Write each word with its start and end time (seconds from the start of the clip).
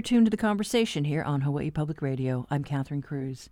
you're 0.00 0.02
tuned 0.02 0.24
to 0.24 0.30
the 0.30 0.36
conversation 0.38 1.04
here 1.04 1.22
on 1.22 1.42
Hawaii 1.42 1.70
Public 1.70 2.00
Radio. 2.00 2.46
I'm 2.50 2.64
Catherine 2.64 3.02
Cruz. 3.02 3.50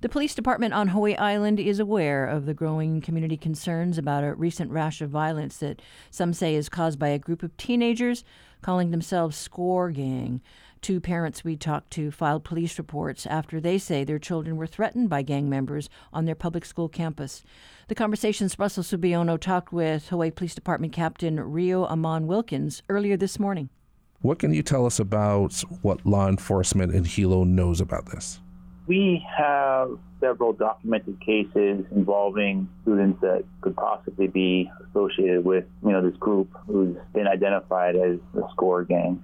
The 0.00 0.08
police 0.08 0.34
department 0.34 0.72
on 0.72 0.88
Hawaii 0.88 1.14
Island 1.14 1.60
is 1.60 1.78
aware 1.78 2.24
of 2.24 2.46
the 2.46 2.54
growing 2.54 3.02
community 3.02 3.36
concerns 3.36 3.98
about 3.98 4.24
a 4.24 4.32
recent 4.32 4.70
rash 4.70 5.02
of 5.02 5.10
violence 5.10 5.58
that 5.58 5.82
some 6.10 6.32
say 6.32 6.54
is 6.54 6.70
caused 6.70 6.98
by 6.98 7.08
a 7.08 7.18
group 7.18 7.42
of 7.42 7.54
teenagers 7.58 8.24
calling 8.62 8.92
themselves 8.92 9.36
Score 9.36 9.90
Gang. 9.90 10.40
Two 10.80 11.00
parents 11.00 11.44
we 11.44 11.54
talked 11.54 11.90
to 11.90 12.10
filed 12.10 12.44
police 12.44 12.78
reports 12.78 13.26
after 13.26 13.60
they 13.60 13.76
say 13.76 14.04
their 14.04 14.18
children 14.18 14.56
were 14.56 14.66
threatened 14.66 15.10
by 15.10 15.20
gang 15.20 15.50
members 15.50 15.90
on 16.14 16.24
their 16.24 16.34
public 16.34 16.64
school 16.64 16.88
campus. 16.88 17.44
The 17.88 17.94
conversations 17.94 18.58
Russell 18.58 18.84
Subiono 18.84 19.38
talked 19.38 19.70
with 19.70 20.08
Hawaii 20.08 20.30
Police 20.30 20.54
Department 20.54 20.94
Captain 20.94 21.38
Rio 21.38 21.84
Amon 21.84 22.26
Wilkins 22.26 22.82
earlier 22.88 23.18
this 23.18 23.38
morning. 23.38 23.68
What 24.24 24.38
can 24.38 24.54
you 24.54 24.62
tell 24.62 24.86
us 24.86 24.98
about 24.98 25.52
what 25.82 26.06
law 26.06 26.28
enforcement 26.28 26.94
in 26.94 27.04
Hilo 27.04 27.44
knows 27.44 27.78
about 27.78 28.06
this? 28.06 28.40
We 28.86 29.22
have 29.36 29.98
several 30.18 30.54
documented 30.54 31.20
cases 31.20 31.84
involving 31.94 32.66
students 32.80 33.20
that 33.20 33.44
could 33.60 33.76
possibly 33.76 34.28
be 34.28 34.70
associated 34.88 35.44
with, 35.44 35.66
you 35.84 35.92
know, 35.92 36.00
this 36.00 36.16
group 36.16 36.48
who's 36.66 36.96
been 37.12 37.26
identified 37.28 37.96
as 37.96 38.16
the 38.32 38.48
score 38.52 38.82
gang. 38.84 39.22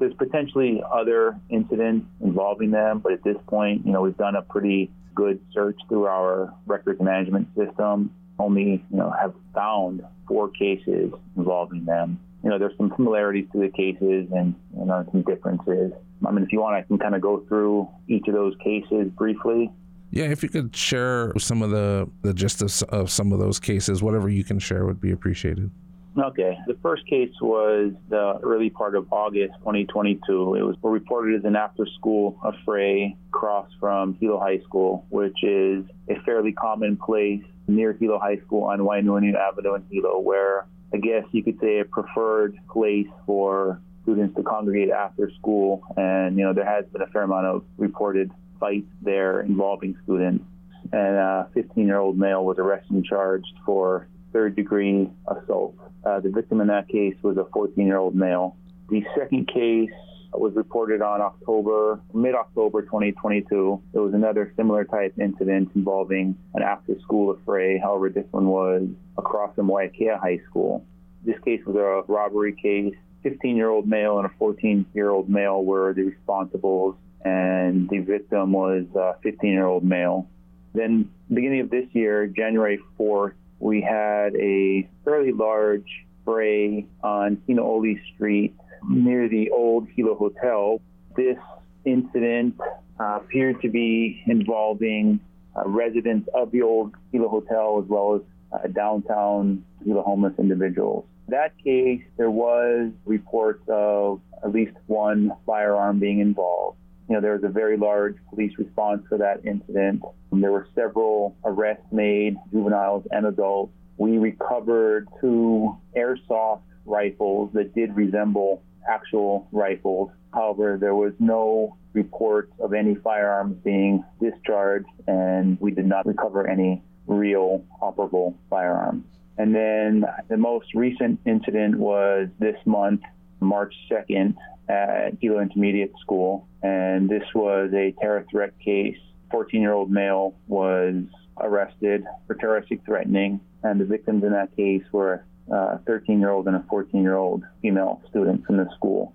There's 0.00 0.14
potentially 0.14 0.82
other 0.92 1.38
incidents 1.48 2.08
involving 2.20 2.72
them, 2.72 2.98
but 2.98 3.12
at 3.12 3.22
this 3.22 3.36
point, 3.46 3.86
you 3.86 3.92
know, 3.92 4.00
we've 4.00 4.16
done 4.16 4.34
a 4.34 4.42
pretty 4.42 4.90
good 5.14 5.38
search 5.54 5.78
through 5.88 6.06
our 6.06 6.52
records 6.66 7.00
management 7.00 7.46
system. 7.56 8.12
Only, 8.36 8.84
you 8.90 8.96
know, 8.96 9.12
have 9.12 9.32
found 9.54 10.04
four 10.26 10.48
cases 10.50 11.12
involving 11.36 11.84
them. 11.84 12.18
You 12.42 12.50
know, 12.50 12.58
there's 12.58 12.76
some 12.76 12.92
similarities 12.96 13.46
to 13.52 13.58
the 13.58 13.68
cases 13.68 14.28
and 14.34 14.54
you 14.76 14.86
know 14.86 15.06
some 15.10 15.22
differences. 15.22 15.92
I 16.26 16.30
mean, 16.30 16.44
if 16.44 16.52
you 16.52 16.60
want, 16.60 16.76
I 16.76 16.82
can 16.82 16.98
kind 16.98 17.14
of 17.14 17.20
go 17.20 17.44
through 17.48 17.88
each 18.08 18.28
of 18.28 18.34
those 18.34 18.54
cases 18.62 19.08
briefly. 19.16 19.72
Yeah, 20.10 20.24
if 20.24 20.42
you 20.42 20.48
could 20.48 20.74
share 20.74 21.32
some 21.38 21.62
of 21.62 21.70
the, 21.70 22.10
the 22.22 22.34
gist 22.34 22.62
of, 22.62 22.82
of 22.88 23.10
some 23.10 23.32
of 23.32 23.38
those 23.38 23.60
cases, 23.60 24.02
whatever 24.02 24.28
you 24.28 24.42
can 24.42 24.58
share 24.58 24.84
would 24.84 25.00
be 25.00 25.12
appreciated. 25.12 25.70
Okay. 26.18 26.58
The 26.66 26.76
first 26.82 27.06
case 27.06 27.30
was 27.40 27.92
the 28.08 28.38
early 28.42 28.70
part 28.70 28.96
of 28.96 29.06
August 29.12 29.54
2022. 29.60 30.56
It 30.56 30.62
was 30.62 30.76
reported 30.82 31.38
as 31.38 31.44
an 31.44 31.54
after 31.54 31.86
school 31.98 32.38
affray 32.42 33.16
across 33.28 33.68
from 33.78 34.14
Hilo 34.14 34.40
High 34.40 34.58
School, 34.60 35.06
which 35.10 35.36
is 35.44 35.84
a 36.08 36.20
fairly 36.24 36.52
common 36.52 36.96
place 36.96 37.42
near 37.68 37.92
Hilo 37.92 38.18
High 38.18 38.38
School 38.38 38.64
on 38.64 38.80
Waianuenue 38.80 39.36
Avenue 39.36 39.74
in 39.74 39.84
Hilo, 39.90 40.18
where 40.18 40.66
I 40.92 40.98
guess 40.98 41.24
you 41.32 41.42
could 41.42 41.58
say 41.60 41.80
a 41.80 41.84
preferred 41.84 42.56
place 42.68 43.06
for 43.26 43.80
students 44.02 44.36
to 44.36 44.42
congregate 44.42 44.90
after 44.90 45.30
school. 45.38 45.82
And, 45.96 46.36
you 46.36 46.44
know, 46.44 46.52
there 46.52 46.64
has 46.64 46.84
been 46.92 47.02
a 47.02 47.06
fair 47.08 47.22
amount 47.22 47.46
of 47.46 47.64
reported 47.76 48.30
fights 48.58 48.90
there 49.02 49.40
involving 49.40 49.96
students. 50.04 50.44
And 50.92 51.16
a 51.16 51.48
15 51.54 51.86
year 51.86 51.98
old 51.98 52.18
male 52.18 52.44
was 52.44 52.58
arrested 52.58 52.90
and 52.90 53.04
charged 53.04 53.54
for 53.64 54.08
third 54.32 54.56
degree 54.56 55.08
assault. 55.28 55.76
Uh, 56.04 56.20
the 56.20 56.30
victim 56.30 56.60
in 56.60 56.68
that 56.68 56.88
case 56.88 57.14
was 57.22 57.36
a 57.36 57.44
14 57.52 57.86
year 57.86 57.98
old 57.98 58.14
male. 58.14 58.56
The 58.88 59.04
second 59.16 59.48
case 59.48 59.90
was 60.38 60.54
reported 60.54 61.02
on 61.02 61.20
October, 61.20 62.00
mid 62.14 62.34
October 62.34 62.82
2022. 62.82 63.82
It 63.92 63.98
was 63.98 64.14
another 64.14 64.52
similar 64.56 64.84
type 64.84 65.14
incident 65.18 65.70
involving 65.74 66.36
an 66.54 66.62
after 66.62 66.98
school 67.00 67.34
affray. 67.34 67.80
However, 67.80 68.10
this 68.10 68.26
one 68.30 68.46
was 68.46 68.86
across 69.18 69.54
from 69.54 69.68
Waiakea 69.68 70.20
High 70.20 70.40
School. 70.48 70.84
This 71.24 71.38
case 71.44 71.60
was 71.66 71.76
a 71.76 72.10
robbery 72.10 72.54
case 72.54 72.94
15 73.22 73.56
year 73.56 73.68
old 73.68 73.86
male 73.86 74.18
and 74.18 74.26
a 74.26 74.32
14 74.38 74.86
year 74.94 75.10
old 75.10 75.28
male 75.28 75.62
were 75.62 75.92
the 75.92 76.12
responsibles, 76.12 76.96
and 77.24 77.88
the 77.88 77.98
victim 77.98 78.52
was 78.52 78.84
a 78.94 79.16
15 79.22 79.50
year 79.50 79.66
old 79.66 79.84
male. 79.84 80.28
Then, 80.72 81.10
beginning 81.32 81.60
of 81.60 81.70
this 81.70 81.86
year, 81.92 82.26
January 82.26 82.80
4th, 82.98 83.32
we 83.58 83.82
had 83.82 84.34
a 84.36 84.88
fairly 85.04 85.32
large 85.32 86.06
fray 86.24 86.86
on 87.02 87.36
Kinoole 87.48 87.98
Street 88.14 88.54
near 88.88 89.28
the 89.28 89.50
old 89.50 89.88
Hilo 89.94 90.14
Hotel. 90.14 90.80
This 91.16 91.38
incident 91.84 92.56
uh, 92.98 93.20
appeared 93.22 93.60
to 93.62 93.68
be 93.68 94.22
involving 94.26 95.20
uh, 95.56 95.68
residents 95.68 96.28
of 96.34 96.50
the 96.50 96.62
old 96.62 96.94
Hilo 97.12 97.28
Hotel 97.28 97.80
as 97.82 97.88
well 97.88 98.16
as 98.16 98.22
uh, 98.52 98.68
downtown 98.68 99.64
Hilo 99.84 100.02
homeless 100.02 100.34
individuals 100.38 101.06
that 101.30 101.56
case, 101.62 102.02
there 102.16 102.30
was 102.30 102.90
reports 103.06 103.62
of 103.68 104.20
at 104.44 104.52
least 104.52 104.76
one 104.86 105.32
firearm 105.46 105.98
being 105.98 106.20
involved. 106.20 106.76
You 107.08 107.16
know, 107.16 107.20
there 107.20 107.32
was 107.32 107.44
a 107.44 107.48
very 107.48 107.76
large 107.76 108.16
police 108.28 108.52
response 108.58 109.02
for 109.08 109.18
that 109.18 109.44
incident. 109.44 110.02
There 110.32 110.52
were 110.52 110.68
several 110.74 111.36
arrests 111.44 111.86
made, 111.90 112.36
juveniles 112.52 113.04
and 113.10 113.26
adults. 113.26 113.72
We 113.96 114.18
recovered 114.18 115.08
two 115.20 115.76
airsoft 115.96 116.62
rifles 116.84 117.50
that 117.54 117.74
did 117.74 117.96
resemble 117.96 118.62
actual 118.88 119.48
rifles. 119.52 120.10
However, 120.32 120.78
there 120.80 120.94
was 120.94 121.12
no 121.18 121.76
report 121.92 122.50
of 122.60 122.72
any 122.72 122.94
firearms 122.94 123.56
being 123.64 124.04
discharged, 124.20 124.88
and 125.06 125.58
we 125.60 125.70
did 125.72 125.86
not 125.86 126.06
recover 126.06 126.46
any 126.46 126.82
real 127.06 127.64
operable 127.82 128.34
firearms. 128.48 129.04
And 129.38 129.54
then 129.54 130.04
the 130.28 130.36
most 130.36 130.74
recent 130.74 131.18
incident 131.24 131.76
was 131.76 132.28
this 132.38 132.56
month, 132.66 133.00
March 133.40 133.74
2nd, 133.90 134.34
at 134.68 135.14
Hilo 135.20 135.40
Intermediate 135.40 135.92
School. 136.00 136.46
And 136.62 137.08
this 137.08 137.24
was 137.34 137.72
a 137.74 137.94
terror 138.00 138.26
threat 138.30 138.52
case. 138.60 138.98
14 139.30 139.60
year 139.60 139.72
old 139.72 139.90
male 139.90 140.34
was 140.46 141.04
arrested 141.40 142.04
for 142.26 142.34
terroristic 142.34 142.84
threatening. 142.84 143.40
And 143.62 143.80
the 143.80 143.84
victims 143.84 144.24
in 144.24 144.32
that 144.32 144.54
case 144.56 144.82
were 144.92 145.24
a 145.50 145.78
13 145.86 146.20
year 146.20 146.30
old 146.30 146.46
and 146.46 146.56
a 146.56 146.64
14 146.68 147.02
year 147.02 147.16
old 147.16 147.44
female 147.62 148.02
student 148.08 148.44
from 148.46 148.56
the 148.56 148.68
school. 148.76 149.14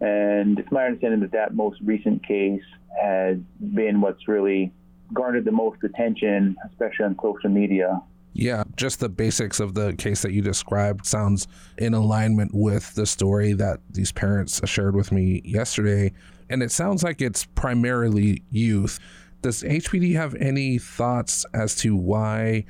And 0.00 0.58
it's 0.58 0.70
my 0.70 0.84
understanding 0.86 1.20
that 1.20 1.32
that 1.32 1.54
most 1.54 1.80
recent 1.82 2.26
case 2.26 2.62
has 3.00 3.38
been 3.74 4.00
what's 4.00 4.28
really 4.28 4.72
garnered 5.14 5.44
the 5.44 5.52
most 5.52 5.82
attention, 5.84 6.56
especially 6.70 7.06
on 7.06 7.16
social 7.22 7.50
media 7.50 8.02
yeah, 8.38 8.64
just 8.76 9.00
the 9.00 9.08
basics 9.08 9.60
of 9.60 9.72
the 9.72 9.94
case 9.94 10.20
that 10.20 10.32
you 10.32 10.42
described 10.42 11.06
sounds 11.06 11.48
in 11.78 11.94
alignment 11.94 12.50
with 12.52 12.94
the 12.94 13.06
story 13.06 13.54
that 13.54 13.80
these 13.90 14.12
parents 14.12 14.60
shared 14.68 14.94
with 14.94 15.10
me 15.10 15.40
yesterday. 15.42 16.12
And 16.50 16.62
it 16.62 16.70
sounds 16.70 17.02
like 17.02 17.22
it's 17.22 17.46
primarily 17.46 18.42
youth. 18.50 19.00
Does 19.40 19.62
HPD 19.62 20.14
have 20.16 20.34
any 20.34 20.76
thoughts 20.76 21.46
as 21.54 21.74
to 21.76 21.96
why 21.96 22.66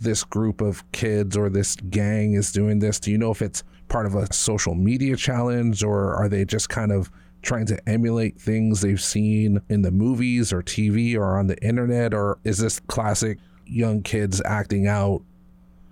this 0.00 0.24
group 0.24 0.60
of 0.60 0.90
kids 0.92 1.36
or 1.36 1.48
this 1.48 1.76
gang 1.76 2.34
is 2.34 2.52
doing 2.52 2.78
this? 2.78 3.00
Do 3.00 3.10
you 3.10 3.18
know 3.18 3.30
if 3.30 3.42
it's 3.42 3.62
part 3.88 4.06
of 4.06 4.14
a 4.14 4.32
social 4.32 4.74
media 4.74 5.16
challenge 5.16 5.82
or 5.82 6.14
are 6.14 6.28
they 6.28 6.44
just 6.44 6.68
kind 6.68 6.92
of 6.92 7.10
trying 7.42 7.66
to 7.66 7.88
emulate 7.88 8.38
things 8.38 8.80
they've 8.80 9.00
seen 9.00 9.60
in 9.68 9.82
the 9.82 9.90
movies 9.90 10.52
or 10.52 10.62
TV 10.62 11.16
or 11.16 11.38
on 11.38 11.46
the 11.46 11.58
internet? 11.64 12.14
Or 12.14 12.38
is 12.44 12.58
this 12.58 12.80
classic 12.80 13.38
young 13.66 14.02
kids 14.02 14.42
acting 14.44 14.86
out? 14.86 15.22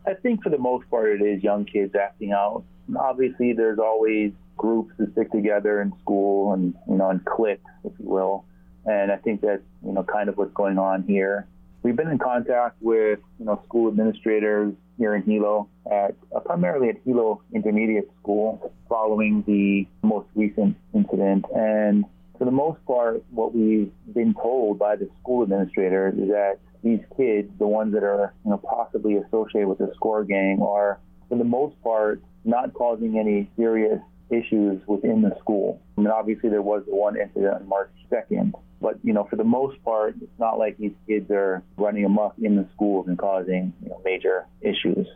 I 0.07 0.15
think 0.15 0.43
for 0.43 0.51
the 0.51 0.59
most 0.59 0.89
part, 0.91 1.21
it 1.21 1.25
is 1.25 1.43
young 1.43 1.65
kids 1.65 1.95
acting 1.95 2.33
out. 2.33 2.65
Obviously, 2.97 3.53
there's 3.53 3.79
always 3.79 4.33
groups 4.57 4.93
that 4.99 5.13
stick 5.13 5.31
together 5.33 5.83
in 5.83 5.93
school 6.01 6.53
and, 6.53 6.75
you 6.89 6.97
know, 6.97 7.11
and 7.11 7.25
cliques, 7.25 7.71
if 7.85 7.93
you 7.99 8.09
will. 8.09 8.45
And 8.85 9.11
I 9.11 9.17
think 9.17 9.41
that's, 9.41 9.63
you 9.85 9.93
know, 9.93 10.05
kind 10.05 10.29
of 10.29 10.37
what's 10.37 10.53
going 10.55 10.79
on 10.79 11.03
here. 11.03 11.47
We've 11.87 11.95
been 11.95 12.11
in 12.11 12.19
contact 12.19 12.83
with, 12.83 13.21
you 13.39 13.45
know, 13.45 13.63
school 13.65 13.87
administrators 13.87 14.75
here 14.99 15.15
in 15.15 15.23
Hilo 15.23 15.69
at 15.89 16.17
uh, 16.35 16.41
primarily 16.41 16.89
at 16.89 16.97
Hilo 17.05 17.43
Intermediate 17.55 18.11
School 18.21 18.73
following 18.89 19.45
the 19.47 19.87
most 20.03 20.27
recent 20.35 20.77
incident. 20.93 21.45
And 21.55 22.05
for 22.39 22.45
the 22.45 22.51
most 22.51 22.85
part, 22.87 23.23
what 23.31 23.55
we've 23.55 23.93
been 24.13 24.35
told 24.35 24.81
by 24.81 24.97
the 24.97 25.09
school 25.21 25.45
administrators 25.45 26.15
is 26.15 26.29
that 26.31 26.59
these 26.83 26.99
kids, 27.17 27.53
the 27.61 27.69
ones 27.69 27.95
that 27.95 28.03
are 28.03 28.35
you 28.45 28.51
know 28.51 28.59
possibly 28.59 29.19
associated 29.19 29.69
with 29.69 29.79
the 29.79 29.93
score 29.95 30.25
gang, 30.25 30.59
are 30.61 30.99
for 31.29 31.39
the 31.39 31.45
most 31.45 31.81
part 31.85 32.21
not 32.45 32.75
causing 32.75 33.17
any 33.17 33.49
serious 33.57 34.01
issues 34.29 34.83
within 34.89 35.23
the 35.23 35.37
school. 35.39 35.81
I 35.97 36.01
mean, 36.01 36.11
obviously 36.11 36.51
there 36.51 36.63
was 36.63 36.83
the 36.87 36.97
one 36.97 37.17
incident 37.17 37.55
on 37.55 37.69
March 37.69 37.93
2nd, 38.11 38.55
but 38.81 38.99
you 39.03 39.13
know, 39.13 39.27
for 39.29 39.37
the 39.37 39.45
most 39.45 39.83
part, 39.85 40.17
it's 40.21 40.39
not 40.39 40.59
like 40.59 40.79
these 40.79 40.95
kids 41.07 41.31
are 41.31 41.63
running 41.77 42.05
amok 42.05 42.35
in 42.43 42.57
the 42.57 42.67
schools 42.75 43.07
and 43.09 43.19
causing 43.19 43.73
you 43.83 43.91
know, 43.91 44.01
major 44.05 44.47
issues. 44.61 45.07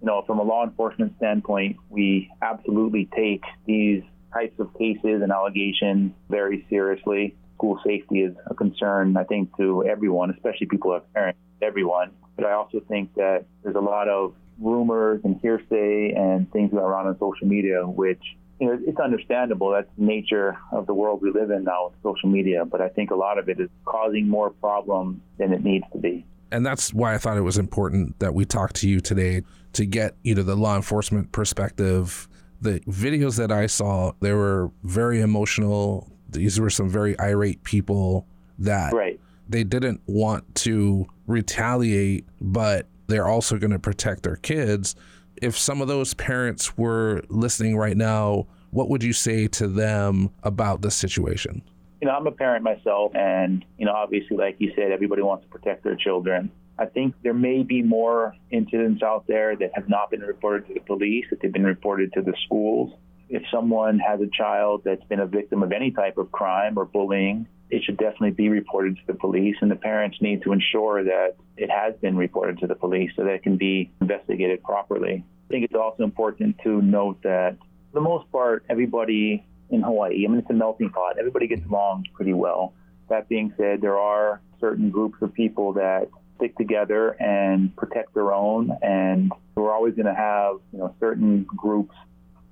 You 0.00 0.06
know, 0.06 0.22
from 0.26 0.38
a 0.38 0.42
law 0.42 0.64
enforcement 0.64 1.14
standpoint, 1.16 1.76
we 1.88 2.30
absolutely 2.42 3.08
take 3.16 3.42
these 3.66 4.02
types 4.32 4.58
of 4.60 4.72
cases 4.78 5.22
and 5.22 5.32
allegations 5.32 6.12
very 6.28 6.66
seriously 6.68 7.34
school 7.56 7.80
safety 7.84 8.20
is 8.20 8.34
a 8.46 8.54
concern, 8.54 9.16
I 9.16 9.24
think, 9.24 9.56
to 9.56 9.84
everyone, 9.84 10.30
especially 10.30 10.66
people 10.66 10.92
have 10.92 11.12
parents, 11.14 11.40
everyone. 11.62 12.10
But 12.36 12.46
I 12.46 12.52
also 12.52 12.80
think 12.86 13.14
that 13.14 13.46
there's 13.62 13.76
a 13.76 13.80
lot 13.80 14.08
of 14.08 14.34
rumors 14.60 15.22
and 15.24 15.40
hearsay 15.40 16.12
and 16.14 16.50
things 16.52 16.70
going 16.70 16.84
around 16.84 17.06
on 17.06 17.18
social 17.18 17.46
media, 17.46 17.86
which 17.86 18.22
you 18.60 18.66
know, 18.66 18.78
it's 18.86 18.98
understandable. 18.98 19.70
That's 19.70 19.88
the 19.98 20.04
nature 20.04 20.56
of 20.72 20.86
the 20.86 20.94
world 20.94 21.20
we 21.22 21.30
live 21.30 21.50
in 21.50 21.64
now 21.64 21.88
with 21.88 21.94
social 22.02 22.28
media. 22.28 22.64
But 22.64 22.80
I 22.80 22.88
think 22.88 23.10
a 23.10 23.14
lot 23.14 23.38
of 23.38 23.48
it 23.48 23.60
is 23.60 23.68
causing 23.84 24.28
more 24.28 24.50
problems 24.50 25.20
than 25.38 25.52
it 25.52 25.62
needs 25.62 25.84
to 25.92 25.98
be. 25.98 26.24
And 26.50 26.64
that's 26.64 26.94
why 26.94 27.14
I 27.14 27.18
thought 27.18 27.36
it 27.36 27.42
was 27.42 27.58
important 27.58 28.18
that 28.20 28.34
we 28.34 28.44
talk 28.44 28.72
to 28.74 28.88
you 28.88 29.00
today 29.00 29.42
to 29.74 29.84
get, 29.84 30.14
you 30.22 30.34
know, 30.34 30.42
the 30.42 30.56
law 30.56 30.76
enforcement 30.76 31.32
perspective. 31.32 32.28
The 32.60 32.80
videos 32.80 33.36
that 33.36 33.52
I 33.52 33.66
saw, 33.66 34.12
they 34.20 34.32
were 34.32 34.70
very 34.82 35.20
emotional. 35.20 36.10
These 36.30 36.58
were 36.58 36.70
some 36.70 36.88
very 36.88 37.18
irate 37.20 37.62
people 37.64 38.26
that 38.58 38.94
right. 38.94 39.20
they 39.48 39.64
didn't 39.64 40.00
want 40.06 40.54
to 40.56 41.06
retaliate, 41.26 42.24
but 42.40 42.86
they're 43.08 43.28
also 43.28 43.58
going 43.58 43.72
to 43.72 43.78
protect 43.78 44.22
their 44.22 44.36
kids 44.36 44.96
if 45.42 45.56
some 45.56 45.80
of 45.80 45.88
those 45.88 46.14
parents 46.14 46.76
were 46.76 47.22
listening 47.28 47.76
right 47.76 47.96
now, 47.96 48.46
what 48.70 48.88
would 48.88 49.02
you 49.02 49.12
say 49.12 49.48
to 49.48 49.68
them 49.68 50.30
about 50.42 50.82
the 50.82 50.90
situation? 50.90 51.62
You 52.00 52.08
know, 52.08 52.14
I'm 52.14 52.26
a 52.26 52.32
parent 52.32 52.62
myself, 52.62 53.12
and, 53.14 53.64
you 53.78 53.86
know, 53.86 53.92
obviously, 53.92 54.36
like 54.36 54.56
you 54.58 54.72
said, 54.76 54.92
everybody 54.92 55.22
wants 55.22 55.44
to 55.44 55.50
protect 55.50 55.82
their 55.82 55.96
children. 55.96 56.50
I 56.78 56.84
think 56.84 57.14
there 57.22 57.32
may 57.32 57.62
be 57.62 57.82
more 57.82 58.34
incidents 58.50 59.02
out 59.02 59.26
there 59.26 59.56
that 59.56 59.70
have 59.74 59.88
not 59.88 60.10
been 60.10 60.20
reported 60.20 60.68
to 60.68 60.74
the 60.74 60.80
police, 60.80 61.24
that 61.30 61.40
they've 61.40 61.52
been 61.52 61.64
reported 61.64 62.12
to 62.12 62.22
the 62.22 62.34
schools. 62.44 62.92
If 63.30 63.42
someone 63.50 63.98
has 63.98 64.20
a 64.20 64.28
child 64.36 64.82
that's 64.84 65.02
been 65.04 65.20
a 65.20 65.26
victim 65.26 65.62
of 65.62 65.72
any 65.72 65.90
type 65.90 66.18
of 66.18 66.30
crime 66.30 66.76
or 66.76 66.84
bullying, 66.84 67.48
it 67.70 67.82
should 67.82 67.96
definitely 67.96 68.30
be 68.30 68.48
reported 68.48 68.96
to 68.96 69.02
the 69.06 69.14
police, 69.14 69.56
and 69.60 69.70
the 69.70 69.76
parents 69.76 70.18
need 70.20 70.42
to 70.42 70.52
ensure 70.52 71.02
that 71.04 71.36
it 71.56 71.70
has 71.70 71.94
been 72.00 72.16
reported 72.16 72.58
to 72.60 72.66
the 72.66 72.74
police 72.74 73.10
so 73.16 73.24
that 73.24 73.32
it 73.32 73.42
can 73.42 73.56
be 73.56 73.90
investigated 74.00 74.62
properly. 74.62 75.24
I 75.48 75.48
think 75.48 75.64
it's 75.64 75.74
also 75.74 76.04
important 76.04 76.56
to 76.64 76.80
note 76.82 77.22
that, 77.22 77.56
for 77.58 77.94
the 77.94 78.00
most 78.00 78.30
part, 78.30 78.64
everybody 78.68 79.44
in 79.70 79.82
Hawaii, 79.82 80.24
I 80.24 80.28
mean, 80.28 80.38
it's 80.38 80.50
a 80.50 80.54
melting 80.54 80.90
pot, 80.90 81.18
everybody 81.18 81.46
gets 81.48 81.66
along 81.66 82.04
pretty 82.14 82.34
well. 82.34 82.72
That 83.08 83.28
being 83.28 83.52
said, 83.56 83.80
there 83.80 83.98
are 83.98 84.40
certain 84.60 84.90
groups 84.90 85.18
of 85.22 85.32
people 85.34 85.72
that 85.74 86.08
stick 86.36 86.56
together 86.56 87.10
and 87.20 87.74
protect 87.76 88.14
their 88.14 88.32
own, 88.32 88.70
and 88.82 89.32
we're 89.54 89.72
always 89.72 89.94
going 89.94 90.06
to 90.06 90.14
have, 90.14 90.56
you 90.72 90.78
know, 90.78 90.94
certain 91.00 91.44
groups 91.44 91.94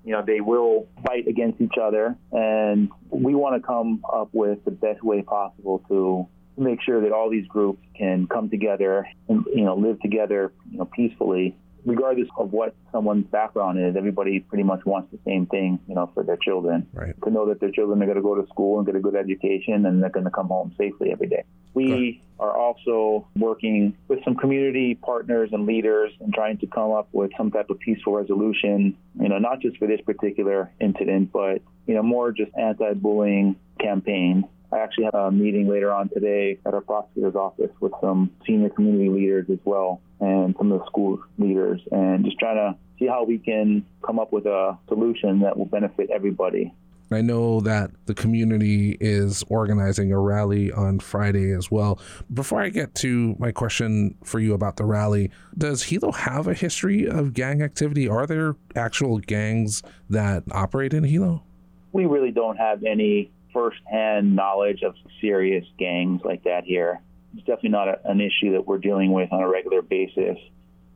you 0.04 0.12
know, 0.12 0.22
they 0.24 0.40
will 0.40 0.86
fight 1.06 1.26
against 1.26 1.60
each 1.60 1.78
other. 1.80 2.16
And 2.32 2.90
we 3.10 3.34
want 3.34 3.60
to 3.60 3.66
come 3.66 4.02
up 4.12 4.28
with 4.32 4.64
the 4.64 4.70
best 4.70 5.02
way 5.02 5.22
possible 5.22 5.82
to 5.88 6.28
make 6.56 6.80
sure 6.82 7.00
that 7.00 7.12
all 7.12 7.30
these 7.30 7.46
groups 7.48 7.82
can 7.96 8.26
come 8.26 8.48
together 8.48 9.08
and, 9.28 9.44
you 9.52 9.64
know, 9.64 9.74
live 9.74 10.00
together, 10.00 10.52
you 10.70 10.78
know, 10.78 10.84
peacefully 10.84 11.56
regardless 11.84 12.28
of 12.36 12.52
what 12.52 12.74
someone's 12.92 13.26
background 13.26 13.78
is, 13.78 13.96
everybody 13.96 14.40
pretty 14.40 14.64
much 14.64 14.84
wants 14.84 15.10
the 15.10 15.18
same 15.24 15.46
thing, 15.46 15.78
you 15.88 15.94
know, 15.94 16.10
for 16.14 16.22
their 16.22 16.36
children. 16.36 16.86
Right. 16.92 17.14
To 17.24 17.30
know 17.30 17.46
that 17.48 17.60
their 17.60 17.70
children 17.70 18.02
are 18.02 18.06
going 18.06 18.16
to 18.16 18.22
go 18.22 18.34
to 18.34 18.46
school 18.48 18.78
and 18.78 18.86
get 18.86 18.96
a 18.96 19.00
good 19.00 19.16
education 19.16 19.86
and 19.86 20.02
they're 20.02 20.10
going 20.10 20.24
to 20.24 20.30
come 20.30 20.48
home 20.48 20.74
safely 20.78 21.10
every 21.10 21.28
day. 21.28 21.44
We 21.74 22.22
are 22.38 22.56
also 22.56 23.26
working 23.36 23.96
with 24.08 24.22
some 24.24 24.36
community 24.36 24.94
partners 24.94 25.50
and 25.52 25.66
leaders 25.66 26.12
and 26.20 26.32
trying 26.32 26.58
to 26.58 26.66
come 26.66 26.92
up 26.92 27.08
with 27.12 27.32
some 27.36 27.50
type 27.50 27.68
of 27.70 27.78
peaceful 27.80 28.12
resolution, 28.12 28.96
you 29.20 29.28
know, 29.28 29.38
not 29.38 29.60
just 29.60 29.76
for 29.78 29.88
this 29.88 30.00
particular 30.00 30.70
incident, 30.80 31.32
but, 31.32 31.62
you 31.86 31.94
know, 31.94 32.02
more 32.02 32.30
just 32.30 32.52
anti-bullying 32.56 33.56
campaigns 33.80 34.44
I 34.74 34.78
actually 34.78 35.04
have 35.04 35.14
a 35.14 35.30
meeting 35.30 35.68
later 35.68 35.92
on 35.92 36.08
today 36.08 36.58
at 36.66 36.74
our 36.74 36.80
prosecutor's 36.80 37.36
office 37.36 37.70
with 37.78 37.92
some 38.00 38.32
senior 38.44 38.70
community 38.70 39.08
leaders 39.08 39.46
as 39.48 39.60
well 39.64 40.00
and 40.18 40.52
some 40.58 40.72
of 40.72 40.80
the 40.80 40.86
school 40.86 41.22
leaders 41.38 41.80
and 41.92 42.24
just 42.24 42.38
trying 42.40 42.56
to 42.56 42.76
see 42.98 43.06
how 43.06 43.22
we 43.22 43.38
can 43.38 43.84
come 44.04 44.18
up 44.18 44.32
with 44.32 44.46
a 44.46 44.76
solution 44.88 45.38
that 45.40 45.56
will 45.56 45.66
benefit 45.66 46.10
everybody. 46.10 46.74
I 47.12 47.20
know 47.20 47.60
that 47.60 47.92
the 48.06 48.14
community 48.14 48.96
is 48.98 49.44
organizing 49.48 50.10
a 50.10 50.18
rally 50.18 50.72
on 50.72 50.98
Friday 50.98 51.52
as 51.52 51.70
well. 51.70 52.00
Before 52.32 52.60
I 52.60 52.70
get 52.70 52.96
to 52.96 53.36
my 53.38 53.52
question 53.52 54.16
for 54.24 54.40
you 54.40 54.54
about 54.54 54.76
the 54.76 54.84
rally, 54.84 55.30
does 55.56 55.84
Hilo 55.84 56.10
have 56.10 56.48
a 56.48 56.54
history 56.54 57.06
of 57.06 57.32
gang 57.32 57.62
activity? 57.62 58.08
Are 58.08 58.26
there 58.26 58.56
actual 58.74 59.18
gangs 59.18 59.82
that 60.10 60.42
operate 60.50 60.94
in 60.94 61.04
Hilo? 61.04 61.44
We 61.92 62.06
really 62.06 62.32
don't 62.32 62.56
have 62.56 62.82
any 62.82 63.30
firsthand 63.54 64.36
knowledge 64.36 64.82
of 64.82 64.94
serious 65.20 65.64
gangs 65.78 66.20
like 66.24 66.44
that 66.44 66.64
here. 66.64 67.00
It's 67.34 67.46
definitely 67.46 67.70
not 67.70 67.88
a, 67.88 68.00
an 68.04 68.20
issue 68.20 68.52
that 68.52 68.66
we're 68.66 68.78
dealing 68.78 69.12
with 69.12 69.32
on 69.32 69.40
a 69.40 69.48
regular 69.48 69.80
basis. 69.80 70.36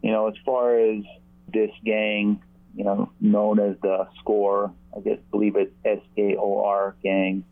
You 0.03 0.11
know, 0.11 0.29
as 0.29 0.35
far 0.45 0.79
as 0.79 1.03
this 1.53 1.71
gang, 1.85 2.43
you 2.75 2.85
know, 2.85 3.11
known 3.21 3.59
as 3.59 3.77
the 3.81 4.09
SCORE, 4.21 4.73
I 4.97 5.01
guess 5.01 5.19
believe 5.31 5.57
it's 5.57 5.73
S 5.85 6.01
K 6.15 6.37
O 6.39 6.63
R 6.63 6.95
gang. 7.03 7.45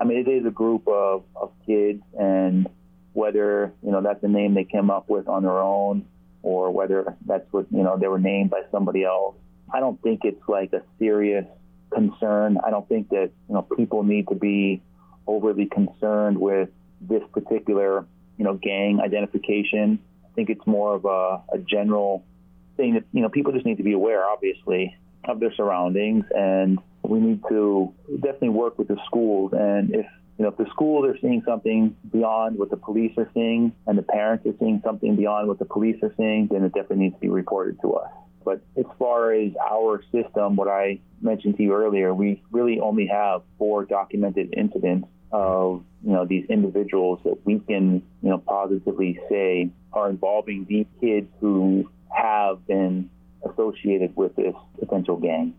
I 0.00 0.04
mean, 0.04 0.18
it 0.18 0.30
is 0.30 0.46
a 0.46 0.50
group 0.50 0.88
of, 0.88 1.24
of 1.36 1.52
kids, 1.66 2.02
and 2.18 2.68
whether 3.12 3.72
you 3.84 3.92
know 3.92 4.00
that's 4.00 4.24
a 4.24 4.28
name 4.28 4.54
they 4.54 4.64
came 4.64 4.90
up 4.90 5.08
with 5.08 5.28
on 5.28 5.42
their 5.42 5.58
own, 5.58 6.06
or 6.42 6.70
whether 6.70 7.16
that's 7.26 7.46
what 7.52 7.66
you 7.70 7.82
know 7.82 7.98
they 7.98 8.08
were 8.08 8.18
named 8.18 8.50
by 8.50 8.62
somebody 8.72 9.04
else, 9.04 9.36
I 9.72 9.80
don't 9.80 10.00
think 10.02 10.20
it's 10.24 10.48
like 10.48 10.72
a 10.72 10.82
serious 10.98 11.44
concern. 11.94 12.58
I 12.64 12.70
don't 12.70 12.88
think 12.88 13.10
that 13.10 13.30
you 13.48 13.54
know 13.54 13.62
people 13.62 14.02
need 14.02 14.28
to 14.28 14.34
be 14.34 14.82
overly 15.26 15.66
concerned 15.66 16.38
with 16.38 16.68
this 17.00 17.22
particular 17.32 18.06
you 18.36 18.44
know 18.44 18.54
gang 18.54 19.00
identification. 19.00 19.98
I 20.24 20.34
think 20.34 20.50
it's 20.50 20.66
more 20.66 20.94
of 20.94 21.04
a, 21.04 21.42
a 21.54 21.58
general 21.58 22.24
thing 22.76 22.94
that 22.94 23.04
you 23.12 23.22
know 23.22 23.28
people 23.28 23.52
just 23.52 23.66
need 23.66 23.78
to 23.78 23.82
be 23.82 23.92
aware, 23.92 24.24
obviously, 24.28 24.96
of 25.24 25.40
their 25.40 25.52
surroundings, 25.54 26.24
and 26.34 26.78
we 27.02 27.20
need 27.20 27.42
to 27.48 27.92
definitely 28.16 28.50
work 28.50 28.78
with 28.78 28.88
the 28.88 28.98
schools. 29.06 29.52
And 29.52 29.94
if 29.94 30.06
you 30.38 30.44
know 30.44 30.48
if 30.48 30.56
the 30.56 30.66
schools 30.70 31.06
are 31.06 31.18
seeing 31.20 31.42
something 31.46 31.96
beyond 32.10 32.58
what 32.58 32.70
the 32.70 32.76
police 32.76 33.12
are 33.18 33.30
seeing, 33.34 33.72
and 33.86 33.98
the 33.98 34.02
parents 34.02 34.46
are 34.46 34.54
seeing 34.58 34.80
something 34.84 35.16
beyond 35.16 35.48
what 35.48 35.58
the 35.58 35.64
police 35.64 36.02
are 36.02 36.12
seeing, 36.16 36.48
then 36.50 36.64
it 36.64 36.72
definitely 36.72 37.04
needs 37.04 37.14
to 37.14 37.20
be 37.20 37.28
reported 37.28 37.80
to 37.82 37.94
us. 37.94 38.10
But 38.44 38.62
as 38.76 38.84
far 38.98 39.32
as 39.32 39.52
our 39.70 40.02
system, 40.12 40.56
what 40.56 40.68
I 40.68 41.00
mentioned 41.20 41.56
to 41.56 41.62
you 41.62 41.74
earlier, 41.74 42.12
we 42.14 42.42
really 42.50 42.80
only 42.80 43.06
have 43.06 43.42
four 43.58 43.84
documented 43.84 44.54
incidents 44.56 45.08
of 45.32 45.82
you 46.04 46.12
know 46.12 46.26
these 46.26 46.44
individuals 46.50 47.20
that 47.24 47.38
we 47.46 47.58
can 47.60 48.02
you 48.22 48.30
know 48.30 48.38
positively 48.38 49.18
say 49.30 49.70
are 49.92 50.10
involving 50.10 50.66
these 50.68 50.86
kids 51.00 51.28
who 51.40 51.90
have 52.10 52.66
been 52.66 53.08
associated 53.50 54.14
with 54.16 54.34
this 54.36 54.54
potential 54.78 55.16
gang. 55.16 55.54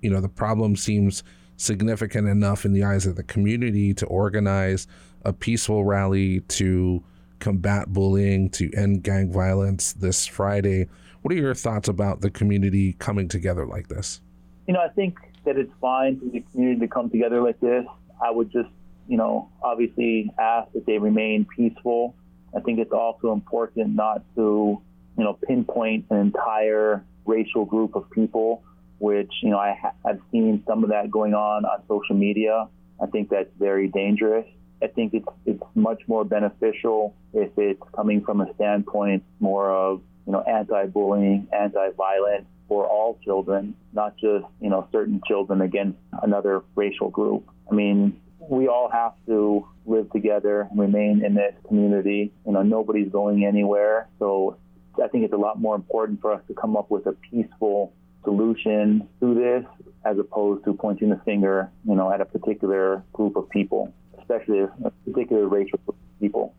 You 0.00 0.10
know, 0.10 0.20
the 0.20 0.28
problem 0.28 0.76
seems 0.76 1.22
significant 1.56 2.28
enough 2.28 2.64
in 2.64 2.72
the 2.72 2.84
eyes 2.84 3.06
of 3.06 3.16
the 3.16 3.22
community 3.22 3.94
to 3.94 4.06
organize 4.06 4.86
a 5.24 5.32
peaceful 5.32 5.84
rally 5.84 6.40
to 6.40 7.02
combat 7.38 7.92
bullying, 7.92 8.50
to 8.50 8.70
end 8.74 9.02
gang 9.02 9.32
violence 9.32 9.92
this 9.92 10.26
Friday. 10.26 10.88
What 11.24 11.32
are 11.32 11.38
your 11.38 11.54
thoughts 11.54 11.88
about 11.88 12.20
the 12.20 12.28
community 12.28 12.96
coming 12.98 13.28
together 13.28 13.64
like 13.64 13.88
this? 13.88 14.20
You 14.66 14.74
know, 14.74 14.80
I 14.80 14.88
think 14.88 15.16
that 15.46 15.56
it's 15.56 15.72
fine 15.80 16.20
for 16.20 16.26
the 16.26 16.44
community 16.52 16.80
to 16.80 16.86
come 16.86 17.08
together 17.08 17.40
like 17.40 17.58
this. 17.60 17.86
I 18.22 18.30
would 18.30 18.52
just, 18.52 18.68
you 19.08 19.16
know, 19.16 19.48
obviously 19.62 20.30
ask 20.38 20.70
that 20.74 20.84
they 20.84 20.98
remain 20.98 21.46
peaceful. 21.46 22.14
I 22.54 22.60
think 22.60 22.78
it's 22.78 22.92
also 22.92 23.32
important 23.32 23.94
not 23.94 24.22
to, 24.34 24.82
you 25.16 25.24
know, 25.24 25.32
pinpoint 25.32 26.04
an 26.10 26.18
entire 26.18 27.02
racial 27.24 27.64
group 27.64 27.96
of 27.96 28.10
people, 28.10 28.62
which, 28.98 29.32
you 29.42 29.48
know, 29.48 29.58
I 29.58 29.78
ha- 29.80 29.94
I've 30.04 30.20
seen 30.30 30.62
some 30.66 30.84
of 30.84 30.90
that 30.90 31.10
going 31.10 31.32
on 31.32 31.64
on 31.64 31.82
social 31.88 32.16
media. 32.16 32.68
I 33.02 33.06
think 33.06 33.30
that's 33.30 33.48
very 33.58 33.88
dangerous. 33.88 34.44
I 34.82 34.88
think 34.88 35.14
it's 35.14 35.28
it's 35.46 35.62
much 35.74 36.02
more 36.06 36.22
beneficial 36.26 37.14
if 37.32 37.50
it's 37.56 37.80
coming 37.96 38.22
from 38.22 38.42
a 38.42 38.54
standpoint 38.56 39.22
more 39.40 39.70
of 39.70 40.02
you 40.26 40.32
know, 40.32 40.40
anti-bullying, 40.42 41.48
anti-violence 41.52 42.46
for 42.68 42.86
all 42.86 43.18
children, 43.24 43.74
not 43.92 44.16
just, 44.16 44.44
you 44.60 44.70
know, 44.70 44.88
certain 44.90 45.20
children 45.26 45.60
against 45.60 45.98
another 46.22 46.62
racial 46.74 47.10
group. 47.10 47.48
I 47.70 47.74
mean, 47.74 48.20
we 48.38 48.68
all 48.68 48.88
have 48.90 49.12
to 49.26 49.66
live 49.86 50.10
together 50.10 50.66
and 50.70 50.78
remain 50.78 51.24
in 51.24 51.34
this 51.34 51.54
community. 51.68 52.32
You 52.46 52.52
know, 52.52 52.62
nobody's 52.62 53.10
going 53.10 53.44
anywhere. 53.44 54.08
So 54.18 54.56
I 55.02 55.08
think 55.08 55.24
it's 55.24 55.34
a 55.34 55.38
lot 55.38 55.60
more 55.60 55.74
important 55.74 56.20
for 56.20 56.32
us 56.32 56.42
to 56.48 56.54
come 56.54 56.76
up 56.76 56.90
with 56.90 57.06
a 57.06 57.12
peaceful 57.12 57.92
solution 58.22 59.06
to 59.20 59.34
this 59.34 59.64
as 60.06 60.18
opposed 60.18 60.64
to 60.64 60.72
pointing 60.74 61.10
the 61.10 61.20
finger, 61.24 61.70
you 61.86 61.94
know, 61.94 62.10
at 62.10 62.20
a 62.20 62.24
particular 62.24 63.02
group 63.12 63.36
of 63.36 63.48
people, 63.50 63.92
especially 64.18 64.60
a 64.60 64.90
particular 65.06 65.46
racial 65.46 65.78
group 65.84 65.96
of 65.98 66.20
people. 66.20 66.53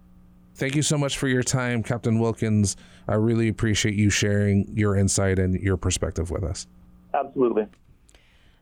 Thank 0.55 0.75
you 0.75 0.81
so 0.81 0.97
much 0.97 1.17
for 1.17 1.27
your 1.27 1.43
time, 1.43 1.83
Captain 1.83 2.17
Wilkins. 2.17 2.77
I 3.09 3.15
really 3.15 3.49
appreciate 3.49 3.95
you 3.95 4.09
sharing 4.09 4.65
your 4.73 4.95
insight 4.95 5.37
and 5.37 5.59
your 5.61 5.75
perspective 5.75 6.31
with 6.31 6.45
us. 6.45 6.65
Absolutely. 7.13 7.67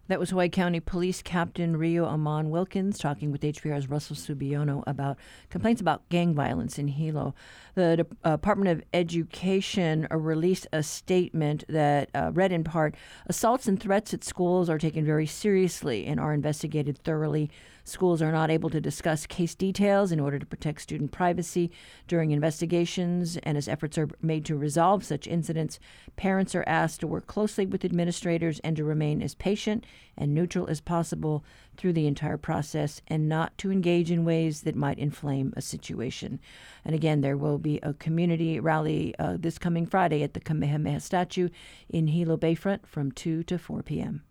That 0.07 0.19
was 0.19 0.31
Hawaii 0.31 0.49
County 0.49 0.79
Police 0.79 1.21
Captain 1.21 1.77
Rio 1.77 2.03
Amon 2.03 2.49
Wilkins 2.49 2.97
talking 2.97 3.31
with 3.31 3.41
HPR's 3.41 3.89
Russell 3.89 4.15
Subiono 4.15 4.83
about 4.85 5.17
complaints 5.49 5.79
about 5.79 6.09
gang 6.09 6.33
violence 6.33 6.77
in 6.77 6.89
Hilo. 6.89 7.35
The 7.75 8.05
uh, 8.23 8.31
Department 8.31 8.69
of 8.69 8.83
Education 8.93 10.07
uh, 10.11 10.17
released 10.17 10.67
a 10.73 10.83
statement 10.83 11.63
that 11.69 12.09
uh, 12.13 12.31
read 12.33 12.51
in 12.51 12.65
part 12.65 12.95
Assaults 13.27 13.67
and 13.67 13.79
threats 13.79 14.13
at 14.13 14.25
schools 14.25 14.69
are 14.69 14.77
taken 14.77 15.05
very 15.05 15.25
seriously 15.25 16.05
and 16.05 16.19
are 16.19 16.33
investigated 16.33 16.97
thoroughly. 16.97 17.49
Schools 17.85 18.21
are 18.21 18.31
not 18.31 18.49
able 18.49 18.69
to 18.69 18.79
discuss 18.79 19.25
case 19.25 19.55
details 19.55 20.13
in 20.13 20.19
order 20.19 20.39
to 20.39 20.45
protect 20.45 20.81
student 20.81 21.11
privacy 21.11 21.69
during 22.07 22.31
investigations, 22.31 23.35
and 23.43 23.57
as 23.57 23.67
efforts 23.67 23.97
are 23.97 24.07
made 24.21 24.45
to 24.45 24.55
resolve 24.55 25.03
such 25.03 25.27
incidents, 25.27 25.79
parents 26.15 26.55
are 26.55 26.63
asked 26.65 27.01
to 27.01 27.07
work 27.07 27.27
closely 27.27 27.65
with 27.65 27.83
administrators 27.83 28.59
and 28.59 28.77
to 28.77 28.85
remain 28.85 29.21
as 29.21 29.35
patient 29.35 29.85
and 30.17 30.33
neutral 30.33 30.67
as 30.67 30.79
possible 30.79 31.43
through 31.75 31.91
the 31.91 32.07
entire 32.07 32.37
process 32.37 33.01
and 33.07 33.27
not 33.27 33.57
to 33.57 33.71
engage 33.71 34.09
in 34.09 34.23
ways 34.23 34.61
that 34.61 34.75
might 34.75 34.97
inflame 34.97 35.53
a 35.57 35.61
situation. 35.61 36.39
And 36.85 36.95
again, 36.95 37.19
there 37.19 37.37
will 37.37 37.57
be 37.57 37.79
a 37.83 37.93
community 37.93 38.61
rally 38.61 39.13
uh, 39.19 39.35
this 39.37 39.57
coming 39.57 39.85
Friday 39.85 40.23
at 40.23 40.33
the 40.33 40.39
Kamehameha 40.39 41.01
statue 41.01 41.49
in 41.89 42.07
Hilo 42.07 42.37
Bayfront 42.37 42.85
from 42.85 43.11
2 43.11 43.43
to 43.43 43.57
4 43.57 43.83
p.m. 43.83 44.23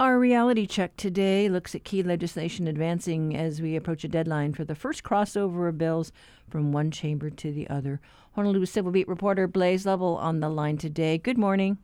Our 0.00 0.18
reality 0.18 0.66
check 0.66 0.96
today 0.96 1.48
looks 1.48 1.76
at 1.76 1.84
key 1.84 2.02
legislation 2.02 2.66
advancing 2.66 3.36
as 3.36 3.62
we 3.62 3.76
approach 3.76 4.02
a 4.02 4.08
deadline 4.08 4.52
for 4.52 4.64
the 4.64 4.74
first 4.74 5.04
crossover 5.04 5.68
of 5.68 5.78
bills 5.78 6.10
from 6.50 6.72
one 6.72 6.90
chamber 6.90 7.30
to 7.30 7.52
the 7.52 7.70
other. 7.70 8.00
Honolulu 8.32 8.66
Civil 8.66 8.90
Beat 8.90 9.06
reporter 9.06 9.46
Blaze 9.46 9.86
Lovell 9.86 10.16
on 10.16 10.40
the 10.40 10.48
line 10.48 10.76
today. 10.76 11.18
Good 11.18 11.38
morning. 11.38 11.78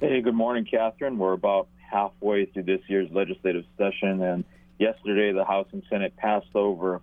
Hey, 0.00 0.20
good 0.22 0.34
morning, 0.34 0.66
Catherine. 0.68 1.18
We're 1.18 1.34
about 1.34 1.68
halfway 1.78 2.46
through 2.46 2.64
this 2.64 2.80
year's 2.88 3.08
legislative 3.12 3.64
session, 3.78 4.20
and 4.22 4.44
yesterday 4.76 5.30
the 5.32 5.44
House 5.44 5.68
and 5.70 5.84
Senate 5.88 6.16
passed 6.16 6.48
over 6.56 6.96
a 6.96 7.00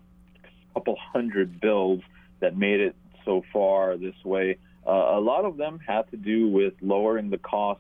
couple 0.73 0.97
hundred 1.13 1.61
bills 1.61 2.01
that 2.41 2.57
made 2.57 2.81
it 2.81 2.95
so 3.23 3.43
far 3.53 3.95
this 3.95 4.15
way. 4.25 4.57
Uh, 4.85 4.91
a 4.91 5.21
lot 5.21 5.45
of 5.45 5.55
them 5.55 5.79
had 5.79 6.11
to 6.11 6.17
do 6.17 6.49
with 6.49 6.73
lowering 6.81 7.29
the 7.29 7.37
cost 7.37 7.79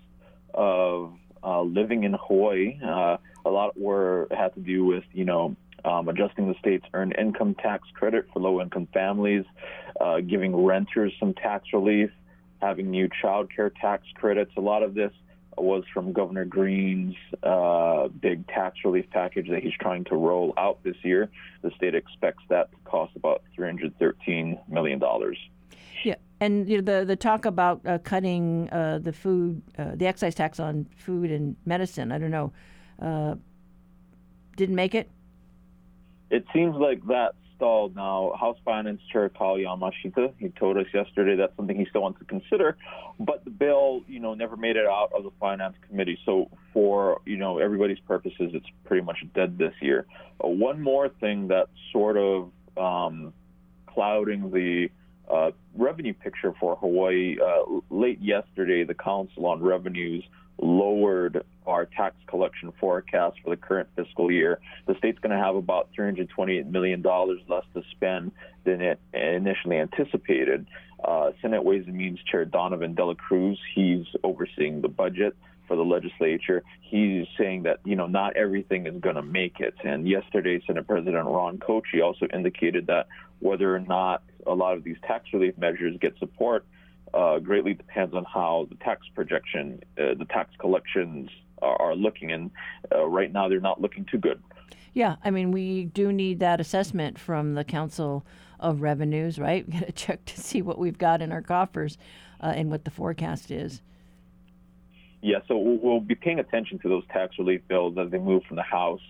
of 0.53 1.13
uh, 1.43 1.61
living 1.61 2.05
in 2.05 2.13
Hawaii. 2.13 2.79
Uh, 2.81 3.17
a 3.45 3.49
lot 3.49 3.77
were 3.77 4.27
had 4.31 4.53
to 4.53 4.61
do 4.61 4.85
with 4.85 5.03
you 5.11 5.25
know 5.25 5.57
um, 5.83 6.07
adjusting 6.07 6.47
the 6.47 6.55
state's 6.57 6.85
earned 6.93 7.15
income 7.17 7.53
tax 7.55 7.85
credit 7.93 8.29
for 8.31 8.39
low-income 8.39 8.87
families, 8.93 9.43
uh, 9.99 10.21
giving 10.21 10.55
renters 10.55 11.11
some 11.19 11.33
tax 11.33 11.73
relief, 11.73 12.11
having 12.61 12.89
new 12.89 13.09
child 13.21 13.49
care 13.53 13.69
tax 13.69 14.05
credits. 14.15 14.51
A 14.57 14.61
lot 14.61 14.83
of 14.83 14.93
this 14.93 15.11
was 15.57 15.83
from 15.93 16.13
Governor 16.13 16.45
Green's 16.45 17.15
uh, 17.43 18.07
big 18.07 18.47
tax 18.47 18.77
relief 18.85 19.05
package 19.11 19.49
that 19.49 19.61
he's 19.61 19.73
trying 19.79 20.03
to 20.05 20.15
roll 20.15 20.53
out 20.57 20.83
this 20.83 20.95
year. 21.03 21.29
The 21.61 21.71
state 21.71 21.95
expects 21.95 22.43
that 22.49 22.71
to 22.71 22.77
cost 22.85 23.15
about 23.15 23.43
$313 23.57 24.69
million. 24.69 25.01
Yeah, 26.03 26.15
and 26.39 26.67
you 26.69 26.81
know, 26.81 26.99
the 26.99 27.05
the 27.05 27.15
talk 27.15 27.45
about 27.45 27.85
uh, 27.85 27.99
cutting 27.99 28.69
uh, 28.71 28.99
the 28.99 29.13
food, 29.13 29.61
uh, 29.77 29.91
the 29.95 30.07
excise 30.07 30.33
tax 30.33 30.59
on 30.59 30.87
food 30.95 31.29
and 31.31 31.55
medicine. 31.65 32.11
I 32.11 32.17
don't 32.17 32.31
know, 32.31 32.51
uh, 32.99 33.35
didn't 34.55 34.75
make 34.75 34.95
it. 34.95 35.09
It 36.31 36.45
seems 36.53 36.75
like 36.75 37.05
that 37.07 37.35
stalled 37.61 37.95
now. 37.95 38.33
House 38.39 38.57
Finance 38.65 38.99
Chair 39.13 39.29
Kyle 39.29 39.55
Yamashita, 39.55 40.33
he 40.39 40.49
told 40.49 40.77
us 40.77 40.87
yesterday 40.91 41.35
that's 41.35 41.55
something 41.55 41.77
he 41.77 41.85
still 41.85 42.01
wants 42.01 42.17
to 42.17 42.25
consider, 42.25 42.75
but 43.19 43.45
the 43.45 43.51
bill, 43.51 44.01
you 44.07 44.19
know, 44.19 44.33
never 44.33 44.57
made 44.57 44.77
it 44.77 44.87
out 44.87 45.11
of 45.15 45.23
the 45.23 45.29
Finance 45.39 45.75
Committee. 45.87 46.17
So 46.25 46.49
for, 46.73 47.21
you 47.23 47.37
know, 47.37 47.59
everybody's 47.59 47.99
purposes, 47.99 48.49
it's 48.55 48.65
pretty 48.85 49.05
much 49.05 49.17
dead 49.35 49.59
this 49.59 49.73
year. 49.79 50.07
Uh, 50.43 50.47
one 50.47 50.81
more 50.81 51.07
thing 51.07 51.49
that's 51.49 51.69
sort 51.91 52.17
of 52.17 52.49
um, 52.77 53.31
clouding 53.85 54.49
the 54.49 54.89
uh, 55.31 55.51
revenue 55.75 56.15
picture 56.15 56.55
for 56.59 56.77
Hawaii. 56.77 57.37
Uh, 57.39 57.79
late 57.91 58.19
yesterday, 58.23 58.83
the 58.83 58.95
Council 58.95 59.45
on 59.45 59.61
Revenues 59.61 60.23
lowered 60.61 61.43
our 61.67 61.85
tax 61.85 62.15
collection 62.27 62.71
forecast 62.79 63.37
for 63.43 63.49
the 63.49 63.57
current 63.57 63.89
fiscal 63.95 64.31
year. 64.31 64.59
The 64.87 64.95
state's 64.97 65.19
going 65.19 65.37
to 65.37 65.43
have 65.43 65.55
about 65.55 65.89
$328 65.97 66.65
million 66.67 67.01
less 67.01 67.63
to 67.73 67.83
spend 67.91 68.31
than 68.63 68.81
it 68.81 68.99
initially 69.13 69.77
anticipated. 69.77 70.67
Uh, 71.03 71.31
Senate 71.41 71.63
Ways 71.63 71.83
and 71.87 71.95
Means 71.95 72.19
Chair 72.23 72.45
Donovan 72.45 72.93
Dela 72.93 73.15
Cruz, 73.15 73.59
he's 73.73 74.05
overseeing 74.23 74.81
the 74.81 74.87
budget 74.87 75.35
for 75.67 75.75
the 75.75 75.83
legislature. 75.83 76.63
He's 76.81 77.25
saying 77.37 77.63
that 77.63 77.79
you 77.85 77.95
know 77.95 78.07
not 78.07 78.35
everything 78.35 78.85
is 78.87 78.99
going 78.99 79.15
to 79.15 79.23
make 79.23 79.59
it. 79.59 79.73
And 79.83 80.07
yesterday, 80.07 80.61
Senate 80.67 80.85
President 80.85 81.25
Ron 81.25 81.57
Kouchi 81.57 82.03
also 82.03 82.27
indicated 82.33 82.87
that 82.87 83.07
whether 83.39 83.73
or 83.75 83.79
not 83.79 84.21
a 84.45 84.53
lot 84.53 84.75
of 84.75 84.83
these 84.83 84.97
tax 85.07 85.31
relief 85.33 85.57
measures 85.57 85.95
get 85.99 86.17
support 86.19 86.65
uh, 87.13 87.39
greatly 87.39 87.73
depends 87.73 88.13
on 88.13 88.25
how 88.25 88.67
the 88.69 88.75
tax 88.75 89.07
projection, 89.13 89.81
uh, 89.97 90.13
the 90.17 90.25
tax 90.29 90.51
collections 90.59 91.29
are, 91.61 91.79
are 91.81 91.95
looking. 91.95 92.31
And 92.31 92.51
uh, 92.91 93.05
right 93.05 93.31
now, 93.31 93.49
they're 93.49 93.59
not 93.59 93.81
looking 93.81 94.05
too 94.05 94.17
good. 94.17 94.41
Yeah, 94.93 95.15
I 95.23 95.31
mean, 95.31 95.51
we 95.51 95.85
do 95.85 96.11
need 96.11 96.39
that 96.39 96.59
assessment 96.59 97.17
from 97.17 97.55
the 97.55 97.63
Council 97.63 98.25
of 98.59 98.81
Revenues, 98.81 99.39
right? 99.39 99.65
We 99.67 99.73
got 99.73 99.85
to 99.87 99.91
check 99.91 100.25
to 100.25 100.39
see 100.39 100.61
what 100.61 100.77
we've 100.77 100.97
got 100.97 101.21
in 101.21 101.31
our 101.31 101.41
coffers 101.41 101.97
uh, 102.41 102.53
and 102.55 102.69
what 102.69 102.85
the 102.85 102.91
forecast 102.91 103.51
is. 103.51 103.81
Yeah, 105.21 105.39
so 105.47 105.57
we'll 105.57 105.99
be 105.99 106.15
paying 106.15 106.39
attention 106.39 106.79
to 106.79 106.89
those 106.89 107.03
tax 107.13 107.37
relief 107.37 107.61
bills 107.67 107.95
as 107.97 108.09
they 108.09 108.17
move 108.17 108.43
from 108.45 108.55
the 108.55 108.63
House 108.63 109.01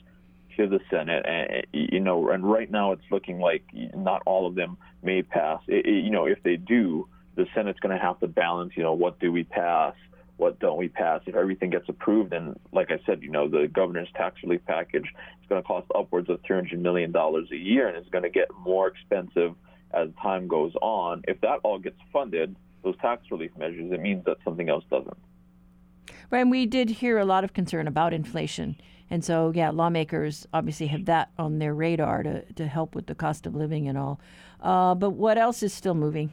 to 0.57 0.67
the 0.67 0.79
Senate, 0.89 1.25
and 1.25 1.65
you 1.71 2.01
know, 2.01 2.29
and 2.29 2.49
right 2.49 2.69
now 2.69 2.91
it's 2.91 3.03
looking 3.09 3.39
like 3.39 3.63
not 3.95 4.21
all 4.25 4.45
of 4.45 4.55
them 4.55 4.77
may 5.01 5.21
pass. 5.21 5.61
It, 5.67 5.85
you 5.85 6.11
know, 6.11 6.25
if 6.25 6.43
they 6.43 6.57
do, 6.57 7.07
the 7.35 7.45
Senate's 7.55 7.79
going 7.79 7.95
to 7.95 8.01
have 8.01 8.19
to 8.19 8.27
balance, 8.27 8.73
you 8.75 8.83
know, 8.83 8.93
what 8.93 9.19
do 9.19 9.31
we 9.31 9.43
pass, 9.43 9.95
what 10.37 10.59
don't 10.59 10.77
we 10.77 10.89
pass. 10.89 11.21
If 11.25 11.35
everything 11.35 11.69
gets 11.69 11.87
approved, 11.87 12.33
and 12.33 12.59
like 12.71 12.91
I 12.91 12.99
said, 13.05 13.21
you 13.21 13.29
know, 13.29 13.47
the 13.47 13.67
governor's 13.67 14.09
tax 14.15 14.41
relief 14.43 14.61
package 14.67 15.05
is 15.05 15.49
going 15.49 15.61
to 15.61 15.67
cost 15.67 15.87
upwards 15.95 16.29
of 16.29 16.41
$300 16.43 16.79
million 16.79 17.15
a 17.15 17.55
year, 17.55 17.87
and 17.87 17.97
it's 17.97 18.09
going 18.09 18.23
to 18.23 18.29
get 18.29 18.47
more 18.59 18.87
expensive 18.87 19.55
as 19.93 20.09
time 20.21 20.47
goes 20.47 20.73
on. 20.81 21.21
If 21.27 21.41
that 21.41 21.59
all 21.63 21.79
gets 21.79 21.99
funded, 22.11 22.55
those 22.83 22.95
tax 23.01 23.29
relief 23.29 23.51
measures, 23.57 23.91
it 23.91 24.01
means 24.01 24.25
that 24.25 24.37
something 24.43 24.69
else 24.69 24.83
doesn't. 24.89 25.17
Right, 26.29 26.41
and 26.41 26.51
we 26.51 26.65
did 26.65 26.89
hear 26.89 27.17
a 27.17 27.25
lot 27.25 27.43
of 27.43 27.53
concern 27.53 27.87
about 27.87 28.13
inflation. 28.13 28.77
And 29.09 29.23
so, 29.23 29.51
yeah, 29.53 29.69
lawmakers 29.69 30.47
obviously 30.53 30.87
have 30.87 31.05
that 31.05 31.31
on 31.37 31.59
their 31.59 31.73
radar 31.73 32.23
to, 32.23 32.41
to 32.53 32.67
help 32.67 32.95
with 32.95 33.07
the 33.07 33.15
cost 33.15 33.45
of 33.45 33.53
living 33.53 33.87
and 33.87 33.97
all. 33.97 34.21
Uh, 34.61 34.95
but 34.95 35.11
what 35.11 35.37
else 35.37 35.61
is 35.61 35.73
still 35.73 35.93
moving? 35.93 36.31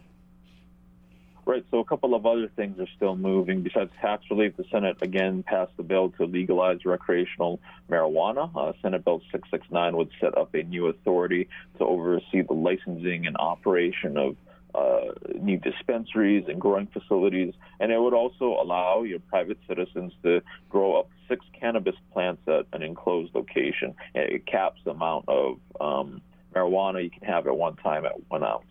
Right. 1.49 1.65
So 1.71 1.79
a 1.79 1.85
couple 1.85 2.15
of 2.15 2.27
other 2.27 2.51
things 2.57 2.79
are 2.79 2.87
still 2.95 3.17
moving. 3.17 3.63
Besides 3.63 3.91
tax 4.03 4.23
relief, 4.31 4.59
the 4.59 4.67
Senate 4.71 4.99
again 5.01 5.43
passed 5.43 5.73
the 5.79 5.83
bill 5.83 6.11
to 6.19 6.27
legalize 6.27 6.85
recreational 6.85 7.59
marijuana. 7.89 8.55
Uh, 8.55 8.75
Senate 8.83 9.03
Bill 9.03 9.23
669 9.33 9.97
would 9.97 10.11
set 10.21 10.37
up 10.37 10.55
a 10.55 10.63
new 10.63 10.89
authority 10.89 11.49
to 11.79 11.87
oversee 11.87 12.43
the 12.43 12.53
licensing 12.53 13.27
and 13.27 13.35
operation 13.39 14.19
of 14.19 14.37
uh, 14.75 15.15
new 15.41 15.57
dispensaries 15.57 16.45
and 16.49 16.61
growing 16.61 16.87
facilities, 16.89 17.55
and 17.81 17.91
it 17.91 17.99
would 17.99 18.13
also 18.13 18.59
allow 18.61 19.03
your 19.05 19.19
private 19.19 19.57
citizens 19.67 20.13
to 20.23 20.43
grow 20.69 21.01
up 21.01 21.09
six 21.29 21.47
cannabis 21.59 21.97
plants 22.13 22.43
at 22.47 22.67
an 22.75 22.83
enclosed 22.83 23.35
location. 23.35 23.95
It 24.15 24.45
caps 24.45 24.83
the 24.85 24.91
amount 24.91 25.25
of 25.29 25.59
um, 25.81 26.21
marijuana 26.55 27.03
you 27.03 27.09
can 27.09 27.23
have 27.23 27.47
at 27.47 27.57
one 27.57 27.77
time 27.77 28.05
at 28.05 28.13
one 28.29 28.45
ounce. 28.45 28.67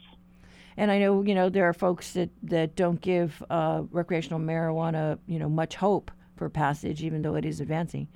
And 0.77 0.91
I 0.91 0.99
know, 0.99 1.23
you 1.23 1.33
know, 1.33 1.49
there 1.49 1.67
are 1.67 1.73
folks 1.73 2.13
that, 2.13 2.29
that 2.43 2.75
don't 2.75 3.01
give 3.01 3.43
uh, 3.49 3.81
recreational 3.91 4.39
marijuana, 4.39 5.17
you 5.25 5.39
know, 5.39 5.49
much 5.49 5.75
hope 5.75 6.11
for 6.35 6.49
passage, 6.49 7.03
even 7.03 7.23
though 7.23 7.35
it 7.35 7.45
is 7.45 7.59
advancing. 7.59 8.07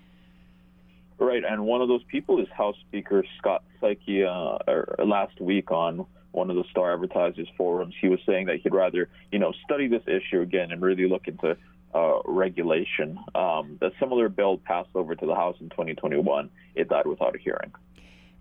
Right, 1.18 1.44
and 1.48 1.66
one 1.66 1.82
of 1.82 1.88
those 1.88 2.04
people 2.04 2.40
is 2.40 2.48
House 2.50 2.76
Speaker 2.88 3.24
Scott 3.38 3.64
Saiki 3.82 4.26
uh, 4.26 5.04
last 5.04 5.40
week 5.40 5.72
on 5.72 6.06
one 6.32 6.50
of 6.50 6.56
the 6.56 6.64
Star 6.72 6.94
Advertisers 6.94 7.48
forums. 7.58 7.94
He 8.00 8.10
was 8.10 8.20
saying 8.26 8.48
that 8.48 8.62
he'd 8.62 8.74
rather, 8.74 9.10
you 9.32 9.40
know, 9.40 9.54
study 9.64 9.88
this 9.88 10.04
issue 10.08 10.42
again 10.42 10.72
and 10.72 10.82
really 10.82 11.08
look 11.08 11.28
into 11.28 11.58
uh, 11.94 12.20
regulation. 12.26 13.20
Um, 13.36 13.78
a 13.82 13.92
similar 14.00 14.30
bill 14.30 14.58
passed 14.58 14.90
over 14.96 15.14
to 15.14 15.26
the 15.26 15.36
House 15.36 15.58
in 15.60 15.70
2021. 15.70 16.50
It 16.76 16.90
died 16.90 17.06
without 17.06 17.36
a 17.36 17.40
hearing. 17.40 17.72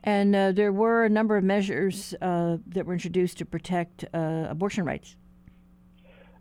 And 0.05 0.35
uh, 0.35 0.53
there 0.53 0.73
were 0.73 1.05
a 1.05 1.09
number 1.09 1.37
of 1.37 1.45
measures 1.45 2.15
uh, 2.23 2.57
that 2.69 2.87
were 2.87 2.93
introduced 2.93 3.39
to 3.39 3.45
protect 3.45 4.05
uh, 4.15 4.47
abortion 4.49 4.85
rights. 4.85 5.17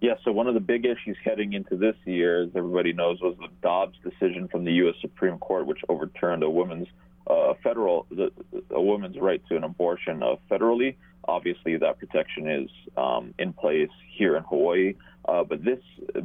Yes, 0.01 0.17
yeah, 0.19 0.23
so 0.23 0.31
one 0.31 0.47
of 0.47 0.53
the 0.53 0.61
big 0.61 0.85
issues 0.85 1.17
heading 1.25 1.51
into 1.51 1.75
this 1.75 1.95
year, 2.05 2.43
as 2.43 2.49
everybody 2.55 2.93
knows, 2.93 3.19
was 3.21 3.35
the 3.37 3.49
Dobbs 3.61 3.97
decision 4.01 4.47
from 4.47 4.63
the 4.63 4.71
U.S. 4.73 4.95
Supreme 5.01 5.37
Court, 5.39 5.65
which 5.65 5.79
overturned 5.89 6.41
a 6.41 6.49
woman's 6.49 6.87
uh, 7.27 7.53
federal 7.61 8.07
the, 8.09 8.31
a 8.71 8.81
woman's 8.81 9.17
right 9.19 9.41
to 9.49 9.57
an 9.57 9.63
abortion 9.63 10.23
uh, 10.23 10.35
federally. 10.49 10.95
Obviously, 11.27 11.75
that 11.77 11.99
protection 11.99 12.49
is 12.49 12.69
um, 12.95 13.33
in 13.37 13.51
place 13.51 13.89
here 14.09 14.37
in 14.37 14.43
Hawaii, 14.43 14.95
uh, 15.27 15.43
but 15.43 15.63
this 15.65 15.79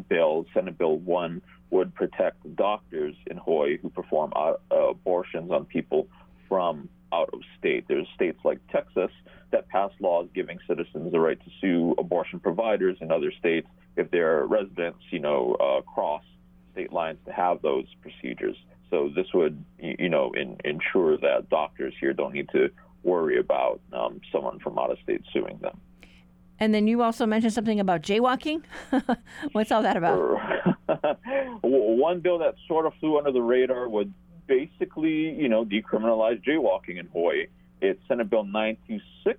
bill, 0.08 0.46
Senate 0.54 0.78
Bill 0.78 0.96
One, 0.98 1.42
would 1.70 1.94
protect 1.94 2.56
doctors 2.56 3.16
in 3.28 3.38
Hawaii 3.38 3.76
who 3.78 3.90
perform 3.90 4.32
abortions 4.70 5.50
on 5.50 5.64
people 5.64 6.06
from 6.48 6.88
out 7.14 7.30
of 7.32 7.40
state. 7.58 7.84
There's 7.88 8.06
states 8.14 8.38
like 8.44 8.58
Texas 8.70 9.10
that 9.52 9.68
pass 9.68 9.90
laws 10.00 10.28
giving 10.34 10.58
citizens 10.66 11.12
the 11.12 11.20
right 11.20 11.38
to 11.38 11.50
sue 11.60 11.94
abortion 11.98 12.40
providers 12.40 12.98
in 13.00 13.12
other 13.12 13.32
states 13.38 13.68
if 13.96 14.10
their 14.10 14.44
residents, 14.46 14.98
you 15.10 15.20
know, 15.20 15.54
uh, 15.60 15.80
cross 15.82 16.24
state 16.72 16.92
lines 16.92 17.18
to 17.26 17.32
have 17.32 17.62
those 17.62 17.86
procedures. 18.02 18.56
So 18.90 19.10
this 19.14 19.26
would, 19.32 19.64
you 19.78 20.08
know, 20.08 20.32
in, 20.32 20.56
ensure 20.64 21.16
that 21.18 21.48
doctors 21.50 21.94
here 22.00 22.12
don't 22.12 22.32
need 22.32 22.48
to 22.50 22.70
worry 23.04 23.38
about 23.38 23.80
um, 23.92 24.20
someone 24.32 24.58
from 24.58 24.78
out 24.78 24.90
of 24.90 24.98
state 25.02 25.22
suing 25.32 25.58
them. 25.58 25.80
And 26.58 26.72
then 26.72 26.86
you 26.86 27.02
also 27.02 27.26
mentioned 27.26 27.52
something 27.52 27.80
about 27.80 28.02
jaywalking. 28.02 28.62
What's 29.52 29.72
all 29.72 29.82
that 29.82 29.96
about? 29.96 30.18
One 31.62 32.20
bill 32.20 32.38
that 32.38 32.54
sort 32.68 32.86
of 32.86 32.92
flew 33.00 33.18
under 33.18 33.32
the 33.32 33.42
radar 33.42 33.88
would 33.88 34.12
basically, 34.46 35.30
you 35.30 35.48
know, 35.48 35.64
decriminalized 35.64 36.44
jaywalking 36.44 36.98
in 36.98 37.06
Hawaii. 37.06 37.46
It's 37.80 38.00
Senate 38.08 38.30
Bill 38.30 38.44
926. 38.44 39.38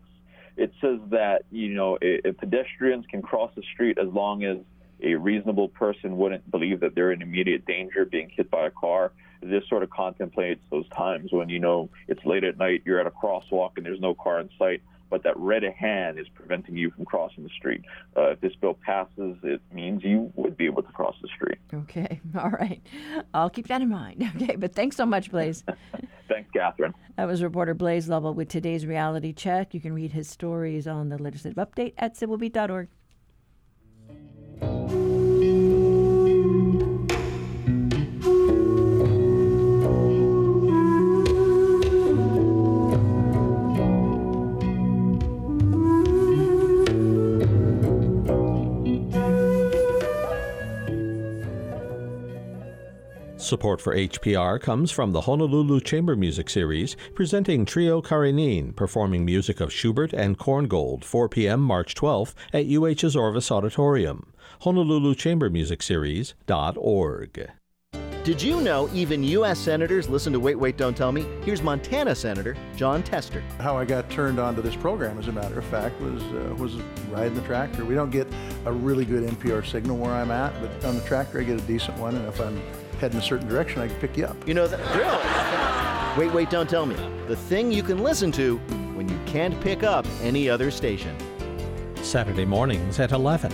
It 0.58 0.74
says 0.80 1.00
that, 1.10 1.44
you 1.52 1.70
know, 1.70 1.98
pedestrians 2.38 3.06
can 3.08 3.22
cross 3.22 3.52
the 3.56 3.64
street 3.74 3.98
as 3.98 4.08
long 4.08 4.44
as 4.44 4.58
a 5.02 5.16
reasonable 5.16 5.68
person 5.68 6.18
wouldn't 6.18 6.50
believe 6.50 6.80
that 6.80 6.96
they're 6.96 7.12
in 7.12 7.22
immediate 7.22 7.66
danger 7.66 8.04
of 8.04 8.12
being 8.12 8.30
hit 8.30 8.50
by 8.50 8.68
a 8.68 8.72
car. 8.72 9.12
This 9.42 9.68
sort 9.68 9.84
of 9.84 9.90
contemplates 9.90 10.62
those 10.72 10.88
times 10.90 11.32
when, 11.32 11.50
you 11.50 11.60
know, 11.60 11.90
it's 12.08 12.24
late 12.26 12.44
at 12.44 12.58
night, 12.58 12.84
you're 12.86 13.00
at 13.00 13.06
a 13.06 13.12
crosswalk 13.12 13.72
and 13.76 13.86
there's 13.86 14.00
no 14.00 14.14
car 14.14 14.40
in 14.40 14.50
sight 14.58 14.82
but 15.10 15.24
that 15.24 15.38
red 15.38 15.64
hand 15.64 16.20
is 16.20 16.28
preventing 16.34 16.76
you 16.76 16.92
from 16.92 17.06
crossing 17.06 17.44
the 17.44 17.50
street. 17.50 17.82
Uh, 18.16 18.32
if 18.32 18.42
this 18.42 18.54
bill 18.56 18.78
passes, 18.86 19.38
it 19.44 19.62
means 19.74 20.04
you 20.04 20.32
would 20.36 20.58
be 20.58 20.66
able 20.66 20.84
to 20.84 20.92
cross 20.92 21.16
the 21.22 21.28
street. 21.36 21.58
Okay, 21.74 22.22
all 22.38 22.50
right. 22.50 22.82
I'll 23.34 23.50
keep 23.50 23.68
that 23.68 23.82
in 23.82 23.90
mind. 23.90 24.24
Okay, 24.36 24.56
but 24.58 24.76
thanks 24.76 24.98
so 24.98 25.06
much, 25.06 25.32
Blaze. 25.32 25.64
thanks, 26.28 26.50
Catherine. 26.52 26.94
That 27.16 27.26
was 27.26 27.42
reporter 27.42 27.74
Blaze 27.74 28.10
Lovell 28.10 28.34
with 28.34 28.50
today's 28.50 28.86
reality 28.86 29.32
check. 29.32 29.74
You 29.74 29.80
can 29.80 29.94
read 29.94 30.12
his 30.12 30.28
stories 30.28 30.88
on 30.88 31.08
the 31.08 31.18
legislative 31.18 31.58
update 31.58 31.94
at 31.98 32.16
civilbeat.org. 32.16 32.90
Support 53.46 53.80
for 53.80 53.96
HPR 53.96 54.60
comes 54.60 54.90
from 54.90 55.12
the 55.12 55.22
Honolulu 55.22 55.80
Chamber 55.80 56.16
Music 56.16 56.50
Series, 56.50 56.98
presenting 57.14 57.64
Trio 57.64 58.02
Karenine, 58.02 58.74
performing 58.74 59.24
music 59.24 59.62
of 59.62 59.72
Schubert 59.72 60.14
and 60.14 60.40
Korngold, 60.40 61.04
4 61.04 61.30
p.m. 61.30 61.62
March 61.62 61.94
12th 61.94 62.34
at 62.52 62.66
UH's 62.66 63.16
Orvis 63.16 63.52
Auditorium. 63.52 64.34
Honolulu 64.62 65.14
Chamber 65.14 65.52
Music 65.52 65.84
Series.org. 65.84 67.52
Did 68.24 68.42
you 68.42 68.60
know 68.62 68.90
even 68.92 69.24
U.S. 69.24 69.60
senators 69.60 70.10
listen 70.10 70.34
to 70.34 70.40
Wait, 70.40 70.56
Wait, 70.56 70.78
Don't 70.78 70.98
Tell 70.98 71.12
Me? 71.12 71.28
Here's 71.44 71.62
Montana 71.62 72.16
Senator 72.16 72.58
Jon 72.76 73.04
Tester. 73.04 73.44
How 73.60 73.78
I 73.78 73.86
got 73.86 74.10
turned 74.10 74.40
on 74.40 74.56
to 74.56 74.64
this 74.64 74.76
program, 74.76 75.20
as 75.20 75.28
a 75.28 75.32
matter 75.32 75.60
of 75.60 75.66
fact, 75.66 76.02
was 76.02 76.24
uh, 76.24 76.56
was 76.58 76.78
riding 77.12 77.36
the 77.36 77.42
tractor. 77.42 77.86
We 77.86 77.94
don't 77.94 78.10
get 78.10 78.28
a 78.66 78.72
really 78.72 79.06
good 79.06 79.30
NPR 79.30 79.64
signal 79.64 79.98
where 79.98 80.12
I'm 80.12 80.32
at, 80.32 80.60
but 80.60 80.84
on 80.86 80.96
the 80.96 81.04
tractor 81.04 81.40
I 81.40 81.44
get 81.44 81.60
a 81.60 81.68
decent 81.68 82.00
one, 82.00 82.16
and 82.16 82.28
if 82.28 82.42
I'm 82.42 82.60
heading 83.06 83.20
a 83.20 83.24
certain 83.24 83.48
direction, 83.48 83.84
I 83.84 83.88
can 83.88 83.98
pick 83.98 84.18
you 84.18 84.26
up. 84.26 84.48
You 84.48 84.56
know 84.56 84.68
that? 84.68 86.16
Really? 86.18 86.28
wait, 86.28 86.34
wait, 86.34 86.50
don't 86.50 86.68
tell 86.68 86.88
me. 86.88 86.96
The 87.28 87.36
thing 87.36 87.72
you 87.72 87.84
can 87.84 88.02
listen 88.02 88.32
to 88.32 88.58
when 88.96 89.08
you 89.08 89.20
can't 89.28 89.62
pick 89.62 89.84
up 89.84 90.08
any 90.24 90.50
other 90.50 90.72
station. 90.72 91.16
Saturday 92.02 92.46
mornings 92.46 93.00
at 93.00 93.12
11. 93.12 93.52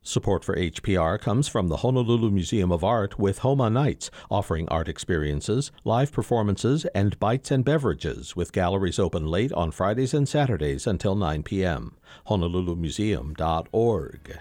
Support 0.00 0.42
for 0.42 0.56
HPR 0.56 1.20
comes 1.20 1.48
from 1.48 1.68
the 1.68 1.76
Honolulu 1.76 2.30
Museum 2.30 2.72
of 2.72 2.82
Art 2.82 3.18
with 3.18 3.40
Homa 3.40 3.68
Nights, 3.68 4.10
offering 4.30 4.66
art 4.70 4.88
experiences, 4.88 5.70
live 5.84 6.12
performances, 6.12 6.86
and 6.94 7.18
bites 7.18 7.50
and 7.50 7.62
beverages, 7.62 8.34
with 8.34 8.52
galleries 8.52 8.98
open 8.98 9.26
late 9.26 9.52
on 9.52 9.70
Fridays 9.70 10.14
and 10.14 10.26
Saturdays 10.26 10.86
until 10.86 11.14
9 11.14 11.42
p.m. 11.42 11.94
HonoluluMuseum.org. 12.26 14.38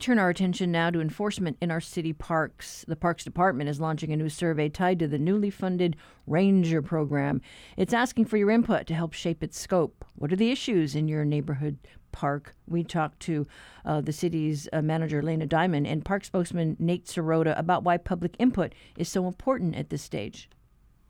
turn 0.00 0.18
our 0.18 0.30
attention 0.30 0.72
now 0.72 0.90
to 0.90 1.00
enforcement 1.00 1.58
in 1.60 1.70
our 1.70 1.80
city 1.80 2.12
parks. 2.12 2.84
The 2.88 2.96
Parks 2.96 3.22
Department 3.22 3.68
is 3.68 3.80
launching 3.80 4.12
a 4.12 4.16
new 4.16 4.28
survey 4.28 4.68
tied 4.68 4.98
to 4.98 5.06
the 5.06 5.18
newly 5.18 5.50
funded 5.50 5.94
Ranger 6.26 6.80
program. 6.80 7.42
It's 7.76 7.92
asking 7.92 8.24
for 8.24 8.36
your 8.36 8.50
input 8.50 8.86
to 8.86 8.94
help 8.94 9.12
shape 9.12 9.44
its 9.44 9.60
scope. 9.60 10.04
What 10.14 10.32
are 10.32 10.36
the 10.36 10.50
issues 10.50 10.94
in 10.94 11.06
your 11.06 11.24
neighborhood 11.24 11.78
park? 12.12 12.54
We 12.66 12.82
talked 12.82 13.20
to 13.20 13.46
uh, 13.84 14.00
the 14.00 14.12
city's 14.12 14.68
uh, 14.72 14.80
manager, 14.80 15.22
Lena 15.22 15.46
Diamond, 15.46 15.86
and 15.86 16.04
park 16.04 16.24
spokesman 16.24 16.76
Nate 16.78 17.06
Serota 17.06 17.56
about 17.58 17.84
why 17.84 17.98
public 17.98 18.34
input 18.38 18.74
is 18.96 19.08
so 19.08 19.26
important 19.26 19.76
at 19.76 19.90
this 19.90 20.02
stage. 20.02 20.48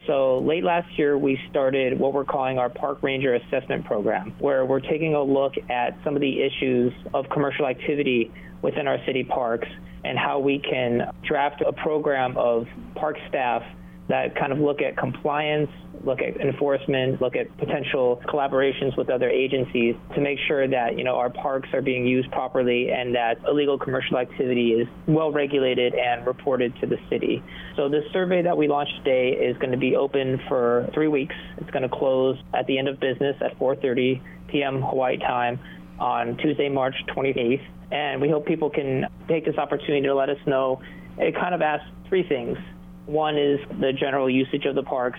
So 0.07 0.39
late 0.39 0.65
last 0.65 0.99
year, 0.99 1.19
we 1.19 1.39
started 1.51 1.99
what 1.99 2.15
we're 2.15 2.25
calling 2.25 2.59
our 2.59 2.71
Park 2.71 3.03
Ranger 3.03 3.35
Assessment 3.35 3.85
Program, 3.85 4.35
where 4.39 4.65
we're 4.65 4.81
taking 4.81 5.15
a 5.15 5.23
look 5.23 5.53
at 5.69 5.97
some 6.03 6.17
of 6.17 6.23
the 6.23 6.43
issues 6.43 6.93
of 7.13 7.29
commercial 7.29 7.67
activity 7.67 8.33
within 8.63 8.87
our 8.87 8.99
city 9.07 9.25
parks 9.25 9.69
and 10.05 10.19
how 10.19 10.39
we 10.39 10.59
can 10.59 11.11
draft 11.27 11.63
a 11.67 11.73
program 11.73 12.37
of 12.37 12.67
park 12.95 13.17
staff 13.29 13.63
that 14.11 14.35
kind 14.35 14.53
of 14.53 14.59
look 14.59 14.83
at 14.83 14.97
compliance, 14.97 15.71
look 16.05 16.19
at 16.21 16.37
enforcement, 16.41 17.23
look 17.23 17.37
at 17.37 17.57
potential 17.59 18.21
collaborations 18.27 18.97
with 18.99 19.09
other 19.09 19.31
agencies 19.31 19.95
to 20.17 20.21
make 20.21 20.37
sure 20.49 20.67
that 20.67 20.99
you 20.99 21.05
know 21.05 21.15
our 21.15 21.31
parks 21.31 21.69
are 21.73 21.81
being 21.81 22.05
used 22.05 22.29
properly 22.33 22.91
and 22.91 23.15
that 23.15 23.39
illegal 23.47 23.79
commercial 23.79 24.19
activity 24.19 24.73
is 24.73 24.89
well 25.07 25.31
regulated 25.31 25.95
and 25.95 26.27
reported 26.27 26.75
to 26.81 26.89
the 26.89 26.97
city. 27.09 27.41
So 27.77 27.89
this 27.89 28.03
survey 28.13 28.43
that 28.43 28.57
we 28.57 28.67
launched 28.67 28.97
today 29.05 29.31
is 29.31 29.57
going 29.59 29.71
to 29.71 29.79
be 29.79 29.95
open 29.95 30.41
for 30.49 30.91
three 30.93 31.09
weeks. 31.09 31.37
It's 31.59 31.71
going 31.71 31.89
to 31.89 31.89
close 31.89 32.37
at 32.53 32.67
the 32.67 32.79
end 32.79 32.89
of 32.89 32.99
business 32.99 33.37
at 33.41 33.57
4:30 33.61 34.21
p.m. 34.49 34.83
Hawaii 34.83 35.19
time 35.19 35.61
on 36.01 36.37
Tuesday, 36.39 36.69
March 36.69 36.97
28th. 37.17 37.65
And 37.91 38.21
we 38.21 38.29
hope 38.29 38.47
people 38.47 38.71
can 38.71 39.07
take 39.29 39.45
this 39.45 39.57
opportunity 39.59 40.07
to 40.07 40.15
let 40.15 40.29
us 40.31 40.39
know. 40.47 40.81
It 41.19 41.35
kind 41.35 41.55
of 41.55 41.63
asks 41.63 41.87
three 42.09 42.27
things. 42.27 42.57
One 43.07 43.37
is 43.37 43.59
the 43.81 43.93
general 43.93 44.31
usage 44.31 44.65
of 44.65 44.75
the 44.75 44.83
parks. 44.83 45.19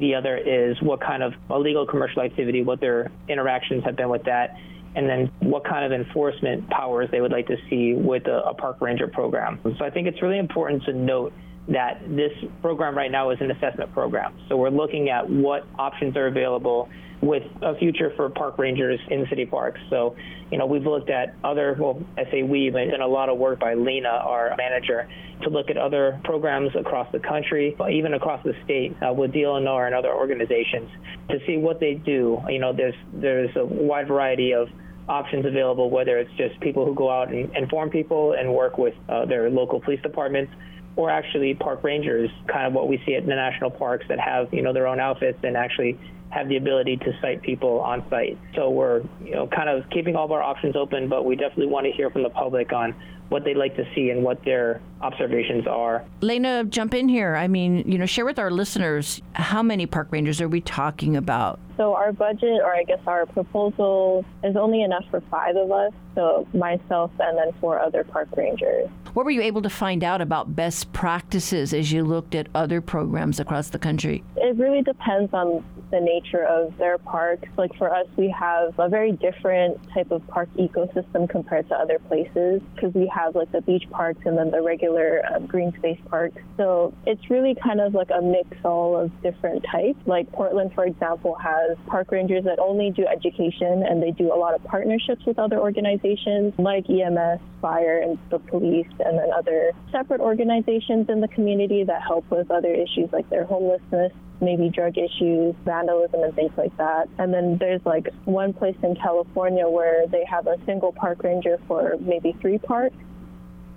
The 0.00 0.14
other 0.14 0.36
is 0.36 0.80
what 0.82 1.00
kind 1.00 1.22
of 1.22 1.34
illegal 1.50 1.86
commercial 1.86 2.22
activity, 2.22 2.62
what 2.62 2.80
their 2.80 3.10
interactions 3.28 3.84
have 3.84 3.96
been 3.96 4.08
with 4.08 4.24
that, 4.24 4.56
and 4.94 5.08
then 5.08 5.30
what 5.40 5.64
kind 5.64 5.84
of 5.84 5.92
enforcement 5.92 6.68
powers 6.70 7.08
they 7.10 7.20
would 7.20 7.32
like 7.32 7.46
to 7.48 7.56
see 7.68 7.94
with 7.94 8.26
a, 8.26 8.42
a 8.48 8.54
park 8.54 8.80
ranger 8.80 9.08
program. 9.08 9.60
So 9.78 9.84
I 9.84 9.90
think 9.90 10.06
it's 10.06 10.22
really 10.22 10.38
important 10.38 10.84
to 10.84 10.92
note 10.92 11.32
that 11.68 12.00
this 12.08 12.32
program 12.62 12.96
right 12.96 13.10
now 13.10 13.30
is 13.30 13.38
an 13.40 13.50
assessment 13.50 13.92
program. 13.92 14.34
So 14.48 14.56
we're 14.56 14.70
looking 14.70 15.10
at 15.10 15.28
what 15.28 15.66
options 15.78 16.16
are 16.16 16.26
available 16.26 16.88
with 17.20 17.42
a 17.62 17.76
future 17.76 18.12
for 18.16 18.30
park 18.30 18.58
rangers 18.58 19.00
in 19.10 19.26
city 19.28 19.44
parks. 19.44 19.80
So, 19.90 20.16
you 20.50 20.58
know, 20.58 20.66
we've 20.66 20.86
looked 20.86 21.10
at 21.10 21.34
other, 21.42 21.76
well, 21.78 22.00
I 22.16 22.30
say 22.30 22.42
we, 22.42 22.70
but 22.70 22.88
done 22.90 23.00
a 23.00 23.06
lot 23.06 23.28
of 23.28 23.38
work 23.38 23.58
by 23.58 23.74
Lena, 23.74 24.08
our 24.08 24.54
manager, 24.56 25.08
to 25.42 25.50
look 25.50 25.70
at 25.70 25.76
other 25.76 26.20
programs 26.24 26.74
across 26.76 27.10
the 27.12 27.18
country, 27.18 27.76
even 27.90 28.14
across 28.14 28.42
the 28.44 28.54
state 28.64 28.96
uh, 29.02 29.12
with 29.12 29.32
DLNR 29.32 29.86
and 29.86 29.94
other 29.94 30.12
organizations 30.12 30.90
to 31.28 31.38
see 31.46 31.56
what 31.56 31.80
they 31.80 31.94
do. 31.94 32.40
You 32.48 32.58
know, 32.58 32.72
there's 32.72 32.94
there's 33.12 33.54
a 33.56 33.64
wide 33.64 34.08
variety 34.08 34.52
of 34.52 34.68
options 35.08 35.46
available, 35.46 35.90
whether 35.90 36.18
it's 36.18 36.32
just 36.36 36.58
people 36.60 36.84
who 36.84 36.94
go 36.94 37.10
out 37.10 37.32
and 37.32 37.54
inform 37.56 37.90
people 37.90 38.34
and 38.34 38.52
work 38.52 38.78
with 38.78 38.94
uh, 39.08 39.24
their 39.24 39.50
local 39.50 39.80
police 39.80 40.00
departments, 40.02 40.52
or 40.96 41.10
actually 41.10 41.54
park 41.54 41.82
rangers, 41.82 42.30
kind 42.46 42.66
of 42.66 42.72
what 42.72 42.88
we 42.88 43.00
see 43.06 43.14
at 43.14 43.24
the 43.24 43.34
national 43.34 43.70
parks 43.70 44.04
that 44.08 44.20
have 44.20 44.52
you 44.52 44.62
know 44.62 44.72
their 44.72 44.86
own 44.86 45.00
outfits 45.00 45.38
and 45.42 45.56
actually 45.56 45.98
have 46.30 46.48
the 46.48 46.56
ability 46.56 46.96
to 46.98 47.12
cite 47.20 47.42
people 47.42 47.80
on 47.80 48.04
site. 48.10 48.38
So 48.54 48.70
we're 48.70 49.02
you 49.24 49.34
know 49.34 49.46
kind 49.46 49.68
of 49.68 49.88
keeping 49.90 50.16
all 50.16 50.24
of 50.24 50.32
our 50.32 50.42
options 50.42 50.76
open, 50.76 51.08
but 51.08 51.24
we 51.24 51.36
definitely 51.36 51.68
want 51.68 51.86
to 51.86 51.92
hear 51.92 52.10
from 52.10 52.22
the 52.22 52.30
public 52.30 52.72
on 52.72 52.94
what 53.28 53.44
they'd 53.44 53.56
like 53.56 53.76
to 53.76 53.84
see 53.94 54.10
and 54.10 54.22
what 54.22 54.42
their 54.44 54.80
observations 55.00 55.66
are. 55.66 56.04
Lena, 56.20 56.64
jump 56.64 56.94
in 56.94 57.08
here. 57.08 57.36
I 57.36 57.46
mean, 57.46 57.84
you 57.86 57.98
know, 57.98 58.06
share 58.06 58.24
with 58.24 58.38
our 58.38 58.50
listeners 58.50 59.20
how 59.34 59.62
many 59.62 59.86
park 59.86 60.08
rangers 60.10 60.40
are 60.40 60.48
we 60.48 60.60
talking 60.60 61.16
about? 61.16 61.60
So 61.76 61.94
our 61.94 62.12
budget, 62.12 62.60
or 62.62 62.74
I 62.74 62.82
guess 62.82 62.98
our 63.06 63.26
proposal, 63.26 64.24
is 64.42 64.56
only 64.56 64.82
enough 64.82 65.04
for 65.10 65.20
five 65.30 65.56
of 65.56 65.70
us. 65.70 65.92
So 66.14 66.48
myself 66.52 67.12
and 67.20 67.38
then 67.38 67.52
four 67.60 67.78
other 67.78 68.02
park 68.02 68.28
rangers. 68.36 68.88
What 69.14 69.24
were 69.24 69.30
you 69.30 69.42
able 69.42 69.62
to 69.62 69.70
find 69.70 70.04
out 70.04 70.20
about 70.20 70.54
best 70.54 70.92
practices 70.92 71.72
as 71.72 71.90
you 71.90 72.04
looked 72.04 72.34
at 72.34 72.48
other 72.54 72.80
programs 72.80 73.40
across 73.40 73.70
the 73.70 73.78
country? 73.78 74.22
It 74.36 74.56
really 74.56 74.82
depends 74.82 75.32
on 75.32 75.64
the 75.90 76.00
nature 76.00 76.44
of 76.44 76.76
their 76.76 76.98
parks. 76.98 77.48
Like 77.56 77.74
for 77.76 77.94
us, 77.94 78.06
we 78.16 78.28
have 78.30 78.78
a 78.78 78.88
very 78.88 79.12
different 79.12 79.78
type 79.92 80.10
of 80.10 80.26
park 80.28 80.48
ecosystem 80.58 81.28
compared 81.28 81.68
to 81.68 81.74
other 81.74 81.98
places 81.98 82.60
because 82.74 82.94
we 82.94 83.10
have 83.14 83.34
like 83.34 83.50
the 83.52 83.62
beach 83.62 83.84
parks 83.90 84.20
and 84.26 84.36
then 84.36 84.50
the 84.50 84.62
regular 84.62 85.22
um, 85.34 85.46
green 85.46 85.72
space 85.78 85.98
parks. 86.08 86.36
So 86.56 86.92
it's 87.06 87.30
really 87.30 87.54
kind 87.54 87.80
of 87.80 87.94
like 87.94 88.10
a 88.10 88.20
mix 88.20 88.56
all 88.64 88.96
of 88.96 89.10
different 89.22 89.64
types. 89.70 89.98
Like 90.06 90.30
Portland, 90.32 90.72
for 90.74 90.84
example, 90.84 91.34
has 91.36 91.76
park 91.86 92.10
rangers 92.10 92.44
that 92.44 92.58
only 92.58 92.90
do 92.90 93.06
education 93.06 93.84
and 93.88 94.02
they 94.02 94.10
do 94.10 94.32
a 94.32 94.36
lot 94.36 94.54
of 94.54 94.62
partnerships 94.64 95.24
with 95.24 95.38
other 95.38 95.58
organizations 95.58 96.54
like 96.58 96.88
EMS, 96.90 97.40
fire, 97.60 98.00
and 98.00 98.18
the 98.30 98.38
police, 98.38 98.86
and 99.00 99.18
then 99.18 99.30
other 99.32 99.72
separate 99.90 100.20
organizations 100.20 101.08
in 101.08 101.20
the 101.20 101.28
community 101.28 101.84
that 101.84 102.02
help 102.02 102.28
with 102.30 102.50
other 102.50 102.72
issues 102.72 103.10
like 103.12 103.28
their 103.30 103.44
homelessness 103.44 104.12
maybe 104.40 104.68
drug 104.68 104.96
issues, 104.96 105.54
vandalism, 105.64 106.22
and 106.22 106.34
things 106.34 106.52
like 106.56 106.76
that. 106.76 107.08
And 107.18 107.32
then 107.32 107.56
there's 107.58 107.84
like 107.84 108.08
one 108.24 108.52
place 108.52 108.76
in 108.82 108.94
California 108.96 109.68
where 109.68 110.06
they 110.06 110.24
have 110.24 110.46
a 110.46 110.56
single 110.64 110.92
park 110.92 111.22
ranger 111.22 111.58
for 111.66 111.96
maybe 112.00 112.36
three 112.40 112.58
parks, 112.58 112.96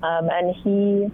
um, 0.03 0.29
and 0.29 0.55
he 0.55 1.11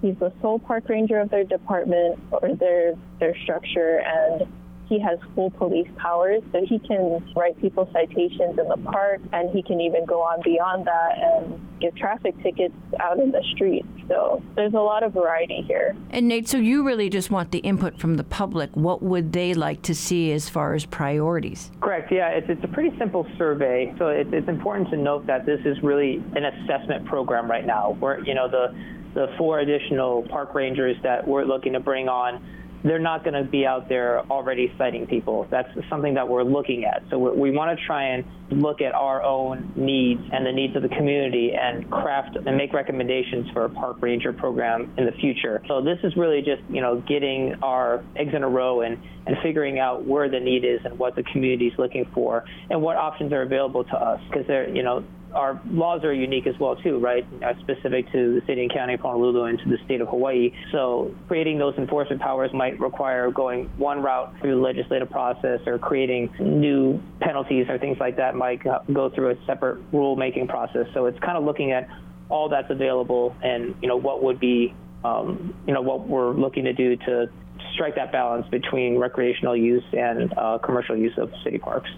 he's 0.00 0.18
the 0.18 0.32
sole 0.40 0.58
park 0.58 0.88
ranger 0.88 1.18
of 1.18 1.30
their 1.30 1.44
department 1.44 2.18
or 2.30 2.54
their 2.54 2.94
their 3.20 3.36
structure, 3.42 4.02
and 4.04 4.46
he 4.88 4.98
has 5.00 5.18
full 5.34 5.50
police 5.50 5.88
powers, 5.96 6.42
so 6.52 6.64
he 6.64 6.78
can 6.78 7.22
write 7.36 7.60
people 7.60 7.88
citations 7.92 8.58
in 8.58 8.68
the 8.68 8.78
park, 8.90 9.20
and 9.32 9.50
he 9.50 9.62
can 9.62 9.80
even 9.80 10.06
go 10.06 10.22
on 10.22 10.40
beyond 10.42 10.86
that 10.86 11.18
and 11.18 11.60
give 11.78 11.94
traffic 11.94 12.34
tickets 12.42 12.74
out 12.98 13.18
in 13.18 13.30
the 13.30 13.42
streets. 13.52 13.86
So 14.08 14.42
there's 14.56 14.72
a 14.72 14.80
lot 14.80 15.02
of 15.02 15.12
variety 15.12 15.62
here. 15.66 15.94
And 16.10 16.26
Nate, 16.26 16.48
so 16.48 16.56
you 16.56 16.84
really 16.84 17.10
just 17.10 17.30
want 17.30 17.50
the 17.50 17.58
input 17.58 17.98
from 17.98 18.16
the 18.16 18.24
public. 18.24 18.70
What 18.74 19.02
would 19.02 19.32
they 19.32 19.52
like 19.54 19.82
to 19.82 19.94
see 19.94 20.32
as 20.32 20.48
far 20.48 20.74
as 20.74 20.86
priorities? 20.86 21.70
Correct. 21.80 22.10
Yeah, 22.10 22.30
it's, 22.30 22.48
it's 22.48 22.64
a 22.64 22.68
pretty 22.68 22.96
simple 22.98 23.26
survey. 23.36 23.94
So 23.98 24.08
it's, 24.08 24.30
it's 24.32 24.48
important 24.48 24.88
to 24.90 24.96
note 24.96 25.26
that 25.26 25.44
this 25.44 25.60
is 25.66 25.82
really 25.82 26.22
an 26.34 26.46
assessment 26.46 27.04
program 27.04 27.50
right 27.50 27.66
now. 27.66 27.96
Where 28.00 28.24
you 28.24 28.34
know 28.34 28.48
the 28.48 28.74
the 29.14 29.34
four 29.36 29.60
additional 29.60 30.22
park 30.22 30.54
rangers 30.54 30.96
that 31.02 31.26
we're 31.26 31.44
looking 31.44 31.74
to 31.74 31.80
bring 31.80 32.08
on 32.08 32.42
they're 32.84 32.98
not 32.98 33.24
going 33.24 33.34
to 33.34 33.48
be 33.48 33.66
out 33.66 33.88
there 33.88 34.20
already 34.30 34.72
citing 34.78 35.06
people. 35.06 35.46
That's 35.50 35.68
something 35.88 36.14
that 36.14 36.28
we're 36.28 36.44
looking 36.44 36.84
at. 36.84 37.02
So 37.10 37.18
we 37.18 37.50
want 37.50 37.78
to 37.78 37.86
try 37.86 38.04
and 38.14 38.24
look 38.50 38.80
at 38.80 38.94
our 38.94 39.22
own 39.22 39.72
needs 39.76 40.22
and 40.32 40.46
the 40.46 40.52
needs 40.52 40.74
of 40.76 40.82
the 40.82 40.88
community 40.88 41.52
and 41.52 41.90
craft 41.90 42.36
and 42.36 42.56
make 42.56 42.72
recommendations 42.72 43.50
for 43.50 43.64
a 43.64 43.70
park 43.70 43.98
ranger 44.00 44.32
program 44.32 44.92
in 44.96 45.06
the 45.06 45.12
future. 45.12 45.62
So 45.68 45.82
this 45.82 45.98
is 46.02 46.16
really 46.16 46.40
just, 46.40 46.62
you 46.70 46.80
know, 46.80 47.00
getting 47.00 47.56
our 47.62 48.04
eggs 48.16 48.32
in 48.34 48.42
a 48.42 48.48
row 48.48 48.82
and, 48.82 48.98
and 49.26 49.36
figuring 49.42 49.78
out 49.78 50.04
where 50.04 50.30
the 50.30 50.40
need 50.40 50.64
is 50.64 50.80
and 50.84 50.98
what 50.98 51.16
the 51.16 51.24
community 51.24 51.66
is 51.66 51.78
looking 51.78 52.08
for 52.14 52.44
and 52.70 52.80
what 52.80 52.96
options 52.96 53.32
are 53.32 53.42
available 53.42 53.84
to 53.84 53.96
us 53.96 54.20
because 54.30 54.46
they're, 54.46 54.68
you 54.74 54.82
know, 54.82 55.04
our 55.34 55.60
laws 55.70 56.04
are 56.04 56.12
unique 56.12 56.46
as 56.46 56.58
well 56.58 56.76
too, 56.76 56.98
right? 56.98 57.26
Uh, 57.42 57.52
specific 57.60 58.10
to 58.12 58.40
the 58.40 58.46
city 58.46 58.62
and 58.62 58.72
county 58.72 58.94
of 58.94 59.00
Honolulu 59.00 59.44
and 59.44 59.58
to 59.58 59.68
the 59.68 59.78
state 59.84 60.00
of 60.00 60.08
Hawaii. 60.08 60.52
So 60.72 61.14
creating 61.26 61.58
those 61.58 61.74
enforcement 61.76 62.20
powers 62.20 62.50
might 62.52 62.78
require 62.80 63.30
going 63.30 63.66
one 63.76 64.02
route 64.02 64.34
through 64.40 64.56
the 64.56 64.60
legislative 64.60 65.10
process, 65.10 65.60
or 65.66 65.78
creating 65.78 66.30
new 66.38 67.00
penalties 67.20 67.66
or 67.68 67.78
things 67.78 67.98
like 68.00 68.16
that 68.16 68.34
might 68.34 68.62
go 68.92 69.10
through 69.10 69.30
a 69.30 69.46
separate 69.46 69.90
rulemaking 69.92 70.48
process. 70.48 70.86
So 70.94 71.06
it's 71.06 71.18
kind 71.20 71.36
of 71.36 71.44
looking 71.44 71.72
at 71.72 71.88
all 72.28 72.48
that's 72.48 72.70
available 72.70 73.34
and 73.42 73.74
you 73.80 73.88
know 73.88 73.96
what 73.96 74.22
would 74.22 74.38
be 74.38 74.74
um, 75.04 75.54
you 75.66 75.72
know 75.72 75.80
what 75.80 76.06
we're 76.06 76.32
looking 76.32 76.64
to 76.64 76.72
do 76.72 76.96
to 76.96 77.26
strike 77.74 77.94
that 77.94 78.12
balance 78.12 78.46
between 78.48 78.98
recreational 78.98 79.56
use 79.56 79.84
and 79.92 80.32
uh, 80.36 80.58
commercial 80.58 80.96
use 80.96 81.16
of 81.16 81.32
city 81.44 81.58
parks. 81.58 81.90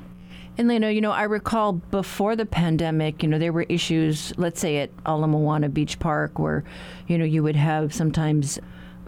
And 0.60 0.68
Lena, 0.68 0.90
you 0.90 1.00
know, 1.00 1.10
I 1.10 1.22
recall 1.22 1.72
before 1.72 2.36
the 2.36 2.44
pandemic, 2.44 3.22
you 3.22 3.30
know, 3.30 3.38
there 3.38 3.50
were 3.50 3.64
issues, 3.70 4.34
let's 4.36 4.60
say 4.60 4.76
at 4.80 4.90
Ala 5.08 5.26
Moana 5.26 5.70
Beach 5.70 5.98
Park, 5.98 6.38
where, 6.38 6.64
you 7.08 7.16
know, 7.16 7.24
you 7.24 7.42
would 7.42 7.56
have 7.56 7.94
sometimes 7.94 8.58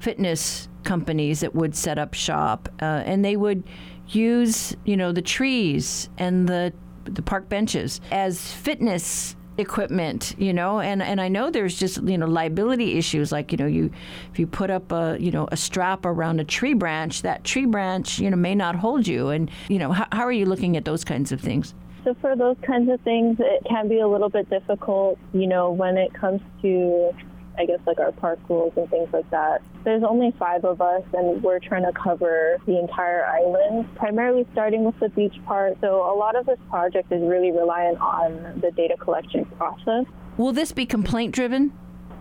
fitness 0.00 0.70
companies 0.84 1.40
that 1.40 1.54
would 1.54 1.76
set 1.76 1.98
up 1.98 2.14
shop 2.14 2.70
uh, 2.80 3.02
and 3.04 3.22
they 3.22 3.36
would 3.36 3.64
use, 4.08 4.74
you 4.86 4.96
know, 4.96 5.12
the 5.12 5.20
trees 5.20 6.08
and 6.16 6.48
the 6.48 6.72
the 7.04 7.20
park 7.20 7.50
benches 7.50 8.00
as 8.10 8.50
fitness 8.54 9.36
equipment, 9.58 10.34
you 10.38 10.52
know, 10.52 10.80
and, 10.80 11.02
and 11.02 11.20
I 11.20 11.28
know 11.28 11.50
there's 11.50 11.78
just, 11.78 12.02
you 12.02 12.16
know, 12.16 12.26
liability 12.26 12.96
issues 12.98 13.32
like, 13.32 13.52
you 13.52 13.58
know, 13.58 13.66
you 13.66 13.90
if 14.32 14.38
you 14.38 14.46
put 14.46 14.70
up 14.70 14.90
a, 14.92 15.16
you 15.20 15.30
know, 15.30 15.48
a 15.52 15.56
strap 15.56 16.06
around 16.06 16.40
a 16.40 16.44
tree 16.44 16.74
branch, 16.74 17.22
that 17.22 17.44
tree 17.44 17.66
branch, 17.66 18.18
you 18.18 18.30
know, 18.30 18.36
may 18.36 18.54
not 18.54 18.76
hold 18.76 19.06
you. 19.06 19.28
And, 19.28 19.50
you 19.68 19.78
know, 19.78 19.92
how, 19.92 20.06
how 20.12 20.22
are 20.22 20.32
you 20.32 20.46
looking 20.46 20.76
at 20.76 20.84
those 20.84 21.04
kinds 21.04 21.32
of 21.32 21.40
things? 21.40 21.74
So 22.04 22.14
for 22.20 22.34
those 22.34 22.56
kinds 22.66 22.90
of 22.90 23.00
things, 23.02 23.36
it 23.38 23.64
can 23.68 23.88
be 23.88 24.00
a 24.00 24.08
little 24.08 24.28
bit 24.28 24.50
difficult, 24.50 25.18
you 25.32 25.46
know, 25.46 25.70
when 25.70 25.96
it 25.96 26.12
comes 26.14 26.40
to 26.62 27.12
I 27.58 27.66
guess 27.66 27.80
like 27.86 27.98
our 27.98 28.12
park 28.12 28.38
rules 28.48 28.72
and 28.76 28.88
things 28.90 29.08
like 29.12 29.28
that. 29.30 29.62
There's 29.84 30.02
only 30.02 30.32
five 30.38 30.64
of 30.64 30.80
us, 30.80 31.02
and 31.12 31.42
we're 31.42 31.58
trying 31.58 31.84
to 31.84 31.92
cover 31.92 32.58
the 32.66 32.78
entire 32.78 33.24
island, 33.26 33.94
primarily 33.96 34.46
starting 34.52 34.84
with 34.84 34.98
the 35.00 35.08
beach 35.10 35.36
part. 35.44 35.76
So 35.80 35.96
a 35.96 36.16
lot 36.16 36.36
of 36.36 36.46
this 36.46 36.58
project 36.70 37.12
is 37.12 37.22
really 37.22 37.50
reliant 37.50 38.00
on 38.00 38.60
the 38.60 38.70
data 38.70 38.96
collection 38.96 39.44
process. 39.56 40.04
Will 40.36 40.52
this 40.52 40.72
be 40.72 40.86
complaint 40.86 41.34
driven? 41.34 41.72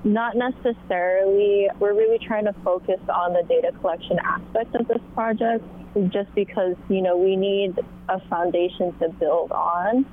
Not 0.03 0.35
necessarily. 0.35 1.69
We're 1.79 1.93
really 1.93 2.19
trying 2.19 2.45
to 2.45 2.53
focus 2.63 2.99
on 3.07 3.33
the 3.33 3.43
data 3.47 3.71
collection 3.79 4.17
aspect 4.19 4.75
of 4.75 4.87
this 4.87 5.01
project 5.13 5.63
just 6.09 6.33
because, 6.33 6.75
you 6.89 7.01
know, 7.01 7.17
we 7.17 7.35
need 7.35 7.79
a 8.09 8.19
foundation 8.27 8.97
to 8.99 9.09
build 9.09 9.51
on 9.51 10.05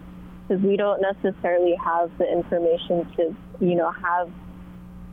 because 0.46 0.62
we 0.62 0.76
don't 0.76 1.00
necessarily 1.00 1.74
have 1.82 2.10
the 2.18 2.30
information 2.30 3.06
to, 3.16 3.36
you 3.60 3.74
know, 3.74 3.90
have 3.90 4.30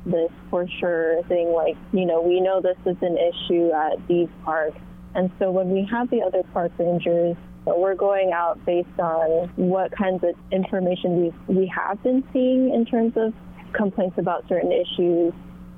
this 0.06 0.32
for 0.50 0.68
sure 0.80 1.24
thing 1.24 1.50
like, 1.50 1.78
you 1.91 2.06
know, 2.06 2.22
we 2.22 2.41
know 2.41 2.62
this 2.62 2.78
is 2.86 2.98
an 3.02 3.18
issue 3.18 3.72
at 3.72 4.08
these 4.08 4.30
parks. 4.44 4.78
And 5.13 5.32
so 5.39 5.52
when 5.52 5.72
we 5.72 5.88
have 5.91 6.10
the 6.10 6.22
other 6.22 6.44
park 6.54 6.72
rangers, 6.78 7.36
we're 7.65 7.96
going 7.96 8.32
out 8.32 8.63
based 8.65 9.00
on 9.00 9.50
what 9.56 9.91
kinds 9.91 10.24
of 10.24 10.36
information 10.52 11.34
we 11.48 11.56
we 11.56 11.68
have 11.68 12.02
been 12.04 12.24
seeing 12.32 12.74
in 12.74 12.86
terms 12.86 13.13
of 13.15 13.34
complaints 13.74 14.18
about 14.18 14.48
certain 14.48 14.72
issues 14.72 15.34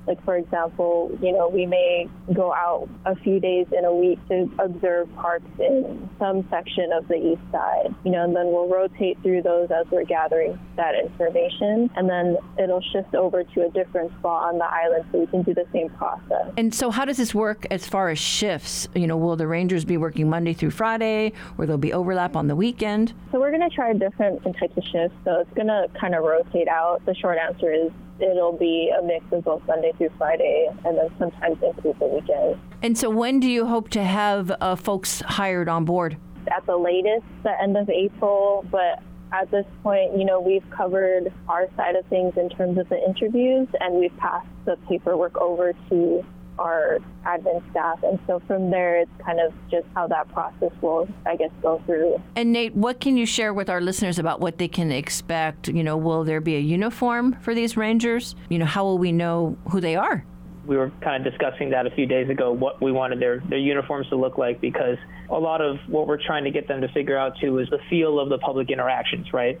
like, 0.08 0.24
for 0.24 0.36
example, 0.36 1.16
you 1.22 1.32
know, 1.32 1.48
we 1.48 1.66
may 1.66 2.08
go 2.32 2.52
out 2.52 2.88
a 3.04 3.14
few 3.14 3.38
days 3.38 3.66
in 3.76 3.84
a 3.84 3.94
week 3.94 4.18
to 4.28 4.50
observe 4.58 5.14
parks 5.16 5.44
in 5.58 6.08
some 6.18 6.48
section 6.48 6.90
of 6.92 7.06
the 7.08 7.14
east 7.14 7.42
side, 7.52 7.94
you 8.04 8.10
know, 8.10 8.24
and 8.24 8.34
then 8.34 8.46
we'll 8.46 8.68
rotate 8.68 9.18
through 9.22 9.42
those 9.42 9.70
as 9.70 9.86
we're 9.90 10.04
gathering 10.04 10.58
that 10.76 10.94
information. 10.94 11.90
And 11.94 12.08
then 12.08 12.38
it'll 12.58 12.80
shift 12.80 13.14
over 13.14 13.44
to 13.44 13.66
a 13.66 13.70
different 13.70 14.10
spot 14.18 14.54
on 14.54 14.58
the 14.58 14.64
island 14.64 15.04
so 15.12 15.18
we 15.18 15.26
can 15.26 15.42
do 15.42 15.52
the 15.52 15.66
same 15.74 15.90
process. 15.90 16.52
And 16.56 16.74
so, 16.74 16.90
how 16.90 17.04
does 17.04 17.18
this 17.18 17.34
work 17.34 17.66
as 17.70 17.86
far 17.86 18.08
as 18.08 18.18
shifts? 18.18 18.88
You 18.94 19.06
know, 19.06 19.18
will 19.18 19.36
the 19.36 19.46
Rangers 19.46 19.84
be 19.84 19.98
working 19.98 20.30
Monday 20.30 20.54
through 20.54 20.70
Friday 20.70 21.32
or 21.58 21.66
there'll 21.66 21.76
be 21.76 21.92
overlap 21.92 22.34
on 22.34 22.46
the 22.46 22.56
weekend? 22.56 23.12
So, 23.30 23.38
we're 23.38 23.50
going 23.50 23.68
to 23.68 23.74
try 23.74 23.92
different 23.92 24.42
types 24.42 24.74
of 24.74 24.84
shifts. 24.84 25.16
So, 25.26 25.40
it's 25.40 25.52
going 25.52 25.66
to 25.66 25.88
kind 26.00 26.14
of 26.14 26.24
rotate 26.24 26.68
out. 26.68 27.04
The 27.04 27.14
short 27.14 27.36
answer 27.36 27.70
is 27.70 27.92
it'll 28.20 28.56
be 28.56 28.92
a 28.96 29.02
mix 29.02 29.24
of 29.32 29.44
both 29.44 29.62
Monday 29.66 29.92
through 29.96 30.10
Friday 30.18 30.68
and 30.84 30.96
then 30.98 31.10
sometimes 31.18 31.56
include 31.62 31.98
the 31.98 32.06
weekend. 32.06 32.60
And 32.82 32.96
so, 32.96 33.10
when 33.10 33.40
do 33.40 33.48
you 33.48 33.66
hope 33.66 33.88
to 33.90 34.04
have 34.04 34.52
uh, 34.60 34.76
folks 34.76 35.20
hired 35.22 35.68
on 35.68 35.84
board? 35.84 36.16
At 36.54 36.64
the 36.66 36.76
latest, 36.76 37.26
the 37.42 37.60
end 37.60 37.76
of 37.76 37.90
April, 37.90 38.64
but 38.70 39.02
at 39.32 39.50
this 39.50 39.66
point, 39.82 40.16
you 40.16 40.24
know, 40.24 40.40
we've 40.40 40.68
covered 40.70 41.32
our 41.48 41.68
side 41.76 41.96
of 41.96 42.06
things 42.06 42.34
in 42.36 42.48
terms 42.48 42.78
of 42.78 42.88
the 42.88 43.02
interviews 43.04 43.68
and 43.80 43.94
we've 43.94 44.16
passed 44.16 44.48
the 44.64 44.76
paperwork 44.88 45.36
over 45.36 45.74
to 45.90 46.24
our 46.58 46.98
admin 47.24 47.62
staff. 47.70 48.02
And 48.02 48.18
so 48.26 48.40
from 48.46 48.70
there, 48.70 49.00
it's 49.00 49.10
kind 49.24 49.40
of 49.40 49.52
just 49.70 49.86
how 49.94 50.06
that 50.08 50.28
process 50.32 50.72
will, 50.80 51.08
I 51.26 51.36
guess, 51.36 51.50
go 51.62 51.82
through. 51.86 52.20
And 52.36 52.52
Nate, 52.52 52.74
what 52.74 53.00
can 53.00 53.16
you 53.16 53.26
share 53.26 53.54
with 53.54 53.68
our 53.70 53.80
listeners 53.80 54.18
about 54.18 54.40
what 54.40 54.58
they 54.58 54.68
can 54.68 54.90
expect? 54.90 55.68
You 55.68 55.84
know, 55.84 55.96
will 55.96 56.24
there 56.24 56.40
be 56.40 56.56
a 56.56 56.60
uniform 56.60 57.36
for 57.40 57.54
these 57.54 57.76
rangers? 57.76 58.34
You 58.48 58.58
know, 58.58 58.66
how 58.66 58.84
will 58.84 58.98
we 58.98 59.12
know 59.12 59.56
who 59.70 59.80
they 59.80 59.96
are? 59.96 60.24
We 60.66 60.76
were 60.76 60.92
kind 61.00 61.26
of 61.26 61.32
discussing 61.32 61.70
that 61.70 61.86
a 61.86 61.90
few 61.90 62.04
days 62.04 62.28
ago, 62.28 62.52
what 62.52 62.82
we 62.82 62.92
wanted 62.92 63.20
their, 63.20 63.40
their 63.48 63.58
uniforms 63.58 64.08
to 64.10 64.16
look 64.16 64.36
like, 64.36 64.60
because 64.60 64.98
a 65.30 65.38
lot 65.38 65.62
of 65.62 65.78
what 65.86 66.06
we're 66.06 66.22
trying 66.22 66.44
to 66.44 66.50
get 66.50 66.68
them 66.68 66.82
to 66.82 66.88
figure 66.88 67.16
out 67.16 67.38
too 67.40 67.58
is 67.58 67.70
the 67.70 67.78
feel 67.88 68.20
of 68.20 68.28
the 68.28 68.36
public 68.38 68.70
interactions, 68.70 69.32
right? 69.32 69.58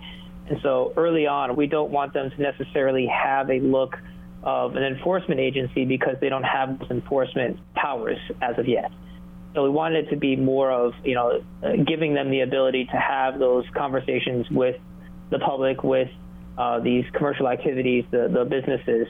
And 0.50 0.58
so 0.62 0.92
early 0.96 1.26
on, 1.26 1.56
we 1.56 1.66
don't 1.66 1.90
want 1.90 2.12
them 2.12 2.30
to 2.30 2.42
necessarily 2.42 3.06
have 3.06 3.50
a 3.50 3.60
look 3.60 3.96
of 4.42 4.76
an 4.76 4.84
enforcement 4.84 5.40
agency 5.40 5.84
because 5.84 6.16
they 6.20 6.28
don't 6.28 6.44
have 6.44 6.80
enforcement 6.90 7.58
powers 7.74 8.18
as 8.40 8.58
of 8.58 8.68
yet. 8.68 8.92
So 9.54 9.64
we 9.64 9.70
wanted 9.70 10.06
it 10.06 10.10
to 10.10 10.16
be 10.16 10.36
more 10.36 10.70
of, 10.70 10.94
you 11.04 11.14
know, 11.14 11.42
giving 11.86 12.14
them 12.14 12.30
the 12.30 12.40
ability 12.40 12.84
to 12.86 12.96
have 12.96 13.38
those 13.38 13.64
conversations 13.74 14.48
with 14.50 14.76
the 15.30 15.38
public, 15.38 15.82
with 15.82 16.10
uh, 16.56 16.80
these 16.80 17.04
commercial 17.12 17.48
activities, 17.48 18.04
the, 18.10 18.28
the 18.28 18.44
businesses, 18.44 19.08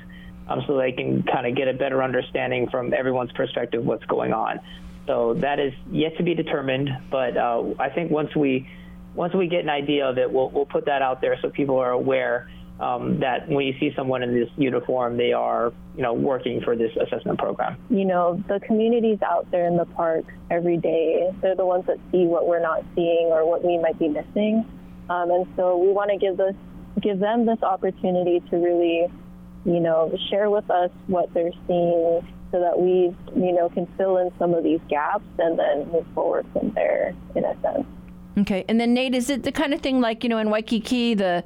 um, 0.48 0.62
so 0.66 0.78
they 0.78 0.92
can 0.92 1.22
kind 1.22 1.46
of 1.46 1.54
get 1.54 1.68
a 1.68 1.74
better 1.74 2.02
understanding 2.02 2.68
from 2.70 2.94
everyone's 2.94 3.32
perspective 3.32 3.84
what's 3.84 4.04
going 4.06 4.32
on. 4.32 4.60
So 5.06 5.34
that 5.34 5.58
is 5.58 5.72
yet 5.90 6.16
to 6.18 6.22
be 6.22 6.34
determined, 6.34 6.90
but 7.10 7.36
uh, 7.36 7.74
I 7.78 7.88
think 7.90 8.10
once 8.10 8.34
we 8.36 8.68
once 9.14 9.34
we 9.34 9.48
get 9.48 9.60
an 9.60 9.70
idea 9.70 10.06
of 10.06 10.18
it, 10.18 10.30
we'll 10.30 10.50
we'll 10.50 10.66
put 10.66 10.84
that 10.86 11.02
out 11.02 11.20
there 11.20 11.38
so 11.40 11.50
people 11.50 11.78
are 11.78 11.90
aware 11.90 12.48
um, 12.80 13.18
that 13.20 13.48
when 13.48 13.66
you 13.66 13.74
see 13.80 13.92
someone 13.96 14.22
in 14.22 14.32
this 14.32 14.48
uniform, 14.56 15.16
they 15.16 15.32
are, 15.32 15.72
you 15.96 16.02
know, 16.02 16.12
working 16.12 16.60
for 16.60 16.76
this 16.76 16.92
assessment 16.96 17.38
program. 17.38 17.76
You 17.90 18.04
know, 18.04 18.42
the 18.48 18.60
communities 18.60 19.18
out 19.22 19.50
there 19.50 19.66
in 19.66 19.76
the 19.76 19.86
parks 19.86 20.32
every 20.50 20.76
day, 20.76 21.30
they're 21.42 21.56
the 21.56 21.66
ones 21.66 21.86
that 21.86 21.98
see 22.12 22.24
what 22.24 22.46
we're 22.46 22.62
not 22.62 22.84
seeing 22.94 23.28
or 23.30 23.48
what 23.48 23.64
we 23.64 23.78
might 23.78 23.98
be 23.98 24.08
missing. 24.08 24.64
Um, 25.10 25.30
and 25.30 25.46
so 25.56 25.76
we 25.76 25.90
want 25.90 26.10
to 26.10 26.18
give 26.18 26.36
this, 26.36 26.54
give 27.02 27.18
them 27.18 27.46
this 27.46 27.62
opportunity 27.62 28.40
to 28.50 28.56
really, 28.56 29.08
you 29.64 29.80
know, 29.80 30.16
share 30.30 30.50
with 30.50 30.70
us 30.70 30.90
what 31.08 31.32
they're 31.34 31.52
seeing 31.66 32.26
so 32.52 32.60
that 32.60 32.78
we, 32.78 33.14
you 33.36 33.52
know, 33.52 33.68
can 33.70 33.86
fill 33.96 34.18
in 34.18 34.30
some 34.38 34.54
of 34.54 34.62
these 34.62 34.80
gaps 34.88 35.24
and 35.38 35.58
then 35.58 35.90
move 35.90 36.06
forward 36.14 36.46
from 36.52 36.70
there 36.74 37.14
in 37.34 37.44
a 37.44 37.60
sense. 37.60 37.86
Okay. 38.38 38.64
And 38.68 38.80
then 38.80 38.94
Nate, 38.94 39.14
is 39.14 39.28
it 39.28 39.42
the 39.42 39.52
kind 39.52 39.74
of 39.74 39.80
thing 39.80 40.00
like, 40.00 40.22
you 40.22 40.30
know, 40.30 40.38
in 40.38 40.48
Waikiki, 40.48 41.14
the 41.14 41.42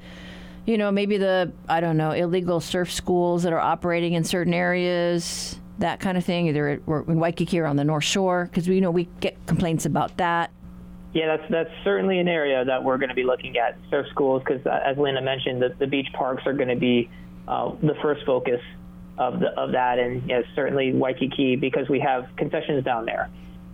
you 0.66 0.78
know, 0.78 0.92
maybe 0.92 1.16
the, 1.16 1.52
I 1.68 1.80
don't 1.80 1.96
know, 1.96 2.12
illegal 2.12 2.60
surf 2.60 2.92
schools 2.92 3.42
that 3.42 3.52
are 3.52 3.60
operating 3.60 4.12
in 4.12 4.24
certain 4.24 4.54
areas, 4.54 5.58
that 5.78 6.00
kind 6.00 6.16
of 6.16 6.24
thing, 6.24 6.46
either 6.46 6.68
in 6.68 7.18
Waikiki 7.18 7.58
or 7.58 7.66
on 7.66 7.76
the 7.76 7.84
North 7.84 8.04
Shore, 8.04 8.48
because 8.50 8.68
we 8.68 8.76
you 8.76 8.80
know 8.80 8.90
we 8.90 9.08
get 9.20 9.44
complaints 9.46 9.86
about 9.86 10.16
that. 10.18 10.50
Yeah, 11.12 11.36
that's 11.36 11.50
that's 11.50 11.70
certainly 11.84 12.18
an 12.18 12.28
area 12.28 12.64
that 12.64 12.82
we're 12.82 12.96
going 12.96 13.08
to 13.08 13.14
be 13.14 13.24
looking 13.24 13.58
at 13.58 13.76
surf 13.90 14.06
schools 14.10 14.42
because, 14.46 14.64
uh, 14.64 14.80
as 14.84 14.96
Linda 14.96 15.20
mentioned, 15.20 15.60
the, 15.60 15.74
the 15.78 15.86
beach 15.86 16.08
parks 16.12 16.44
are 16.46 16.52
going 16.52 16.68
to 16.68 16.76
be 16.76 17.10
uh, 17.48 17.72
the 17.82 17.94
first 18.00 18.24
focus 18.24 18.60
of 19.18 19.40
the, 19.40 19.48
of 19.60 19.72
that, 19.72 19.98
and 19.98 20.22
yes, 20.28 20.44
certainly 20.54 20.92
Waikiki 20.92 21.56
because 21.56 21.88
we 21.88 22.00
have 22.00 22.28
concessions 22.36 22.84
down 22.84 23.04
there. 23.04 23.30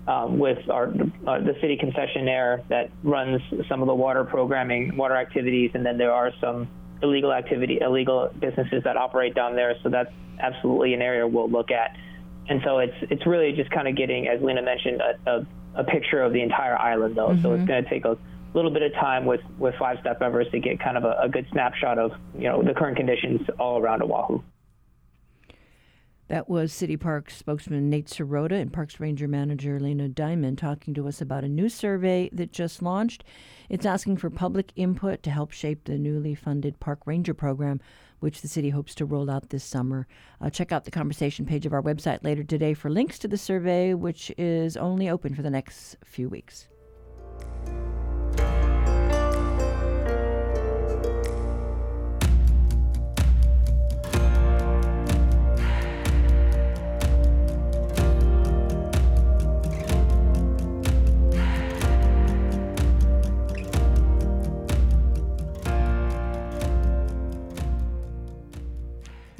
Um, 0.08 0.38
with 0.38 0.70
our 0.70 0.86
uh, 0.86 1.38
the 1.40 1.54
city 1.60 1.76
concessionaire 1.76 2.66
that 2.68 2.90
runs 3.02 3.42
some 3.68 3.82
of 3.82 3.88
the 3.88 3.94
water 3.94 4.24
programming, 4.24 4.96
water 4.96 5.14
activities, 5.14 5.72
and 5.74 5.84
then 5.84 5.98
there 5.98 6.12
are 6.12 6.32
some 6.40 6.66
illegal 7.02 7.32
activity, 7.32 7.78
illegal 7.80 8.30
businesses 8.38 8.82
that 8.84 8.96
operate 8.96 9.34
down 9.34 9.54
there. 9.54 9.74
So 9.82 9.88
that's 9.88 10.10
absolutely 10.40 10.94
an 10.94 11.02
area 11.02 11.26
we'll 11.26 11.50
look 11.50 11.70
at. 11.70 11.96
And 12.48 12.60
so 12.64 12.78
it's 12.78 12.94
it's 13.02 13.26
really 13.26 13.52
just 13.52 13.70
kind 13.70 13.86
of 13.88 13.96
getting, 13.96 14.26
as 14.26 14.40
Lena 14.42 14.62
mentioned, 14.62 15.00
a, 15.02 15.30
a, 15.30 15.46
a 15.74 15.84
picture 15.84 16.22
of 16.22 16.32
the 16.32 16.40
entire 16.40 16.78
island, 16.78 17.16
though. 17.16 17.28
Mm-hmm. 17.28 17.42
So 17.42 17.52
it's 17.52 17.58
mm-hmm. 17.58 17.66
going 17.66 17.84
to 17.84 17.90
take 17.90 18.04
a 18.04 18.16
little 18.54 18.70
bit 18.70 18.82
of 18.82 18.92
time 18.94 19.26
with 19.26 19.40
with 19.58 19.74
five 19.78 19.98
step 20.00 20.22
Evers 20.22 20.46
to 20.52 20.60
get 20.60 20.80
kind 20.80 20.96
of 20.96 21.04
a, 21.04 21.16
a 21.22 21.28
good 21.28 21.46
snapshot 21.52 21.98
of 21.98 22.12
you 22.34 22.48
know 22.48 22.62
the 22.62 22.72
current 22.72 22.96
conditions 22.96 23.42
all 23.58 23.78
around 23.78 24.02
Oahu. 24.02 24.40
That 26.28 26.46
was 26.46 26.74
City 26.74 26.98
Parks 26.98 27.36
spokesman 27.36 27.88
Nate 27.88 28.06
Serota 28.06 28.60
and 28.60 28.70
Parks 28.70 29.00
Ranger 29.00 29.26
Manager 29.26 29.80
Lena 29.80 30.10
Diamond 30.10 30.58
talking 30.58 30.92
to 30.92 31.08
us 31.08 31.22
about 31.22 31.42
a 31.42 31.48
new 31.48 31.70
survey 31.70 32.28
that 32.34 32.52
just 32.52 32.82
launched. 32.82 33.24
It's 33.70 33.86
asking 33.86 34.18
for 34.18 34.28
public 34.28 34.70
input 34.76 35.22
to 35.22 35.30
help 35.30 35.52
shape 35.52 35.84
the 35.84 35.96
newly 35.96 36.34
funded 36.34 36.80
Park 36.80 37.00
Ranger 37.06 37.32
program, 37.32 37.80
which 38.20 38.42
the 38.42 38.48
city 38.48 38.68
hopes 38.68 38.94
to 38.96 39.06
roll 39.06 39.30
out 39.30 39.48
this 39.48 39.64
summer. 39.64 40.06
Uh, 40.38 40.50
check 40.50 40.70
out 40.70 40.84
the 40.84 40.90
conversation 40.90 41.46
page 41.46 41.64
of 41.64 41.72
our 41.72 41.82
website 41.82 42.22
later 42.22 42.44
today 42.44 42.74
for 42.74 42.90
links 42.90 43.18
to 43.20 43.28
the 43.28 43.38
survey, 43.38 43.94
which 43.94 44.30
is 44.36 44.76
only 44.76 45.08
open 45.08 45.34
for 45.34 45.40
the 45.40 45.48
next 45.48 45.96
few 46.04 46.28
weeks. 46.28 46.68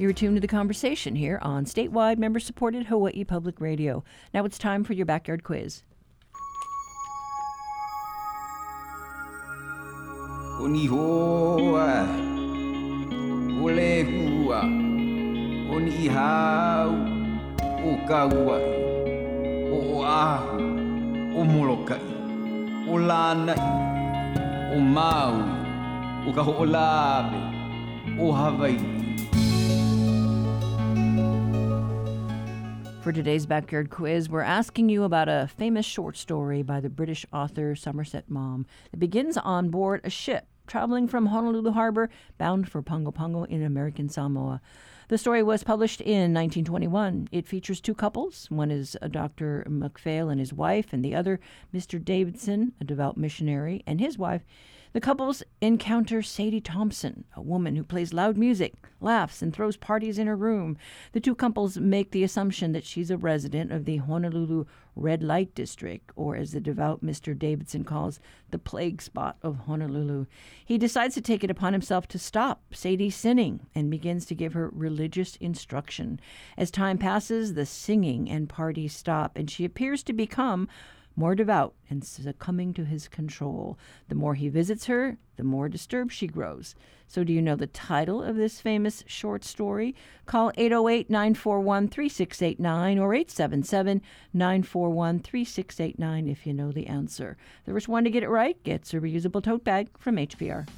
You're 0.00 0.12
tuned 0.12 0.36
to 0.36 0.40
the 0.40 0.46
conversation 0.46 1.16
here 1.16 1.40
on 1.42 1.64
statewide 1.64 2.18
member 2.18 2.38
supported 2.38 2.86
Hawaii 2.86 3.24
Public 3.24 3.60
Radio. 3.60 4.04
Now 4.32 4.44
it's 4.44 4.56
time 4.56 4.84
for 4.84 4.92
your 4.92 5.06
backyard 5.06 5.42
quiz. 5.42 5.82
Oni 10.60 10.86
hoa, 10.86 12.06
ole 13.60 14.04
hua, 14.04 14.62
oni 15.74 16.06
hau, 16.06 16.90
o 17.82 17.96
molokai, 21.44 21.98
For 33.08 33.12
today's 33.12 33.46
backyard 33.46 33.88
quiz, 33.88 34.28
we're 34.28 34.42
asking 34.42 34.90
you 34.90 35.02
about 35.02 35.30
a 35.30 35.48
famous 35.56 35.86
short 35.86 36.14
story 36.14 36.62
by 36.62 36.78
the 36.80 36.90
British 36.90 37.24
author 37.32 37.74
Somerset 37.74 38.28
Maugham 38.28 38.66
that 38.90 38.98
begins 38.98 39.38
on 39.38 39.70
board 39.70 40.02
a 40.04 40.10
ship 40.10 40.46
traveling 40.66 41.08
from 41.08 41.24
Honolulu 41.24 41.70
Harbor 41.70 42.10
bound 42.36 42.70
for 42.70 42.82
Pago 42.82 43.10
Pago 43.10 43.44
in 43.44 43.62
American 43.62 44.10
Samoa. 44.10 44.60
The 45.08 45.16
story 45.16 45.42
was 45.42 45.64
published 45.64 46.02
in 46.02 46.34
1921. 46.34 47.30
It 47.32 47.48
features 47.48 47.80
two 47.80 47.94
couples. 47.94 48.46
One 48.50 48.70
is 48.70 48.94
a 49.00 49.08
Dr. 49.08 49.64
Macphail 49.66 50.28
and 50.28 50.38
his 50.38 50.52
wife, 50.52 50.92
and 50.92 51.02
the 51.02 51.14
other, 51.14 51.40
Mr. 51.74 52.04
Davidson, 52.04 52.74
a 52.78 52.84
devout 52.84 53.16
missionary, 53.16 53.82
and 53.86 54.00
his 54.00 54.18
wife. 54.18 54.42
The 54.94 55.00
couples 55.00 55.42
encounter 55.60 56.22
Sadie 56.22 56.62
Thompson, 56.62 57.24
a 57.36 57.42
woman 57.42 57.76
who 57.76 57.84
plays 57.84 58.14
loud 58.14 58.38
music, 58.38 58.74
laughs, 59.00 59.42
and 59.42 59.54
throws 59.54 59.76
parties 59.76 60.18
in 60.18 60.26
her 60.26 60.36
room. 60.36 60.78
The 61.12 61.20
two 61.20 61.34
couples 61.34 61.76
make 61.76 62.10
the 62.10 62.24
assumption 62.24 62.72
that 62.72 62.84
she's 62.84 63.10
a 63.10 63.18
resident 63.18 63.70
of 63.70 63.84
the 63.84 63.98
Honolulu 63.98 64.64
Red 64.96 65.22
Light 65.22 65.54
District, 65.54 66.10
or 66.16 66.36
as 66.36 66.52
the 66.52 66.60
devout 66.60 67.04
Mr. 67.04 67.38
Davidson 67.38 67.84
calls, 67.84 68.18
the 68.50 68.58
plague 68.58 69.02
spot 69.02 69.36
of 69.42 69.58
Honolulu. 69.66 70.24
He 70.64 70.78
decides 70.78 71.14
to 71.14 71.20
take 71.20 71.44
it 71.44 71.50
upon 71.50 71.74
himself 71.74 72.08
to 72.08 72.18
stop 72.18 72.62
Sadie 72.72 73.10
sinning 73.10 73.66
and 73.74 73.90
begins 73.90 74.24
to 74.26 74.34
give 74.34 74.54
her 74.54 74.70
religious 74.72 75.36
instruction. 75.36 76.18
As 76.56 76.70
time 76.70 76.96
passes, 76.96 77.54
the 77.54 77.66
singing 77.66 78.28
and 78.30 78.48
parties 78.48 78.94
stop, 78.94 79.36
and 79.36 79.50
she 79.50 79.64
appears 79.66 80.02
to 80.04 80.12
become 80.14 80.66
more 81.18 81.34
devout 81.34 81.74
and 81.90 82.04
succumbing 82.04 82.72
to 82.72 82.84
his 82.84 83.08
control. 83.08 83.76
The 84.08 84.14
more 84.14 84.34
he 84.34 84.48
visits 84.48 84.86
her, 84.86 85.18
the 85.36 85.42
more 85.42 85.68
disturbed 85.68 86.12
she 86.12 86.28
grows. 86.28 86.76
So, 87.08 87.24
do 87.24 87.32
you 87.32 87.42
know 87.42 87.56
the 87.56 87.66
title 87.66 88.22
of 88.22 88.36
this 88.36 88.60
famous 88.60 89.02
short 89.06 89.42
story? 89.42 89.96
Call 90.26 90.52
808 90.56 91.10
941 91.10 91.88
3689 91.88 92.98
or 92.98 93.14
877 93.14 94.02
941 94.32 95.18
3689 95.18 96.28
if 96.28 96.46
you 96.46 96.52
know 96.54 96.70
the 96.70 96.86
answer. 96.86 97.36
The 97.64 97.72
first 97.72 97.88
one 97.88 98.04
to 98.04 98.10
get 98.10 98.22
it 98.22 98.28
right 98.28 98.62
gets 98.62 98.94
a 98.94 99.00
reusable 99.00 99.42
tote 99.42 99.64
bag 99.64 99.88
from 99.98 100.16
HPR. 100.16 100.68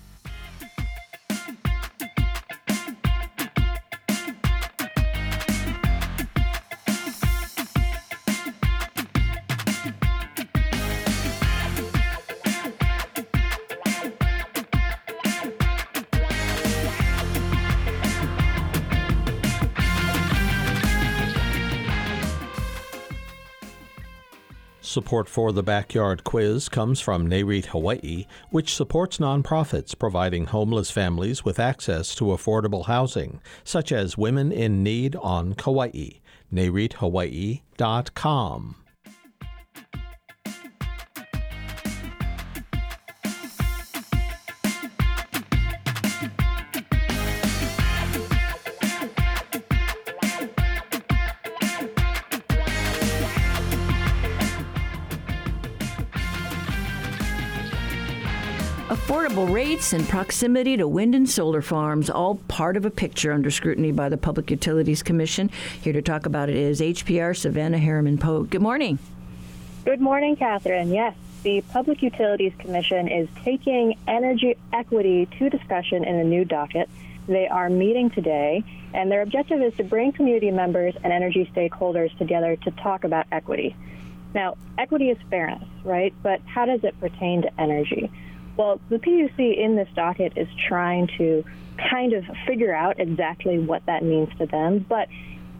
Support 24.90 25.28
for 25.28 25.52
the 25.52 25.62
Backyard 25.62 26.24
Quiz 26.24 26.68
comes 26.68 26.98
from 26.98 27.28
NAREIT 27.28 27.66
Hawaii, 27.66 28.26
which 28.50 28.74
supports 28.74 29.18
nonprofits 29.18 29.96
providing 29.96 30.46
homeless 30.46 30.90
families 30.90 31.44
with 31.44 31.60
access 31.60 32.12
to 32.16 32.24
affordable 32.24 32.86
housing, 32.86 33.40
such 33.62 33.92
as 33.92 34.18
Women 34.18 34.50
in 34.50 34.82
Need 34.82 35.14
on 35.14 35.54
Kauai. 35.54 36.14
NAREITHawaii.com. 36.52 38.79
rates 59.80 59.94
and 59.94 60.06
proximity 60.10 60.76
to 60.76 60.86
wind 60.86 61.14
and 61.14 61.26
solar 61.28 61.62
farms, 61.62 62.10
all 62.10 62.34
part 62.48 62.76
of 62.76 62.84
a 62.84 62.90
picture 62.90 63.32
under 63.32 63.50
scrutiny 63.50 63.90
by 63.90 64.10
the 64.10 64.16
Public 64.18 64.50
Utilities 64.50 65.02
Commission. 65.02 65.48
Here 65.80 65.94
to 65.94 66.02
talk 66.02 66.26
about 66.26 66.50
it 66.50 66.56
is 66.56 66.82
HPR 66.82 67.34
Savannah 67.34 67.78
Harriman 67.78 68.18
Pote. 68.18 68.50
Good 68.50 68.60
morning. 68.60 68.98
Good 69.86 70.02
morning, 70.02 70.36
Catherine. 70.36 70.92
Yes, 70.92 71.14
the 71.44 71.62
Public 71.62 72.02
Utilities 72.02 72.52
Commission 72.58 73.08
is 73.08 73.26
taking 73.42 73.96
energy 74.06 74.54
equity 74.70 75.26
to 75.38 75.48
discussion 75.48 76.04
in 76.04 76.16
a 76.16 76.24
new 76.24 76.44
docket. 76.44 76.90
They 77.26 77.48
are 77.48 77.70
meeting 77.70 78.10
today, 78.10 78.62
and 78.92 79.10
their 79.10 79.22
objective 79.22 79.62
is 79.62 79.74
to 79.76 79.84
bring 79.84 80.12
community 80.12 80.50
members 80.50 80.94
and 81.02 81.10
energy 81.10 81.50
stakeholders 81.54 82.14
together 82.18 82.54
to 82.56 82.70
talk 82.72 83.04
about 83.04 83.26
equity. 83.32 83.74
Now, 84.34 84.58
equity 84.76 85.08
is 85.08 85.16
fairness, 85.30 85.66
right? 85.84 86.12
But 86.22 86.42
how 86.44 86.66
does 86.66 86.84
it 86.84 87.00
pertain 87.00 87.42
to 87.42 87.60
energy? 87.60 88.10
Well, 88.60 88.78
the 88.90 88.98
PUC 88.98 89.56
in 89.56 89.74
this 89.74 89.88
docket 89.96 90.34
is 90.36 90.46
trying 90.68 91.08
to 91.16 91.42
kind 91.90 92.12
of 92.12 92.26
figure 92.46 92.74
out 92.74 93.00
exactly 93.00 93.58
what 93.58 93.86
that 93.86 94.04
means 94.04 94.28
to 94.36 94.44
them. 94.44 94.84
But 94.86 95.08